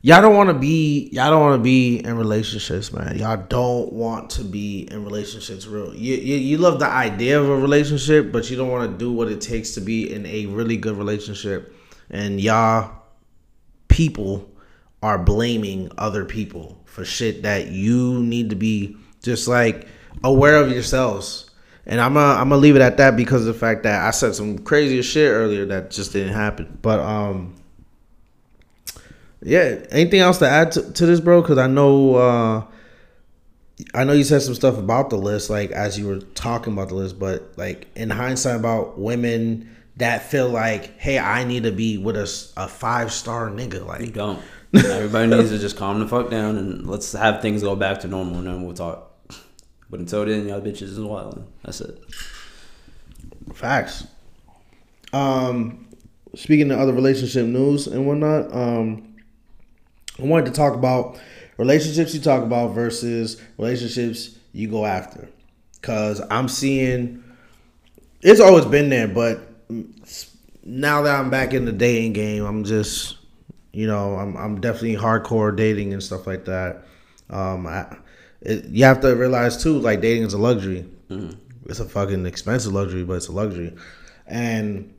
[0.00, 3.18] y'all don't want to be y'all don't want to be in relationships, man.
[3.18, 5.66] Y'all don't want to be in relationships.
[5.66, 8.98] Real, you, you you love the idea of a relationship, but you don't want to
[8.98, 11.74] do what it takes to be in a really good relationship.
[12.10, 12.92] And y'all
[13.88, 14.48] people
[15.02, 19.86] are blaming other people for shit that you need to be just like
[20.24, 21.50] aware of yourselves.
[21.86, 24.10] And I'm gonna I'm gonna leave it at that because of the fact that I
[24.10, 26.78] said some crazier shit earlier that just didn't happen.
[26.82, 27.54] But um,
[29.42, 29.84] yeah.
[29.90, 31.42] Anything else to add to, to this, bro?
[31.42, 32.64] Because I know uh,
[33.94, 36.88] I know you said some stuff about the list, like as you were talking about
[36.88, 41.72] the list, but like in hindsight about women that feel like, hey, I need to
[41.72, 44.40] be with a, a five star nigga, Like, You don't.
[44.74, 48.08] Everybody needs to just calm the fuck down and let's have things go back to
[48.08, 49.04] normal, and then we'll talk.
[49.90, 51.50] But until then, y'all bitches is wild.
[51.64, 51.98] That's it.
[53.54, 54.06] Facts.
[55.12, 55.88] Um,
[56.34, 59.07] speaking of other relationship news and whatnot, um,
[60.20, 61.18] I wanted to talk about
[61.56, 65.28] relationships you talk about versus relationships you go after.
[65.80, 67.22] Cause I'm seeing
[68.20, 69.40] it's always been there, but
[70.64, 73.18] now that I'm back in the dating game, I'm just,
[73.72, 76.84] you know, I'm I'm definitely hardcore dating and stuff like that.
[77.30, 77.96] Um, I,
[78.40, 80.86] it, you have to realize too, like dating is a luxury.
[81.66, 83.74] It's a fucking expensive luxury, but it's a luxury.
[84.26, 84.92] And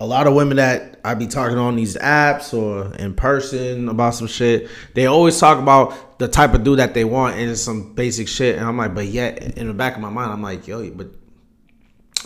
[0.00, 4.14] a lot of women that I be talking on these apps or in person about
[4.14, 7.60] some shit, they always talk about the type of dude that they want and it's
[7.60, 8.56] some basic shit.
[8.56, 11.08] And I'm like, but yet in the back of my mind, I'm like, yo, but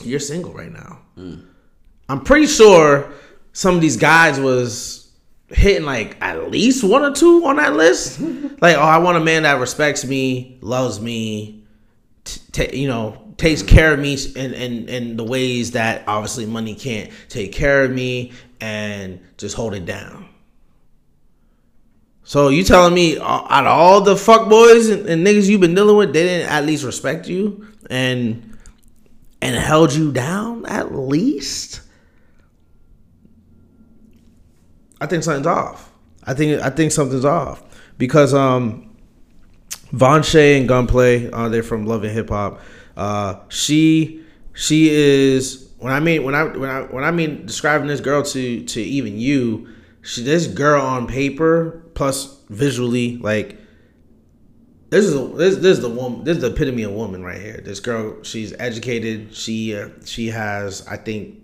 [0.03, 1.01] you're single right now.
[2.09, 3.11] I'm pretty sure
[3.53, 5.11] some of these guys was
[5.49, 8.21] hitting like at least one or two on that list.
[8.61, 11.62] like, oh, I want a man that respects me, loves me,
[12.53, 16.75] ta- you know, takes care of me in, in in the ways that obviously money
[16.75, 20.29] can't take care of me and just hold it down.
[22.25, 25.75] So you telling me out of all the fuck boys and, and niggas you've been
[25.75, 28.57] dealing with, they didn't at least respect you and
[29.41, 31.81] and held you down at least?
[35.01, 35.93] I think something's off.
[36.25, 37.63] I think I think something's off
[37.99, 38.92] because um
[39.93, 42.61] Vonshay and Gunplay, uh, they're from Love and Hip Hop.
[42.97, 44.25] Uh, she
[44.55, 48.23] she is when I mean when I when I when I mean describing this girl
[48.23, 49.69] to to even you,
[50.03, 53.59] she this girl on paper plus visually like
[54.91, 57.61] this is this this is the woman this is the epitome of woman right here.
[57.65, 59.35] This girl, she's educated.
[59.35, 61.43] She uh, she has I think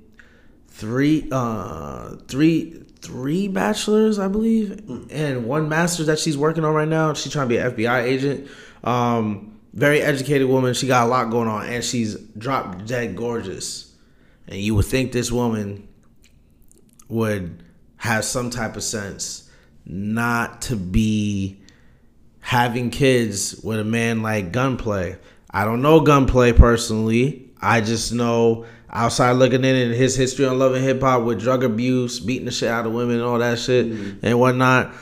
[0.68, 6.88] three uh three three bachelors i believe and one master's that she's working on right
[6.88, 7.14] now.
[7.14, 8.48] She's trying to be an fbi agent.
[8.84, 10.74] Um very educated woman.
[10.74, 13.94] She got a lot going on and she's drop dead gorgeous.
[14.48, 15.86] And you would think this woman
[17.08, 17.62] would
[17.96, 19.50] have some type of sense
[19.84, 21.60] not to be
[22.40, 25.16] having kids with a man like gunplay.
[25.50, 27.50] I don't know gunplay personally.
[27.60, 31.40] I just know outside looking in and his history on Love and Hip Hop with
[31.40, 34.26] drug abuse, beating the shit out of women, and all that shit mm-hmm.
[34.26, 34.92] and whatnot.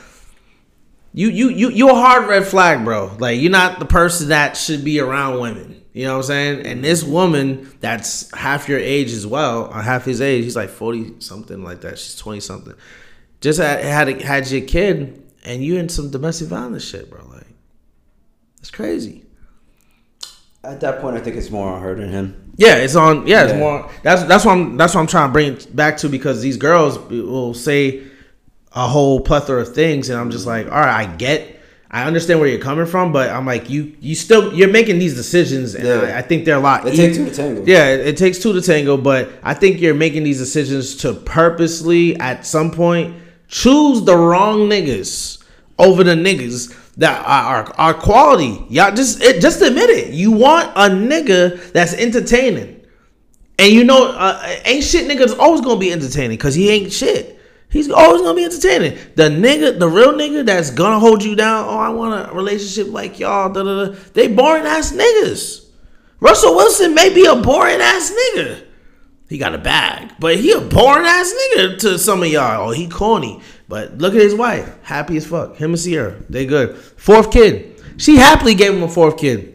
[1.13, 3.15] You you you you a hard red flag, bro.
[3.19, 5.83] Like you're not the person that should be around women.
[5.93, 6.67] You know what I'm saying?
[6.67, 10.69] And this woman that's half your age as well, or half his age, he's like
[10.69, 11.97] 40 something like that.
[11.97, 12.75] She's 20 something.
[13.41, 17.25] Just had had, had your kid and you in some domestic violence shit, bro.
[17.27, 17.47] Like
[18.59, 19.26] it's crazy.
[20.67, 22.51] At that point, I think it's more on her than him.
[22.57, 23.25] Yeah, it's on.
[23.25, 23.59] Yeah, it's Yeah.
[23.59, 23.89] more.
[24.03, 24.75] That's that's what I'm.
[24.75, 28.01] That's what I'm trying to bring it back to because these girls will say
[28.75, 31.57] a whole plethora of things, and I'm just like, all right, I get,
[31.89, 35.15] I understand where you're coming from, but I'm like, you you still you're making these
[35.15, 36.13] decisions, and Yeah.
[36.15, 36.85] I, I think they're a lot.
[36.85, 37.63] It takes two to tango.
[37.65, 41.13] Yeah, it, it takes two to tango, but I think you're making these decisions to
[41.13, 43.15] purposely at some point
[43.47, 45.41] choose the wrong niggas
[45.79, 48.65] over the niggas that our are quality.
[48.69, 50.13] Y'all just it, just admit it.
[50.13, 52.85] You want a nigga that's entertaining.
[53.59, 57.39] And you know, uh, ain't shit nigga's always gonna be entertaining because he ain't shit.
[57.69, 58.97] He's always gonna be entertaining.
[59.15, 61.65] The nigga, the real nigga that's gonna hold you down.
[61.67, 63.51] Oh, I want a relationship like y'all.
[63.51, 63.95] Da, da, da.
[64.13, 65.65] They boring ass niggas.
[66.19, 68.63] Russell Wilson may be a boring ass nigga.
[69.29, 72.69] He got a bag, but he a boring ass nigga to some of y'all.
[72.69, 73.41] Oh, he corny.
[73.69, 75.57] But look at his wife, happy as fuck.
[75.57, 76.77] Him and Ciara, they good.
[76.77, 79.53] Fourth kid, she happily gave him a fourth kid.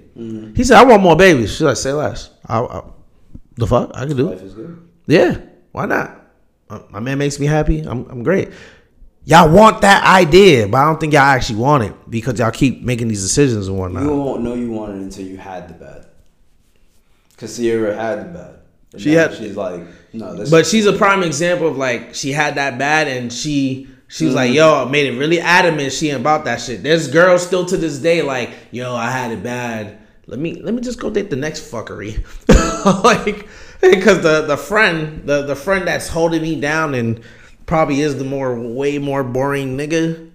[0.54, 2.82] He said, "I want more babies." She's like, "Say less." I, I,
[3.56, 4.32] the fuck, I can do it.
[4.32, 4.88] Life is good.
[5.06, 5.38] Yeah,
[5.72, 6.20] why not?
[6.68, 7.80] Uh, My man makes me happy.
[7.80, 8.50] I'm, I'm great.
[9.24, 12.82] Y'all want that idea, but I don't think y'all actually want it because y'all keep
[12.82, 14.02] making these decisions and whatnot.
[14.02, 16.06] You won't know you want it until you had the bad.
[17.36, 18.58] Cause Ciara had the bad.
[18.92, 19.80] And She had- She's like,
[20.12, 20.34] no.
[20.36, 24.26] This But she's a prime example of like she had that bad and she she
[24.26, 26.82] was like, yo, I made it really adamant she ain't about that shit.
[26.82, 29.98] There's girls still to this day like, yo, I had it bad.
[30.26, 32.22] Let me let me just go date the next fuckery.
[33.04, 33.48] like
[33.80, 37.22] because the the friend, the the friend that's holding me down and
[37.64, 40.30] probably is the more way more boring nigga.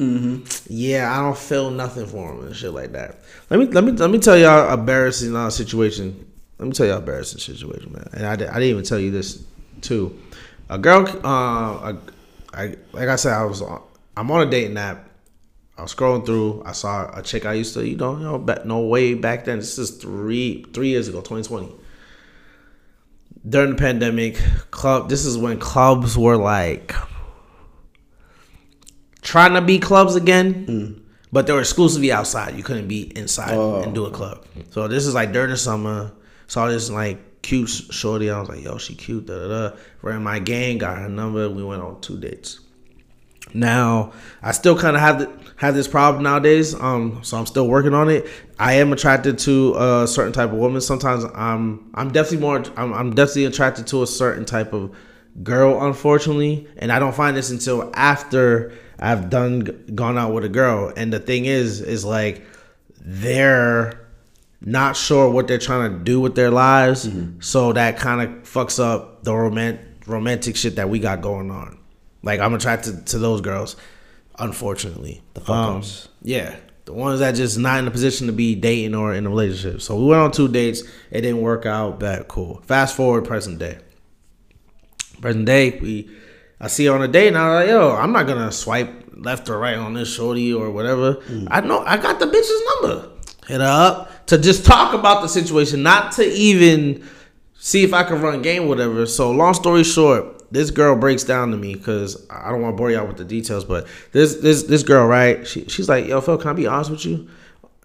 [0.68, 3.20] Yeah, I don't feel nothing for him and shit like that.
[3.52, 6.26] Let me let me let me tell y'all a embarrassing uh, situation.
[6.58, 8.10] Let me tell y'all embarrassing situation, man.
[8.14, 9.46] And I, I didn't even tell you this
[9.82, 10.20] too.
[10.70, 11.98] A girl, uh, a,
[12.54, 13.82] I like I said, I was on,
[14.16, 15.10] I'm on a dating app.
[15.78, 16.64] I was scrolling through.
[16.66, 19.46] I saw a chick I used to, you know, you know, back, no way back
[19.46, 19.60] then.
[19.60, 21.72] This is three three years ago, 2020.
[23.48, 24.38] During the pandemic,
[24.72, 25.08] club.
[25.10, 26.94] This is when clubs were like
[29.22, 31.02] trying to be clubs again, hmm.
[31.32, 32.56] but they were exclusively outside.
[32.56, 33.82] You couldn't be inside Oh.
[33.82, 34.46] and do a club.
[34.72, 36.12] So this is like during the summer.
[36.48, 38.30] Saw this like cute shorty.
[38.30, 39.26] I was like, yo, she cute.
[39.26, 39.76] Da da da.
[40.02, 41.50] Ran my gang, got her number.
[41.50, 42.60] We went on two dates.
[43.54, 44.12] Now
[44.42, 46.76] I still kind of have the, have this problem nowadays.
[46.76, 48.28] Um, so I'm still working on it.
[48.60, 50.82] I am attracted to a certain type of woman.
[50.82, 54.94] Sometimes I'm I'm definitely more I'm, I'm definitely attracted to a certain type of
[55.42, 55.82] girl.
[55.88, 60.92] Unfortunately, and I don't find this until after I've done gone out with a girl.
[60.98, 62.46] And the thing is, is like
[63.00, 64.07] they're
[64.62, 67.08] not sure what they're trying to do with their lives.
[67.08, 67.42] Mm-hmm.
[67.42, 71.78] So that kind of fucks up the romantic romantic shit that we got going on.
[72.24, 73.76] Like I'm attracted to those girls,
[74.40, 75.22] unfortunately.
[75.34, 76.06] The fuck-ups.
[76.06, 76.56] Um, yeah,
[76.86, 79.82] the ones that just not in a position to be dating or in a relationship.
[79.82, 80.84] So we went on two dates.
[81.12, 82.00] It didn't work out.
[82.00, 82.62] That cool.
[82.66, 83.80] Fast forward present day.
[85.22, 86.10] Present day, we
[86.60, 89.50] I see her on a date and I'm like, yo, I'm not gonna swipe left
[89.50, 91.16] or right on this shorty or whatever.
[91.16, 91.48] Mm.
[91.52, 93.10] I know I got the bitch's number.
[93.48, 97.08] Her up to just talk about the situation, not to even
[97.60, 99.06] see if I can run game, whatever.
[99.06, 102.78] So long story short, this girl breaks down to me because I don't want to
[102.78, 105.46] bore y'all with the details, but this this this girl, right?
[105.48, 107.28] She, she's like, yo, Phil, can I be honest with you?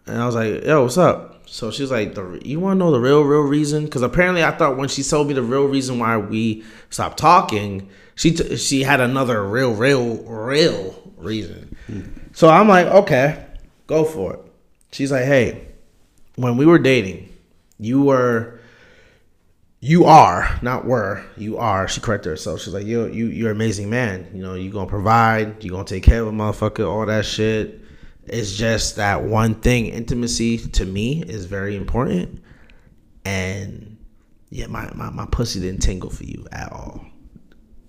[0.07, 1.49] And I was like, yo, what's up?
[1.49, 3.85] So she's like, the, you want to know the real, real reason?
[3.85, 7.89] Because apparently I thought when she told me the real reason why we stopped talking,
[8.15, 11.77] she t- she had another real, real, real reason.
[12.33, 13.45] So I'm like, okay,
[13.87, 14.41] go for it.
[14.93, 15.67] She's like, hey,
[16.37, 17.35] when we were dating,
[17.79, 18.61] you were,
[19.81, 21.89] you are, not were, you are.
[21.89, 22.61] She corrected herself.
[22.61, 24.31] She's like, you, you, you're an amazing man.
[24.35, 27.81] You know, you gonna provide, you gonna take care of a motherfucker, all that shit.
[28.27, 29.87] It's just that one thing.
[29.87, 32.41] Intimacy to me is very important,
[33.25, 33.99] and
[34.51, 37.05] yeah, my my, my pussy didn't tingle for you at all.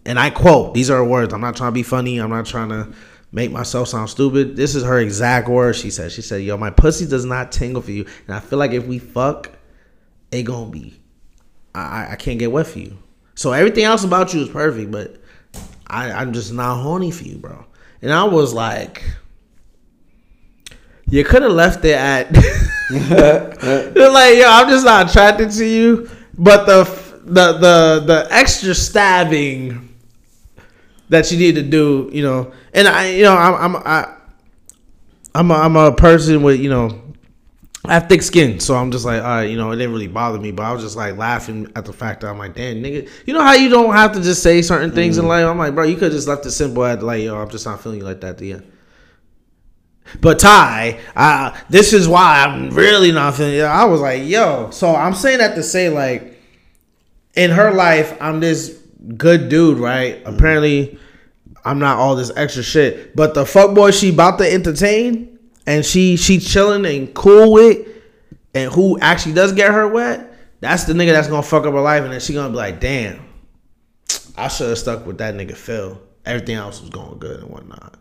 [0.05, 1.33] And I quote, these are words.
[1.33, 2.17] I'm not trying to be funny.
[2.17, 2.91] I'm not trying to
[3.33, 4.55] make myself sound stupid.
[4.55, 5.79] This is her exact words.
[5.79, 8.05] She said, she said, yo, my pussy does not tingle for you.
[8.27, 9.51] And I feel like if we fuck,
[10.31, 11.01] it gonna be,
[11.75, 12.97] I, I can't get wet for you.
[13.35, 15.17] So everything else about you is perfect, but
[15.87, 17.65] I, I'm just not horny for you, bro.
[18.03, 19.03] And I was like,
[21.09, 22.31] you could have left it at,
[22.89, 26.09] They're like, yo, I'm just not attracted to you.
[26.37, 26.83] But the
[27.25, 29.82] the the the extra stabbing
[31.13, 34.15] that you need to do, you know, and I, you know, I'm I'm I,
[35.35, 37.01] I'm a, I'm a person with you know,
[37.85, 40.07] I have thick skin, so I'm just like, all right, you know, it didn't really
[40.07, 42.83] bother me, but I was just like laughing at the fact that I'm like, damn,
[42.83, 45.45] nigga, you know how you don't have to just say certain things in life.
[45.45, 47.81] I'm like, bro, you could just left it simple at like, yo, I'm just not
[47.81, 48.71] feeling you like that at the end.
[50.21, 53.55] But Tye, uh, this is why I'm really not feeling.
[53.55, 53.63] You.
[53.63, 54.69] I was like, yo.
[54.71, 56.39] So I'm saying that to say, like,
[57.35, 58.79] in her life, I'm this
[59.17, 60.21] good dude, right?
[60.25, 60.99] Apparently,
[61.65, 63.15] I'm not all this extra shit.
[63.15, 67.87] But the fuck boy she about to entertain, and she she chilling and cool with,
[68.53, 71.81] and who actually does get her wet, that's the nigga that's gonna fuck up her
[71.81, 73.19] life, and then she gonna be like, damn,
[74.37, 76.01] I should have stuck with that nigga Phil.
[76.25, 77.97] Everything else was going good and whatnot.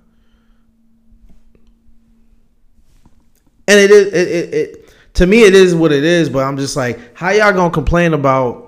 [3.69, 6.57] and it is it, it, it to me it is what it is but i'm
[6.57, 8.62] just like how y'all gonna complain about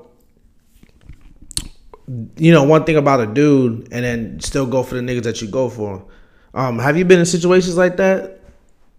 [2.37, 5.41] you know one thing about a dude and then still go for the niggas that
[5.43, 6.05] you go for.
[6.53, 8.41] Um have you been in situations like that?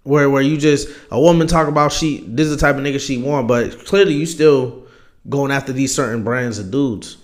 [0.04, 3.00] Where where you just a woman talk about she this is the type of nigga
[3.00, 4.86] she want but clearly you still
[5.28, 7.18] going after these certain brands of dudes.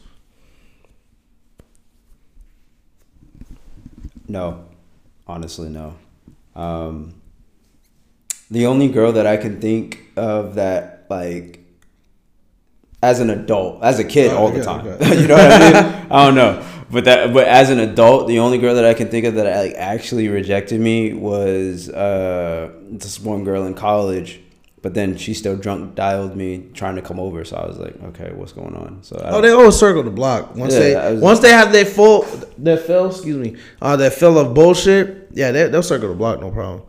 [4.28, 4.66] No,
[5.28, 5.96] honestly, no.
[6.56, 7.22] Um,
[8.50, 11.61] the only girl that I can think of that like
[13.04, 14.86] as an adult, as a kid, Oh, all the time.
[14.88, 15.20] okay.
[15.22, 16.08] you know what I mean?
[16.12, 19.10] I don't know, but that but as an adult, the only girl that I can
[19.10, 24.40] think of that I, like actually rejected me was uh, this one girl in college.
[24.84, 28.02] But then she still drunk dialed me trying to come over, so I was like,
[28.02, 29.04] okay, what's going on?
[29.04, 31.86] So I, Oh, they always circle the block once Yeah, they once they have their
[31.86, 32.26] full
[32.58, 33.06] their fill.
[33.12, 35.28] Excuse me, uh, their fill of bullshit.
[35.34, 36.82] Yeah, they, they'll circle the block, no problem.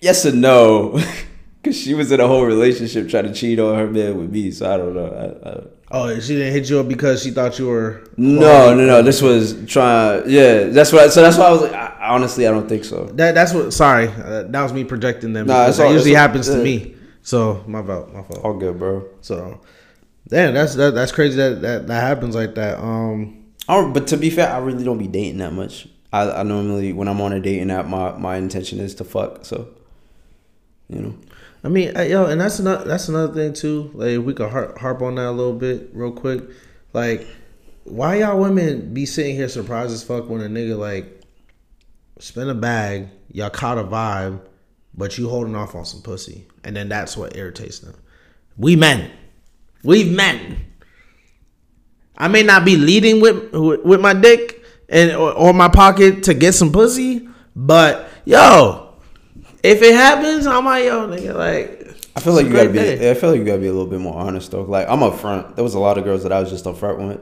[0.00, 1.00] yes and no,
[1.64, 4.50] because she was in a whole relationship trying to cheat on her man with me.
[4.50, 5.40] So I don't know.
[5.44, 8.02] I, I, Oh, she didn't hit you up because she thought you were.
[8.16, 9.02] no, no, no.
[9.02, 10.28] This was trying.
[10.28, 11.12] Yeah, that's what.
[11.12, 13.04] So that's why I was like, I, honestly, I don't think so.
[13.14, 13.72] That that's what.
[13.72, 15.46] Sorry, uh, that was me projecting them.
[15.46, 16.64] Nah, that all- usually all- happens to yeah.
[16.64, 16.96] me.
[17.22, 18.12] So my fault.
[18.12, 18.40] My fault.
[18.42, 19.06] All good, bro.
[19.20, 19.60] So,
[20.26, 22.80] damn, that's that, that's crazy that, that that happens like that.
[22.80, 25.86] Um, I but to be fair, I really don't be dating that much.
[26.12, 29.44] I, I normally when I'm on a dating app, my my intention is to fuck.
[29.44, 29.68] So,
[30.88, 31.14] you know.
[31.64, 33.90] I mean, I, yo, and that's another that's another thing too.
[33.94, 36.42] Like, we could harp, harp on that a little bit, real quick.
[36.92, 37.26] Like,
[37.84, 41.22] why y'all women be sitting here surprised as fuck when a nigga like
[42.18, 44.40] spin a bag, y'all caught a vibe,
[44.94, 47.94] but you holding off on some pussy, and then that's what irritates them.
[48.58, 49.10] We men,
[49.82, 50.66] we men.
[52.16, 56.34] I may not be leading with with my dick and or, or my pocket to
[56.34, 57.26] get some pussy,
[57.56, 58.83] but yo,
[59.64, 61.80] if it happens, I'm like yo, nigga, like.
[62.16, 62.78] I feel like you gotta be.
[62.78, 63.10] day.
[63.10, 64.62] I feel like you gotta be a little bit more honest though.
[64.62, 65.56] Like I'm up front.
[65.56, 67.20] There was a lot of girls that I was just up front with,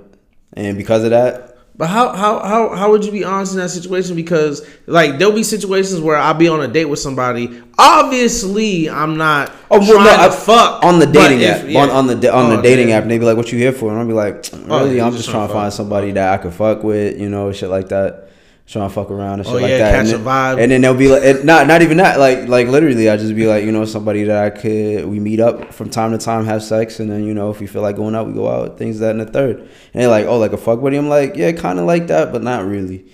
[0.52, 3.70] and because of that, But how how how how would you be honest in that
[3.70, 4.14] situation?
[4.16, 7.62] Because like there'll be situations where I'll be on a date with somebody.
[7.78, 9.50] Obviously, I'm not.
[9.70, 11.68] Oh well, no, I, fuck on the dating if- app.
[11.68, 11.80] yeah.
[11.80, 12.96] On, on the on the Oh, dating yeah.
[12.96, 14.96] app, and they be like, "What you here for?" And I'll be like, Oh, "Really,
[14.98, 17.50] yeah, I'm just just trying to find somebody that I could fuck with, you know,
[17.52, 18.28] shit like that."
[18.64, 19.92] Trying to fuck around and shit Oh, like that.
[19.92, 20.62] catch and a then, vibe.
[20.62, 23.46] And then they'll be like, not not even that, like like literally, I just be
[23.46, 26.62] like, you know, somebody that I could we meet up from time to time, have
[26.62, 29.00] sex, and then you know, if we feel like going out, we go out, things
[29.00, 29.58] that and the third.
[29.58, 30.96] And they're like, oh, like a fuck buddy.
[30.96, 33.04] I'm like, yeah, kind of like that, but not really.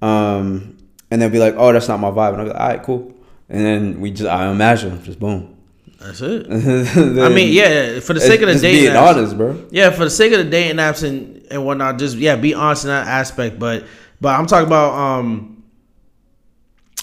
[0.00, 0.76] Um,
[1.10, 3.14] and they'll be like, oh, that's not my vibe, and I'm like, all right, cool.
[3.48, 5.56] And then we just, I imagine, just boom.
[6.00, 6.46] That's it.
[6.50, 9.64] I I mean, yeah, for the sake of the just dating being apps, honest, bro.
[9.70, 12.84] yeah, for the sake of the dating apps and and whatnot, just yeah, be honest
[12.84, 13.58] in that aspect.
[13.58, 13.84] But
[14.22, 15.62] but I'm talking about um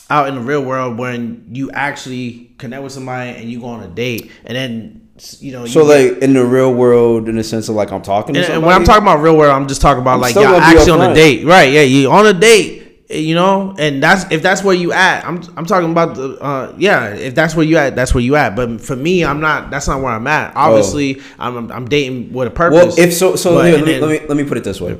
[0.10, 3.84] out in the real world when you actually connect with somebody and you go on
[3.84, 5.08] a date and then
[5.40, 7.91] you know So you get- like in the real world, in the sense of like
[7.91, 8.66] I'm talking to And, somebody.
[8.66, 11.12] when I'm talking about real world, I'm just talking about I'm like y'all actually on
[11.12, 11.72] a date, right?
[11.72, 15.26] Yeah, you on a date, you know, and that's if that's where you at.
[15.26, 18.36] I'm I'm talking about the uh yeah, if that's where you at, that's where you
[18.38, 18.56] at.
[18.56, 19.70] But for me, I'm not.
[19.72, 20.56] That's not where I'm at.
[20.56, 22.98] Obviously, I'm I'm dating with a purpose.
[22.98, 24.98] well, if so, so let, me, then- let me let me put it this way: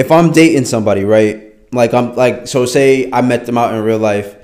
[0.00, 1.54] if I'm dating somebody, right?
[1.72, 4.34] Like I'm like so, say I met them out in real life,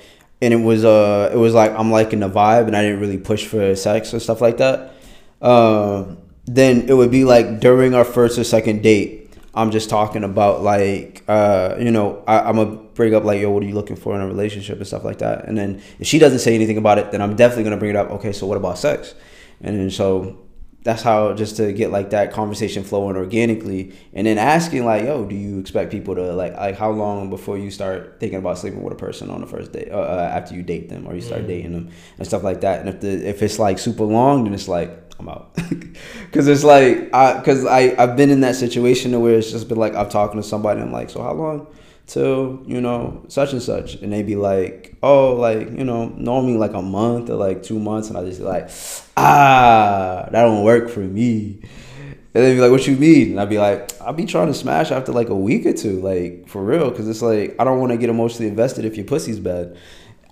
[0.42, 3.18] and it was uh it was like I'm liking the vibe, and I didn't really
[3.18, 4.92] push for sex or stuff like that.
[5.40, 10.24] Um, then it would be like during our first or second date, I'm just talking
[10.24, 13.74] about like uh you know I, I'm gonna bring up like yo what are you
[13.74, 16.54] looking for in a relationship and stuff like that, and then if she doesn't say
[16.54, 18.10] anything about it, then I'm definitely gonna bring it up.
[18.10, 19.14] Okay, so what about sex?
[19.62, 20.45] And then so
[20.86, 25.24] that's how just to get like that conversation flowing organically and then asking like yo
[25.24, 28.80] do you expect people to like like how long before you start thinking about sleeping
[28.84, 31.20] with a person on the first date uh, uh, after you date them or you
[31.20, 32.78] start dating them and stuff like that?
[32.78, 35.58] And if the if it's like super long then it's like i'm out.
[36.26, 39.78] Because it's like i because i i've been in that situation where it's just been
[39.78, 41.66] like i'm talking to somebody and i'm like so how long
[42.06, 43.94] till you know such and such.
[43.96, 47.78] And they be like oh like you know normally like a month or like two
[47.78, 48.08] months.
[48.08, 48.70] And i just be like
[49.16, 51.60] ah that don't work for me.
[52.34, 53.32] And they'd be like what you mean?
[53.32, 56.00] And i'd be like i'll be trying to smash after like a week or two
[56.00, 56.90] like for real.
[56.90, 59.76] Because it's like i don't want to get emotionally invested if your pussy's bad.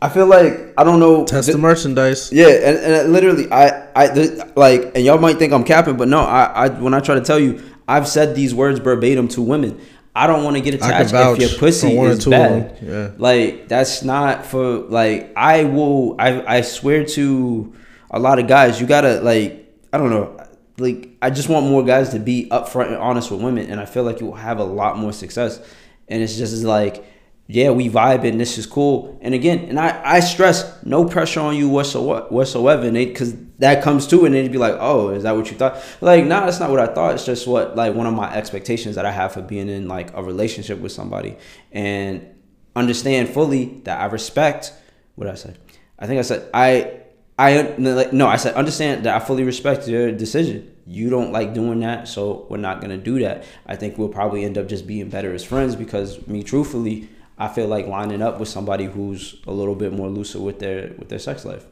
[0.01, 1.25] I feel like i don't know.
[1.25, 2.31] Test the merchandise.
[2.31, 6.09] yeah, and, and literally, I, I, th- like, and y'all might think I'm capping, but
[6.09, 9.41] no, I, I, when I try to tell you, I've said these words verbatim to
[9.41, 9.81] women.
[10.15, 12.79] I don't want to get attached if your pussy for one or is bad.
[12.81, 13.11] yeah.
[13.19, 16.15] Like that's not for like I will.
[16.21, 17.75] I, I swear to
[18.11, 20.41] a lot of guys, you gotta like I don't know.
[20.79, 23.87] Like I just want more guys to be upfront and honest with women, and I
[23.87, 25.61] feel like you'll have a lot more success.
[26.09, 27.05] And it's just like
[27.47, 28.39] yeah, we vibing.
[28.39, 29.19] this is cool.
[29.21, 34.07] And again, and I, I stress no pressure on you whatsoever, whatsoever, because that comes
[34.07, 35.79] too, and they'd be like, oh, is that what you thought?
[36.01, 37.15] Like, nah, that's not what I thought.
[37.15, 40.15] It's just what like one of my expectations that I have for being in like
[40.15, 41.37] a relationship with somebody,
[41.71, 42.27] and
[42.75, 44.73] understand fully that I respect.
[45.15, 45.55] What I say?
[45.99, 47.01] I think I said I.
[47.37, 50.73] I no, I said understand that I fully respect your decision.
[50.87, 53.43] You don't like doing that, so we're not gonna do that.
[53.67, 57.09] I think we'll probably end up just being better as friends because me, truthfully,
[57.39, 60.93] I feel like lining up with somebody who's a little bit more looser with their
[60.99, 61.67] with their sex life.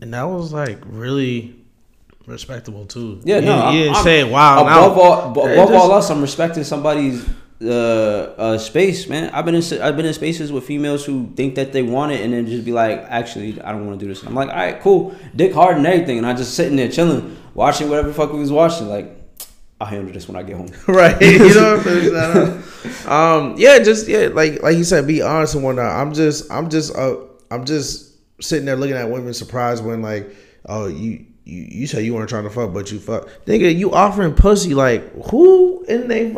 [0.00, 1.56] And that was like really
[2.26, 3.20] respectable too.
[3.24, 4.62] Yeah, no, you I'm- didn't I'm- say wow.
[4.62, 7.26] Above all, above all else, I'm respecting somebody's
[7.62, 7.68] uh,
[8.36, 9.30] uh space, man.
[9.30, 12.20] I've been in I've been in spaces with females who think that they want it
[12.20, 14.22] and then just be like, actually, I don't want to do this.
[14.24, 17.36] I'm like, all right, cool, dick hard and everything, and I just sitting there chilling,
[17.54, 18.88] watching whatever the fuck we was watching.
[18.88, 19.16] Like,
[19.80, 20.70] I'll handle this when I get home.
[20.88, 21.20] right?
[21.22, 22.62] You know,
[23.04, 23.10] up.
[23.10, 25.90] Um, yeah, just yeah, like like you said, be honest and whatnot.
[25.90, 27.16] I'm just, I'm just, uh,
[27.50, 30.34] I'm just sitting there looking at women surprised when like,
[30.66, 31.26] oh, you.
[31.46, 33.28] You, you said you weren't trying to fuck, but you fuck.
[33.44, 36.32] Nigga, you offering pussy like who in they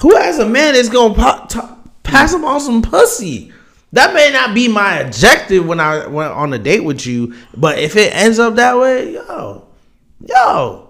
[0.00, 1.60] who as a man is gonna pop, t-
[2.02, 3.52] pass him on some pussy?
[3.92, 7.78] That may not be my objective when I went on a date with you, but
[7.78, 9.66] if it ends up that way, yo,
[10.20, 10.85] yo,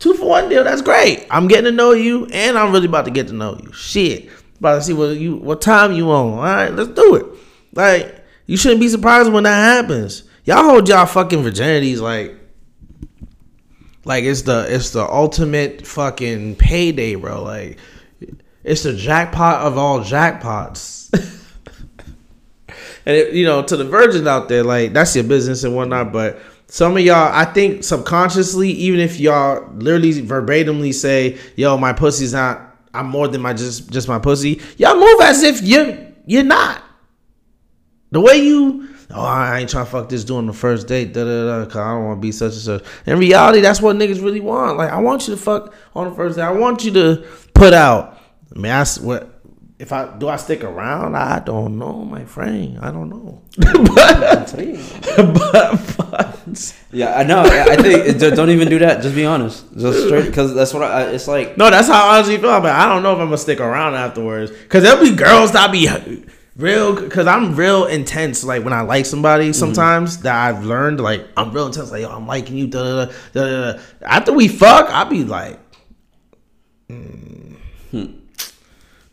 [0.00, 0.64] Two for one deal.
[0.64, 1.26] That's great.
[1.30, 3.70] I'm getting to know you, and I'm really about to get to know you.
[3.72, 6.32] Shit, about to see what you what time you on.
[6.32, 7.26] All right, let's do it.
[7.74, 10.24] Like you shouldn't be surprised when that happens.
[10.44, 12.34] Y'all hold y'all fucking virginities like
[14.04, 17.42] like it's the it's the ultimate fucking payday, bro.
[17.42, 17.78] Like
[18.64, 21.12] it's the jackpot of all jackpots.
[23.06, 26.10] and it, you know, to the virgins out there, like that's your business and whatnot.
[26.10, 26.40] But
[26.70, 32.32] some of y'all, I think subconsciously, even if y'all literally verbatimly say, "Yo, my pussy's
[32.32, 34.60] not," I'm more than my just just my pussy.
[34.76, 36.80] Y'all move as if you're you're not.
[38.12, 41.12] The way you oh, I ain't trying to fuck this dude on the first date,
[41.12, 42.84] da da da, cause I don't want to be such and such.
[43.04, 44.78] In reality, that's what niggas really want.
[44.78, 46.42] Like, I want you to fuck on the first date.
[46.42, 48.16] I want you to put out.
[48.54, 49.42] I mean, I what
[49.80, 51.16] if I do I stick around?
[51.16, 52.78] I don't know, my friend.
[52.80, 53.42] I don't know.
[53.56, 54.54] but,
[55.16, 56.39] but, but
[56.92, 57.40] Yeah, I know.
[57.42, 59.02] I I think don't even do that.
[59.02, 59.64] Just be honest.
[59.76, 61.10] Just straight because that's what I.
[61.10, 62.60] It's like no, that's how I honestly feel.
[62.60, 64.52] But I don't know if I'm gonna stick around afterwards.
[64.68, 65.88] Cause there'll be girls that be
[66.56, 67.08] real.
[67.08, 68.42] Cause I'm real intense.
[68.44, 71.00] Like when I like somebody, sometimes that I've learned.
[71.00, 71.90] Like I'm real intense.
[71.90, 72.66] Like yo, I'm liking you.
[72.66, 73.80] Da, da, da, da, da, da.
[74.02, 75.58] After we fuck, I'll be like.
[76.88, 77.56] mm.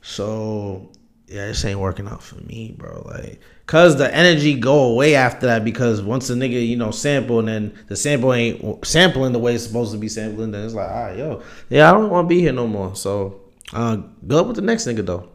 [0.01, 0.89] So
[1.27, 3.03] yeah, this ain't working out for me, bro.
[3.05, 5.65] Like, cause the energy go away after that.
[5.65, 9.55] Because once the nigga, you know, sample and then the sample ain't sampling the way
[9.55, 12.25] it's supposed to be sampling, then it's like, all right, yo, yeah, I don't want
[12.25, 12.95] to be here no more.
[12.95, 13.41] So,
[13.73, 15.29] uh, go up with the next nigga though.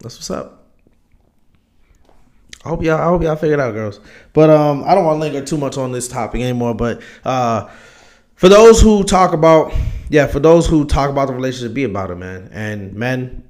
[0.00, 0.64] That's what's up.
[2.64, 4.00] I hope y'all, I hope y'all figure it out, girls.
[4.32, 6.74] But um, I don't want to linger too much on this topic anymore.
[6.74, 7.70] But uh,
[8.36, 9.72] for those who talk about,
[10.08, 12.48] yeah, for those who talk about the relationship, be about it, man.
[12.52, 13.43] And men,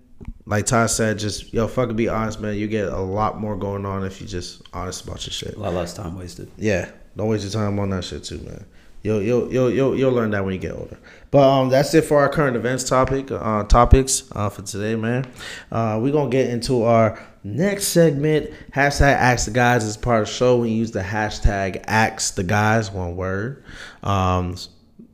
[0.46, 2.54] like Tye said, just yo, fucking be honest, man.
[2.54, 5.54] You get a lot more going on if you just honest about your shit.
[5.54, 6.50] a lot less time wasted.
[6.58, 8.64] Yeah, don't waste your time on that shit too, man.
[9.02, 10.98] You'll you'll you'll you'll, you'll learn that when you get older.
[11.30, 15.26] But um, that's it for our current events topic uh, topics uh, for today, man.
[15.70, 18.50] Uh, we're gonna get into our next segment.
[18.74, 20.58] Hashtag Ask the Guys is part of the show.
[20.58, 23.62] We use the hashtag Ask the Guys, one word.
[24.02, 24.56] Um,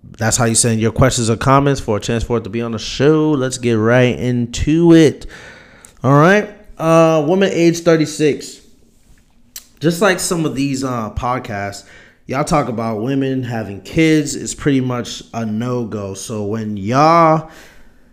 [0.03, 2.63] that's how you send your questions or comments for a chance for it to be
[2.63, 3.31] on the show.
[3.31, 5.27] Let's get right into it.
[6.03, 6.49] All right,
[6.79, 8.61] uh, woman age thirty six
[9.81, 11.87] just like some of these uh, podcasts,
[12.27, 16.13] y'all talk about women having kids is pretty much a no go.
[16.13, 17.51] So when y'all,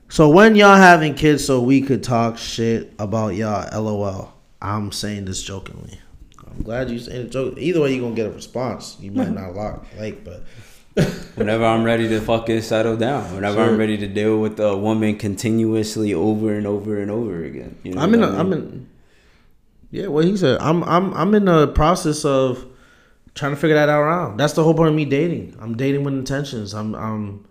[0.08, 3.70] so when y'all having kids, so we could talk shit about y'all.
[3.84, 4.34] LOL.
[4.62, 6.00] I'm saying this jokingly.
[6.50, 7.56] I'm glad you saying it joke.
[7.58, 8.98] Either way, you're gonna get a response.
[9.02, 10.46] You might not like, like, but
[11.36, 13.66] Whenever I'm ready to fucking settle down, whenever Sure.
[13.66, 17.78] I'm ready to deal with a woman continuously over and over and over again.
[17.84, 18.24] You know I'm in.
[18.24, 18.90] A, I I'm in.
[19.92, 20.60] Yeah, what he said.
[20.60, 20.84] I'm.
[20.84, 21.14] I'm.
[21.14, 22.66] I'm in the process of
[23.36, 24.02] trying to figure that out.
[24.02, 24.38] Around.
[24.38, 25.56] That's the whole point of me dating.
[25.60, 26.74] I'm dating with intentions.
[26.74, 26.96] I'm.
[26.96, 27.46] I'm.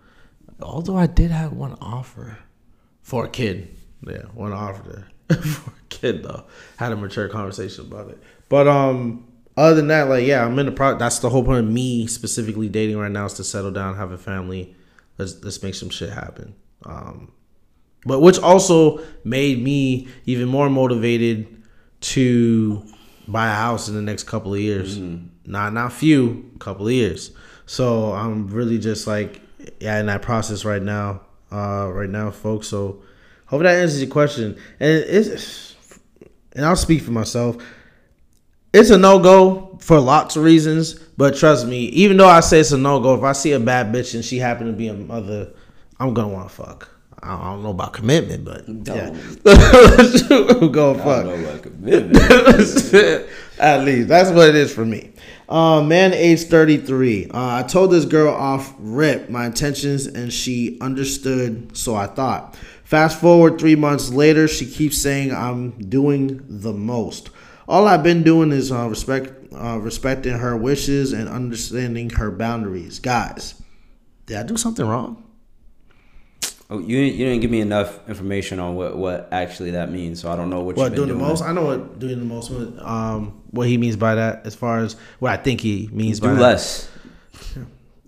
[0.61, 2.39] Although I did have one offer
[3.01, 3.73] for a kid.
[4.05, 6.43] Yeah, one offer for a kid though.
[6.75, 8.21] Had a mature conversation about it.
[8.49, 9.26] But um,
[9.57, 10.97] other than that, like yeah, I'm in the pro.
[10.97, 14.11] That's the whole point of me specifically dating right now is to settle down, have
[14.11, 14.75] a family.
[15.17, 16.55] Let's let's make some shit happen.
[16.85, 17.31] Um,
[18.05, 21.47] but which also made me even more motivated
[21.99, 22.85] to
[23.27, 24.97] buy a house in the next couple of years.
[25.45, 27.31] Not not few, couple of years.
[27.65, 29.41] So I'm really just like
[29.79, 31.21] yeah in that process right now.
[31.51, 32.67] Uh, right now, folks.
[32.67, 33.01] So
[33.47, 34.57] hope that answers your question.
[34.79, 35.75] And it's
[36.53, 37.57] and I'll speak for myself.
[38.77, 42.59] It's a no go for lots of reasons, but trust me, even though I say
[42.59, 44.87] it's a no go, if I see a bad bitch and she happen to be
[44.87, 45.51] a mother,
[45.99, 46.87] I'm gonna want to fuck.
[47.23, 49.09] I I don't know about commitment, but yeah,
[50.67, 51.25] go I fuck.
[51.25, 52.17] don't know about commitment.
[53.59, 55.11] At least that's what it is for me.
[55.49, 57.25] Uh, man, age thirty three.
[57.31, 61.75] Uh, I told this girl off rip my intentions, and she understood.
[61.75, 62.55] So I thought.
[62.83, 67.31] Fast forward three months later, she keeps saying I'm doing the most.
[67.67, 72.99] All I've been doing is uh, respect, uh, respecting her wishes and understanding her boundaries.
[72.99, 73.61] Guys,
[74.25, 75.23] did I do something wrong?
[76.69, 80.29] Oh, you you didn't give me enough information on what, what actually that means, so
[80.29, 81.41] I don't know what, What doing been the most?
[81.41, 82.51] I know what doing the most.
[82.51, 86.29] Um, what he means by that, as far as what I think he means by
[86.29, 86.41] Do that.
[86.41, 86.89] less.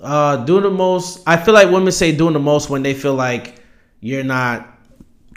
[0.02, 1.22] Uh, doing the most.
[1.28, 3.62] I feel like women say doing the most when they feel like
[4.00, 4.79] you're not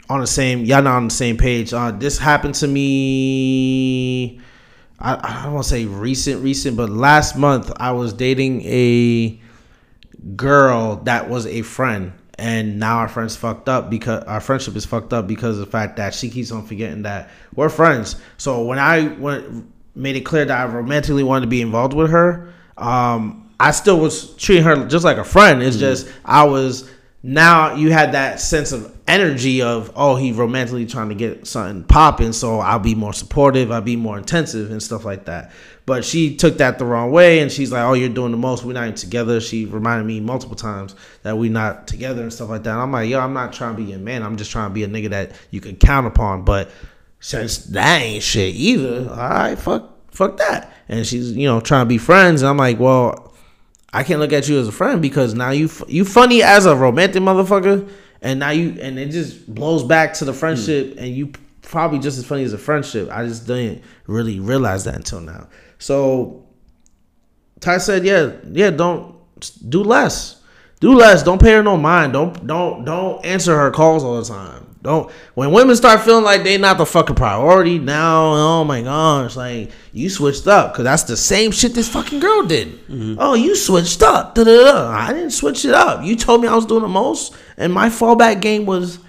[0.09, 0.65] on the same.
[0.65, 1.73] Y'all not on the same page.
[1.73, 4.39] Uh, this happened to me.
[4.99, 9.39] I, I don't want to say recent, recent, but last month I was dating a
[10.35, 14.85] girl that was a friend, and now our friends fucked up because our friendship is
[14.85, 18.15] fucked up because of the fact that she keeps on forgetting that we're friends.
[18.37, 22.09] So when I went made it clear that I romantically wanted to be involved with
[22.09, 25.61] her, um, I still was treating her just like a friend.
[25.61, 26.89] It's just I was
[27.25, 31.83] now you had that sense of energy of oh he romantically trying to get something
[31.85, 35.51] popping, so I'll be more supportive, I'll be more intensive and stuff like that.
[35.85, 38.63] But she took that the wrong way, and she's like, "Oh, you're doing the most.
[38.63, 42.49] We're not even together." She reminded me multiple times that we're not together and stuff
[42.49, 42.71] like that.
[42.71, 44.21] And I'm like, "Yo, I'm not trying to be a man.
[44.21, 46.69] I'm just trying to be a nigga that you can count upon." But
[47.19, 50.73] since that ain't shit either, right, fuck, fuck that.
[50.89, 53.32] And she's you know trying to be friends, and I'm like, "Well,
[53.93, 56.75] I can't look at you as a friend because now you you funny as a
[56.75, 57.87] romantic motherfucker,
[58.21, 60.99] and now you and it just blows back to the friendship, hmm.
[60.99, 63.09] and you probably just as funny as a friendship.
[63.11, 65.47] I just didn't really realize that until now.
[65.77, 66.47] So
[67.59, 69.15] Tye said, "Yeah, yeah, don't
[69.69, 70.41] do less,
[70.79, 71.21] do less.
[71.21, 72.13] Don't pay her no mind.
[72.13, 74.62] Don't don't don't answer her calls all the time.
[74.83, 78.33] Don't when women start feeling like they not the fucking priority now.
[78.33, 82.43] Oh my gosh, like you switched up because that's the same shit this fucking girl
[82.43, 82.79] did.
[83.17, 84.35] Oh, you switched up.
[84.35, 84.89] Da-da-da.
[84.89, 86.03] I didn't switch it up.
[86.03, 88.99] You told me I was doing the most, and my fallback game was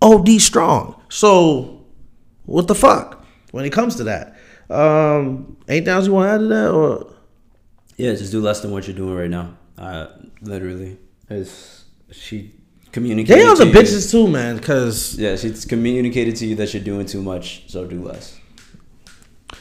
[0.00, 1.00] OD strong.
[1.10, 1.84] So
[2.46, 4.34] what the fuck when it comes to that?
[4.70, 7.14] Um, anything else you want to add to that or?
[7.98, 9.58] Yeah, just do less than what you're doing right now.
[9.76, 10.06] Uh,
[10.40, 10.96] literally,
[11.28, 12.54] it's she
[12.92, 13.40] communicated.
[13.40, 14.56] They are the to you- bitches too, man.
[14.56, 18.36] Because Yeah, she's communicated to you that you're doing too much, so do less.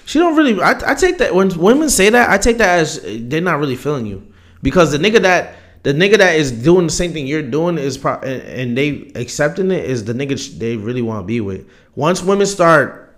[0.06, 0.60] she don't really.
[0.62, 3.76] I, I take that when women say that, I take that as they're not really
[3.76, 4.26] feeling you.
[4.64, 7.98] Because the nigga that the nigga that is doing the same thing you're doing is
[7.98, 11.66] pro- and, and they accepting it is the nigga they really want to be with.
[11.96, 13.16] Once women start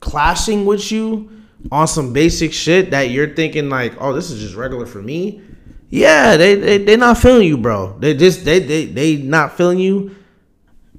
[0.00, 1.30] clashing with you
[1.72, 5.40] on some basic shit that you're thinking like, oh, this is just regular for me.
[5.94, 7.96] Yeah, they they they not feeling you, bro.
[8.00, 10.16] They just they they they not feeling you.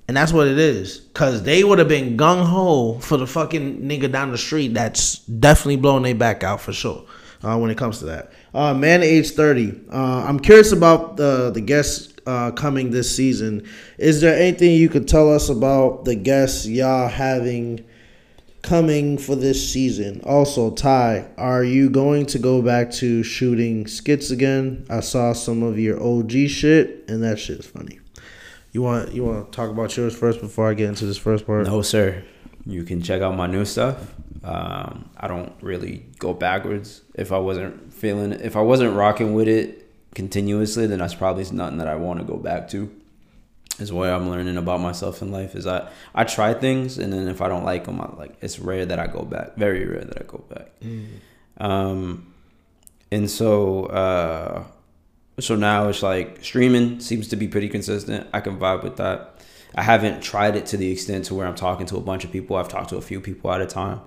[0.07, 1.01] And that's what it is.
[1.13, 5.17] Cause they would have been gung ho for the fucking nigga down the street that's
[5.17, 7.05] definitely blowing their back out for sure.
[7.43, 8.31] Uh, when it comes to that.
[8.53, 9.81] Uh, man age 30.
[9.91, 13.67] Uh, I'm curious about the the guests uh, coming this season.
[13.97, 17.84] Is there anything you could tell us about the guests y'all having
[18.66, 20.22] coming for this season?
[20.26, 24.86] Also, Tye, are you going to go back to shooting skits again?
[24.90, 28.00] I saw some of your OG shit, and that shit's funny.
[28.72, 31.46] You want you want to talk about yours first before I get into this first
[31.46, 31.66] part?
[31.68, 32.24] No, sir.
[32.66, 34.14] You can check out my new stuff.
[34.44, 37.02] Um, I don't really go backwards.
[37.14, 41.78] If I wasn't feeling, if I wasn't rocking with it continuously, then that's probably nothing
[41.78, 42.92] that I want to go back to.
[43.77, 45.53] Is what I'm learning about myself in life.
[45.56, 48.57] Is I I try things, and then if I don't like them, I like it's
[48.60, 49.56] rare that I go back.
[49.57, 50.72] Very rare that I go back.
[51.57, 52.34] Um,
[53.11, 54.64] and so uh,
[55.39, 58.27] so now it's like streaming seems to be pretty consistent.
[58.34, 59.41] I can vibe with that.
[59.76, 62.31] I haven't tried it to the extent to where I'm talking to a bunch of
[62.31, 62.56] people.
[62.56, 63.99] I've talked to a few people at a time.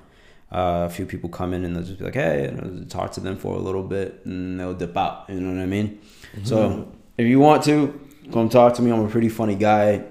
[0.51, 2.51] Uh, a few people come in and they'll just be like, "Hey,"
[2.89, 5.27] talk to them for a little bit, and they'll dip out.
[5.29, 6.01] You know what I mean?
[6.45, 8.01] So if you want to
[8.33, 10.05] come talk to me, I'm a pretty funny guy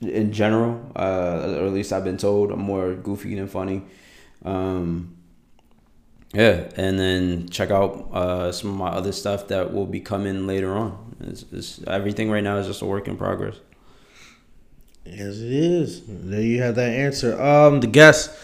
[0.00, 2.50] in general, uh, or at least I've been told.
[2.50, 3.82] I'm more goofy than funny.
[4.44, 5.16] Um,
[6.32, 10.46] yeah, and then check out uh, some of my other stuff that will be coming
[10.46, 11.16] later on.
[11.20, 13.56] It's, it's, everything right now is just a work in progress.
[15.04, 16.02] Yes, it is.
[16.06, 17.40] There you have that answer.
[17.40, 18.36] Um, the guests,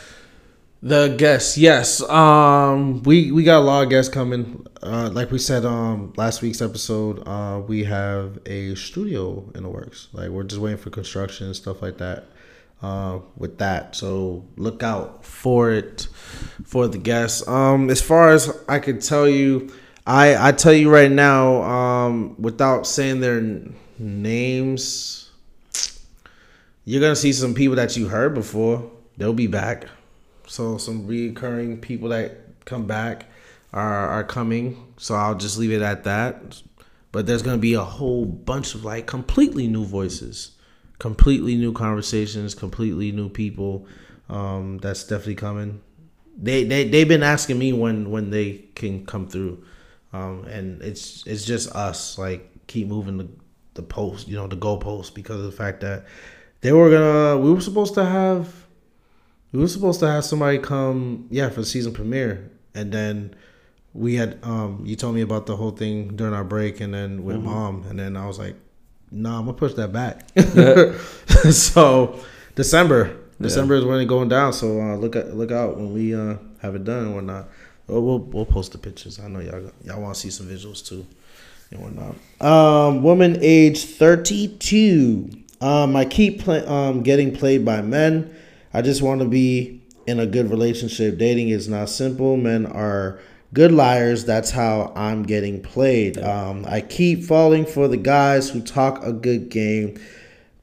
[0.83, 1.59] the guests.
[1.59, 2.03] Yes.
[2.03, 4.67] Um, we we got a lot of guests coming.
[4.83, 9.69] Uh, like we said, um, last week's episode, uh, we have a studio in the
[9.69, 10.09] works.
[10.13, 12.27] Like we're just waiting for construction and stuff like that.
[12.83, 16.09] Uh, with that, so look out for it
[16.65, 17.47] for the guests.
[17.47, 19.71] Um, as far as I could tell you,
[20.07, 25.21] I I tell you right now, um, without saying their n- names
[26.85, 28.91] you're gonna see some people that you heard before.
[29.17, 29.85] They'll be back.
[30.51, 33.27] So some recurring people that come back
[33.73, 34.93] are are coming.
[34.97, 36.61] So I'll just leave it at that.
[37.13, 40.51] But there's gonna be a whole bunch of like completely new voices,
[40.99, 43.87] completely new conversations, completely new people.
[44.29, 45.83] Um, that's definitely coming.
[46.37, 49.65] They they they've been asking me when when they can come through,
[50.13, 53.29] um, and it's it's just us like keep moving the
[53.75, 56.07] the post, you know, the goalpost because of the fact that
[56.61, 58.53] they were gonna we were supposed to have
[59.53, 62.51] we were supposed to have somebody come yeah for the season premiere.
[62.75, 63.35] And then
[63.95, 67.25] we had um you told me about the whole thing during our break and then
[67.25, 67.85] with mom.
[67.89, 68.57] And then I was like
[69.11, 70.29] nah I'm gonna push that back.
[71.53, 72.21] So
[72.55, 73.17] December.
[73.41, 74.53] December is when it's going down.
[74.53, 77.49] So uh, look at look out when we uh have it done and whatnot.
[77.87, 79.19] We'll we'll, we'll post the pictures.
[79.19, 81.07] I know y'all y'all want to see some visuals too
[81.71, 82.15] and whatnot.
[82.41, 85.31] Um, woman age 32.
[85.61, 88.35] Um, I keep play, um, getting played by men.
[88.73, 91.19] I just want to be in a good relationship.
[91.19, 92.37] Dating is not simple.
[92.37, 93.21] Men are
[93.53, 94.25] good liars.
[94.25, 96.19] That's how I'm getting played.
[96.19, 99.99] Um, I keep falling for the guys who talk a good game,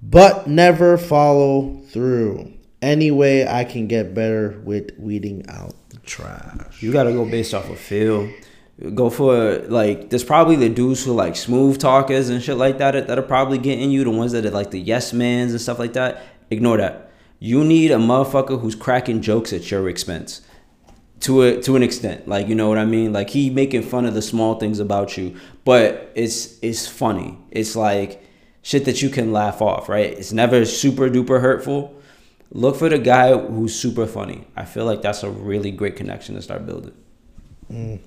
[0.01, 2.53] but never follow through.
[2.81, 6.81] Any way I can get better with weeding out the trash.
[6.81, 8.29] You gotta go based off of feel.
[8.93, 13.07] Go for like there's probably the dudes who like smooth talkers and shit like that
[13.07, 14.03] that are probably getting you.
[14.03, 16.21] The ones that are like the yes mans and stuff like that.
[16.51, 17.06] Ignore that.
[17.39, 20.41] You need a motherfucker who's cracking jokes at your expense.
[21.22, 22.27] To a to an extent.
[22.27, 23.11] Like you know what I mean?
[23.11, 25.35] Like he making fun of the small things about you.
[25.65, 27.38] But it's it's funny.
[27.49, 28.23] It's like
[28.61, 30.11] shit that you can laugh off, right?
[30.11, 31.95] It's never super duper hurtful.
[32.51, 34.45] Look for the guy who's super funny.
[34.55, 36.93] I feel like that's a really great connection to start building.
[37.72, 37.99] Mm.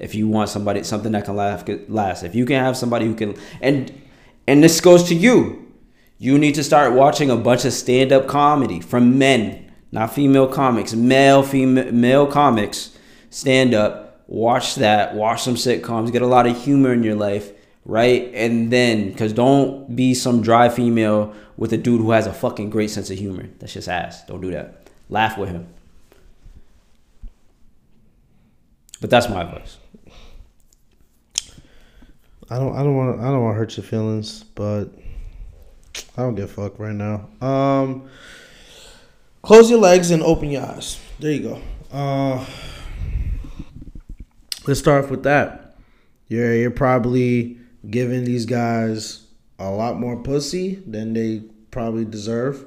[0.00, 3.14] If you want somebody something that can laugh last, if you can have somebody who
[3.14, 3.92] can and
[4.46, 5.67] and this goes to you.
[6.18, 10.92] You need to start watching a bunch of stand-up comedy from men, not female comics,
[10.92, 12.98] male female male comics,
[13.30, 14.24] stand up.
[14.26, 15.14] Watch that.
[15.14, 16.12] Watch some sitcoms.
[16.12, 17.50] Get a lot of humor in your life,
[17.86, 18.30] right?
[18.34, 22.68] And then, cause don't be some dry female with a dude who has a fucking
[22.68, 23.48] great sense of humor.
[23.58, 24.24] That's just ass.
[24.26, 24.88] Don't do that.
[25.08, 25.66] Laugh with him.
[29.00, 29.78] But that's my advice.
[32.50, 34.86] I don't I don't want I don't want to hurt your feelings, but
[36.16, 37.28] I don't give a fuck right now.
[37.40, 38.08] Um,
[39.42, 41.00] close your legs and open your eyes.
[41.18, 41.62] There you go.
[41.92, 42.44] Uh,
[44.66, 45.76] let's start off with that.
[46.28, 47.58] You're you're probably
[47.88, 49.24] giving these guys
[49.58, 52.64] a lot more pussy than they probably deserve.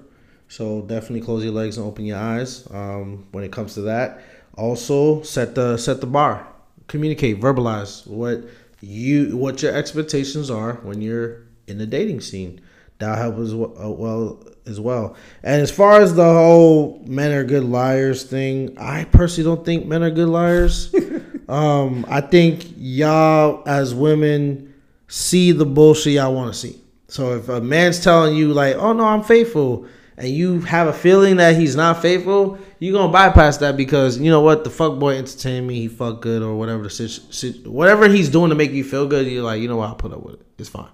[0.47, 2.67] So definitely close your legs and open your eyes.
[2.71, 4.21] Um, when it comes to that,
[4.57, 6.47] also set the set the bar.
[6.87, 8.43] Communicate, verbalize what
[8.81, 12.59] you what your expectations are when you're in the dating scene.
[13.01, 15.15] That'll help as well, uh, well as well.
[15.41, 19.87] And as far as the whole men are good liars thing, I personally don't think
[19.87, 20.93] men are good liars.
[21.49, 24.75] um, I think y'all as women
[25.07, 26.79] see the bullshit y'all want to see.
[27.07, 30.93] So if a man's telling you like, "Oh no, I'm faithful," and you have a
[30.93, 34.99] feeling that he's not faithful, you're gonna bypass that because you know what, the fuck
[34.99, 38.71] boy entertained me, he fuck good or whatever the situ- whatever he's doing to make
[38.71, 39.25] you feel good.
[39.25, 40.45] You're like, you know what, I'll put up with it.
[40.59, 40.91] It's fine.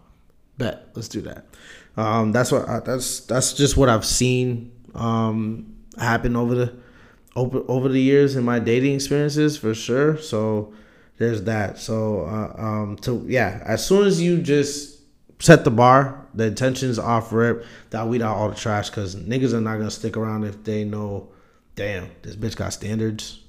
[0.58, 1.46] Bet, let's do that.
[1.98, 6.76] Um, that's what I, that's that's just what I've seen um, happen over the
[7.36, 10.18] over over the years in my dating experiences for sure.
[10.18, 10.74] So
[11.18, 11.80] there's that.
[11.80, 14.98] So uh, um, to yeah, as soon as you just
[15.40, 16.26] set the bar.
[16.34, 17.66] The intentions off rip.
[17.90, 20.84] That weed out all the trash because niggas are not gonna stick around if they
[20.84, 21.30] know,
[21.76, 23.42] damn, this bitch got standards.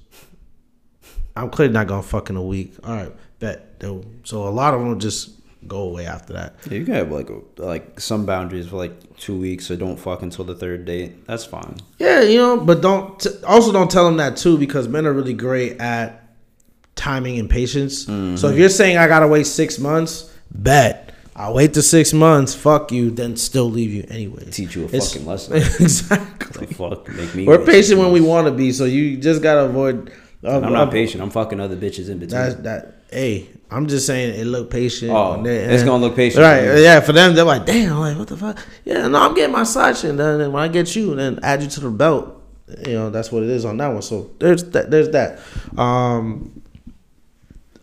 [1.35, 2.73] I'm clearly not gonna fuck in a week.
[2.83, 3.81] All right, bet.
[4.23, 5.31] So a lot of them just
[5.67, 6.55] go away after that.
[6.69, 9.97] Yeah, you can have like a, like some boundaries for like two weeks, so don't
[9.97, 11.25] fuck until the third date.
[11.25, 11.77] That's fine.
[11.97, 15.13] Yeah, you know, but don't t- also don't tell them that too because men are
[15.13, 16.23] really great at
[16.95, 18.05] timing and patience.
[18.05, 18.35] Mm-hmm.
[18.37, 22.53] So if you're saying I gotta wait six months, bet I'll wait the six months,
[22.53, 24.43] fuck you, then still leave you anyway.
[24.51, 25.55] Teach you a it's, fucking lesson.
[25.79, 26.65] exactly.
[26.65, 29.65] The fuck make me We're patient when we want to be, so you just gotta
[29.65, 30.11] avoid.
[30.43, 31.23] Uh, I'm not uh, patient.
[31.23, 32.41] I'm fucking other bitches in between.
[32.41, 35.11] That, that hey, I'm just saying it look patient.
[35.11, 36.43] Oh, they, it's gonna look patient.
[36.43, 36.79] Right?
[36.79, 38.57] Yeah, for them, they're like, damn, like what the fuck?
[38.83, 40.17] Yeah, no, I'm getting my side shit.
[40.17, 42.35] Then, then when I get you, and then add you to the belt.
[42.85, 44.01] You know, that's what it is on that one.
[44.01, 44.91] So there's that.
[44.91, 45.39] There's that.
[45.77, 46.61] Um,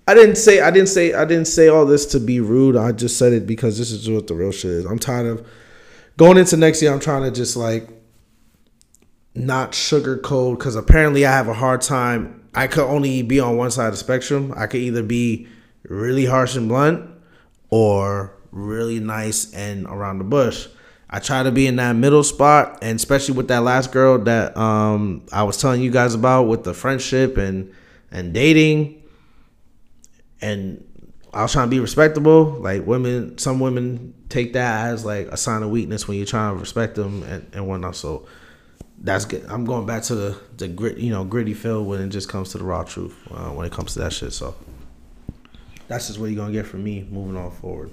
[0.09, 2.77] I didn't say I didn't say I didn't say all this to be rude.
[2.77, 4.85] I just said it because this is what the real shit is.
[4.85, 5.47] I'm tired of
[6.17, 6.93] going into next year.
[6.93, 7.89] I'm trying to just like
[9.35, 12.49] not sugarcoat because apparently I have a hard time.
[12.55, 14.55] I could only be on one side of the spectrum.
[14.57, 15.49] I could either be
[15.89, 17.09] really harsh and blunt
[17.71, 20.69] or really nice and around the bush.
[21.09, 24.57] I try to be in that middle spot, and especially with that last girl that
[24.57, 27.73] um, I was telling you guys about with the friendship and
[28.11, 29.03] and dating
[30.41, 30.85] and
[31.33, 32.45] I was trying to be respectable.
[32.45, 36.55] Like women, some women take that as like a sign of weakness when you're trying
[36.55, 37.97] to respect them and, and whatnot.
[37.97, 38.27] So
[38.99, 39.45] that's good.
[39.49, 42.53] I'm going back to the the grit, you know, gritty feel when it just comes
[42.53, 44.33] to the raw truth uh, when it comes to that shit.
[44.33, 44.55] So
[45.89, 47.93] that's just what you're gonna get from me moving on forward.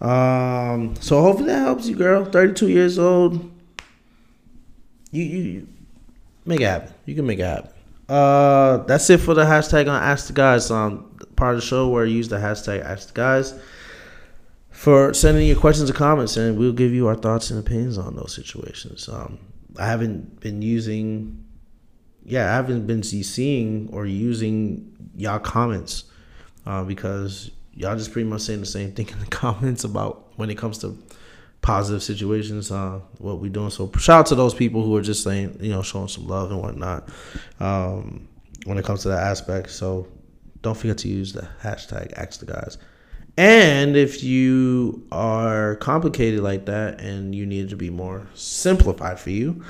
[0.00, 2.24] Um, so hopefully that helps you, girl.
[2.24, 3.50] 32 years old.
[5.10, 5.68] You you, you
[6.44, 6.92] make it happen.
[7.06, 7.70] You can make it happen.
[8.08, 10.70] Uh, that's it for the hashtag on Ask the Guys.
[10.70, 13.54] Um, part of the show where you use the hashtag Ask the Guys
[14.70, 18.16] for sending your questions and comments, and we'll give you our thoughts and opinions on
[18.16, 19.08] those situations.
[19.08, 19.38] Um,
[19.78, 21.44] I haven't been using,
[22.24, 26.04] yeah, I haven't been seeing or using y'all comments
[26.66, 30.50] uh, because y'all just pretty much saying the same thing in the comments about when
[30.50, 30.96] it comes to
[31.62, 33.70] positive situations, uh, what we doing.
[33.70, 36.50] So shout out to those people who are just saying, you know, showing some love
[36.50, 37.08] and whatnot
[37.60, 38.28] um,
[38.64, 39.70] when it comes to that aspect.
[39.70, 40.08] So
[40.62, 42.78] don't forget to use the hashtag ask the guys.
[43.38, 49.30] And if you are complicated like that and you need to be more simplified for
[49.30, 49.64] you,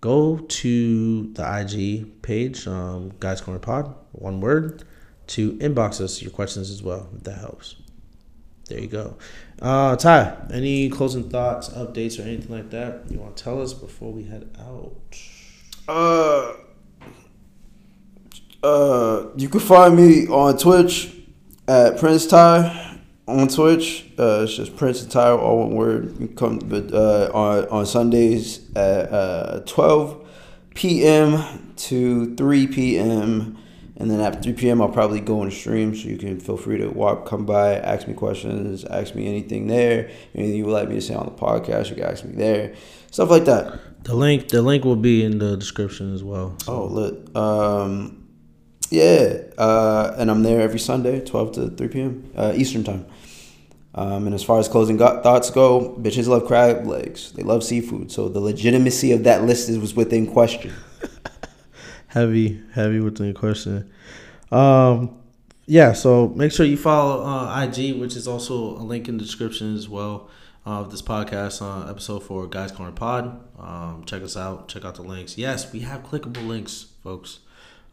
[0.00, 4.84] go to the IG page, um, Guys Corner Pod, one word,
[5.28, 7.08] to inbox us your questions as well.
[7.16, 7.76] If that helps.
[8.68, 9.16] There you go.
[9.62, 13.72] Uh, Tye, any closing thoughts, updates, or anything like that you want to tell us
[13.72, 15.18] before we head out?
[15.88, 16.52] Uh,
[18.62, 21.14] uh, you can find me on Twitch
[21.66, 22.98] at Prince Tye.
[23.28, 24.06] on Twitch.
[24.18, 26.18] Uh, it's just Prince and Tyler, all one word.
[26.18, 30.26] You come, but uh, on on Sundays at uh, twelve
[30.74, 31.72] p.m.
[31.76, 33.58] to three p.m.
[33.98, 36.78] And then after 3 p.m., I'll probably go on stream, so you can feel free
[36.78, 40.08] to walk, come by, ask me questions, ask me anything there.
[40.36, 42.74] Anything you would like me to say on the podcast, you can ask me there.
[43.10, 44.04] Stuff like that.
[44.04, 46.56] The link, the link will be in the description as well.
[46.68, 47.36] Oh, lit.
[47.36, 48.28] Um,
[48.90, 52.30] yeah, uh, and I'm there every Sunday, 12 to 3 p.m.
[52.36, 53.04] Uh, Eastern time.
[53.96, 57.32] Um, and as far as closing go- thoughts go, bitches love crab legs.
[57.32, 58.12] They love seafood.
[58.12, 60.72] So the legitimacy of that list is was within question.
[62.08, 63.90] heavy, heavy with the question.
[64.50, 65.18] Um,
[65.66, 69.24] yeah, so make sure you follow uh, IG, which is also a link in the
[69.24, 70.28] description as well
[70.64, 73.40] of this podcast uh, episode for Guys Corner Pod.
[73.58, 74.68] Um, check us out.
[74.68, 75.38] Check out the links.
[75.38, 77.40] Yes, we have clickable links, folks.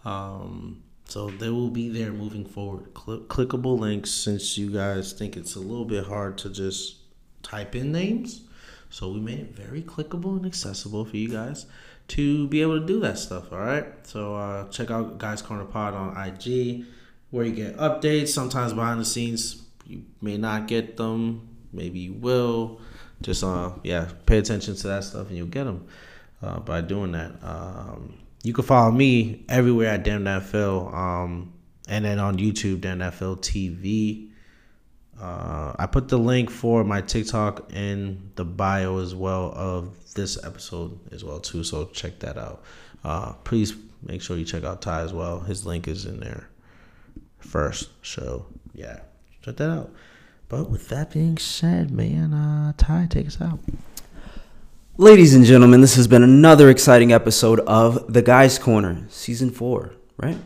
[0.04, 2.88] Um, so they will be there moving forward.
[2.98, 6.96] Cl- clickable links, since you guys think it's a little bit hard to just
[7.44, 8.42] type in names.
[8.90, 11.66] So we made it very clickable and accessible for you guys
[12.08, 13.52] to be able to do that stuff.
[13.52, 13.86] All right.
[14.04, 16.86] So uh, check out Guys Corner Pod on IG,
[17.32, 18.30] where you get updates.
[18.30, 21.50] Sometimes behind the scenes, you may not get them.
[21.74, 22.80] Maybe you will.
[23.22, 25.88] Just uh, yeah, pay attention to that stuff, and you'll get them
[26.42, 27.32] uh, by doing that.
[27.42, 31.54] Um, you can follow me everywhere at Damn That Phil, um,
[31.88, 34.30] and then on YouTube, Damn That Phil TV.
[35.20, 40.44] Uh, I put the link for my TikTok in the bio as well of this
[40.44, 41.64] episode as well too.
[41.64, 42.64] So check that out.
[43.04, 45.42] Uh, please make sure you check out Tye as well.
[45.42, 46.50] His link is in there
[47.38, 47.90] first.
[48.04, 49.02] So yeah,
[49.44, 49.92] check that out.
[50.50, 53.60] But with that being said, man, uh, Tye, take us out.
[54.98, 59.94] Ladies and gentlemen, this has been another exciting episode of The Guys Corner, season four,
[60.18, 60.38] right?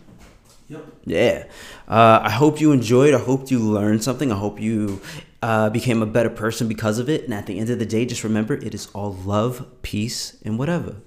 [0.69, 0.85] Yep.
[1.05, 1.43] Yeah.
[1.87, 3.13] Uh, I hope you enjoyed.
[3.13, 4.31] I hope you learned something.
[4.31, 5.01] I hope you
[5.41, 7.23] uh, became a better person because of it.
[7.23, 10.59] And at the end of the day, just remember it is all love, peace, and
[10.59, 10.97] whatever.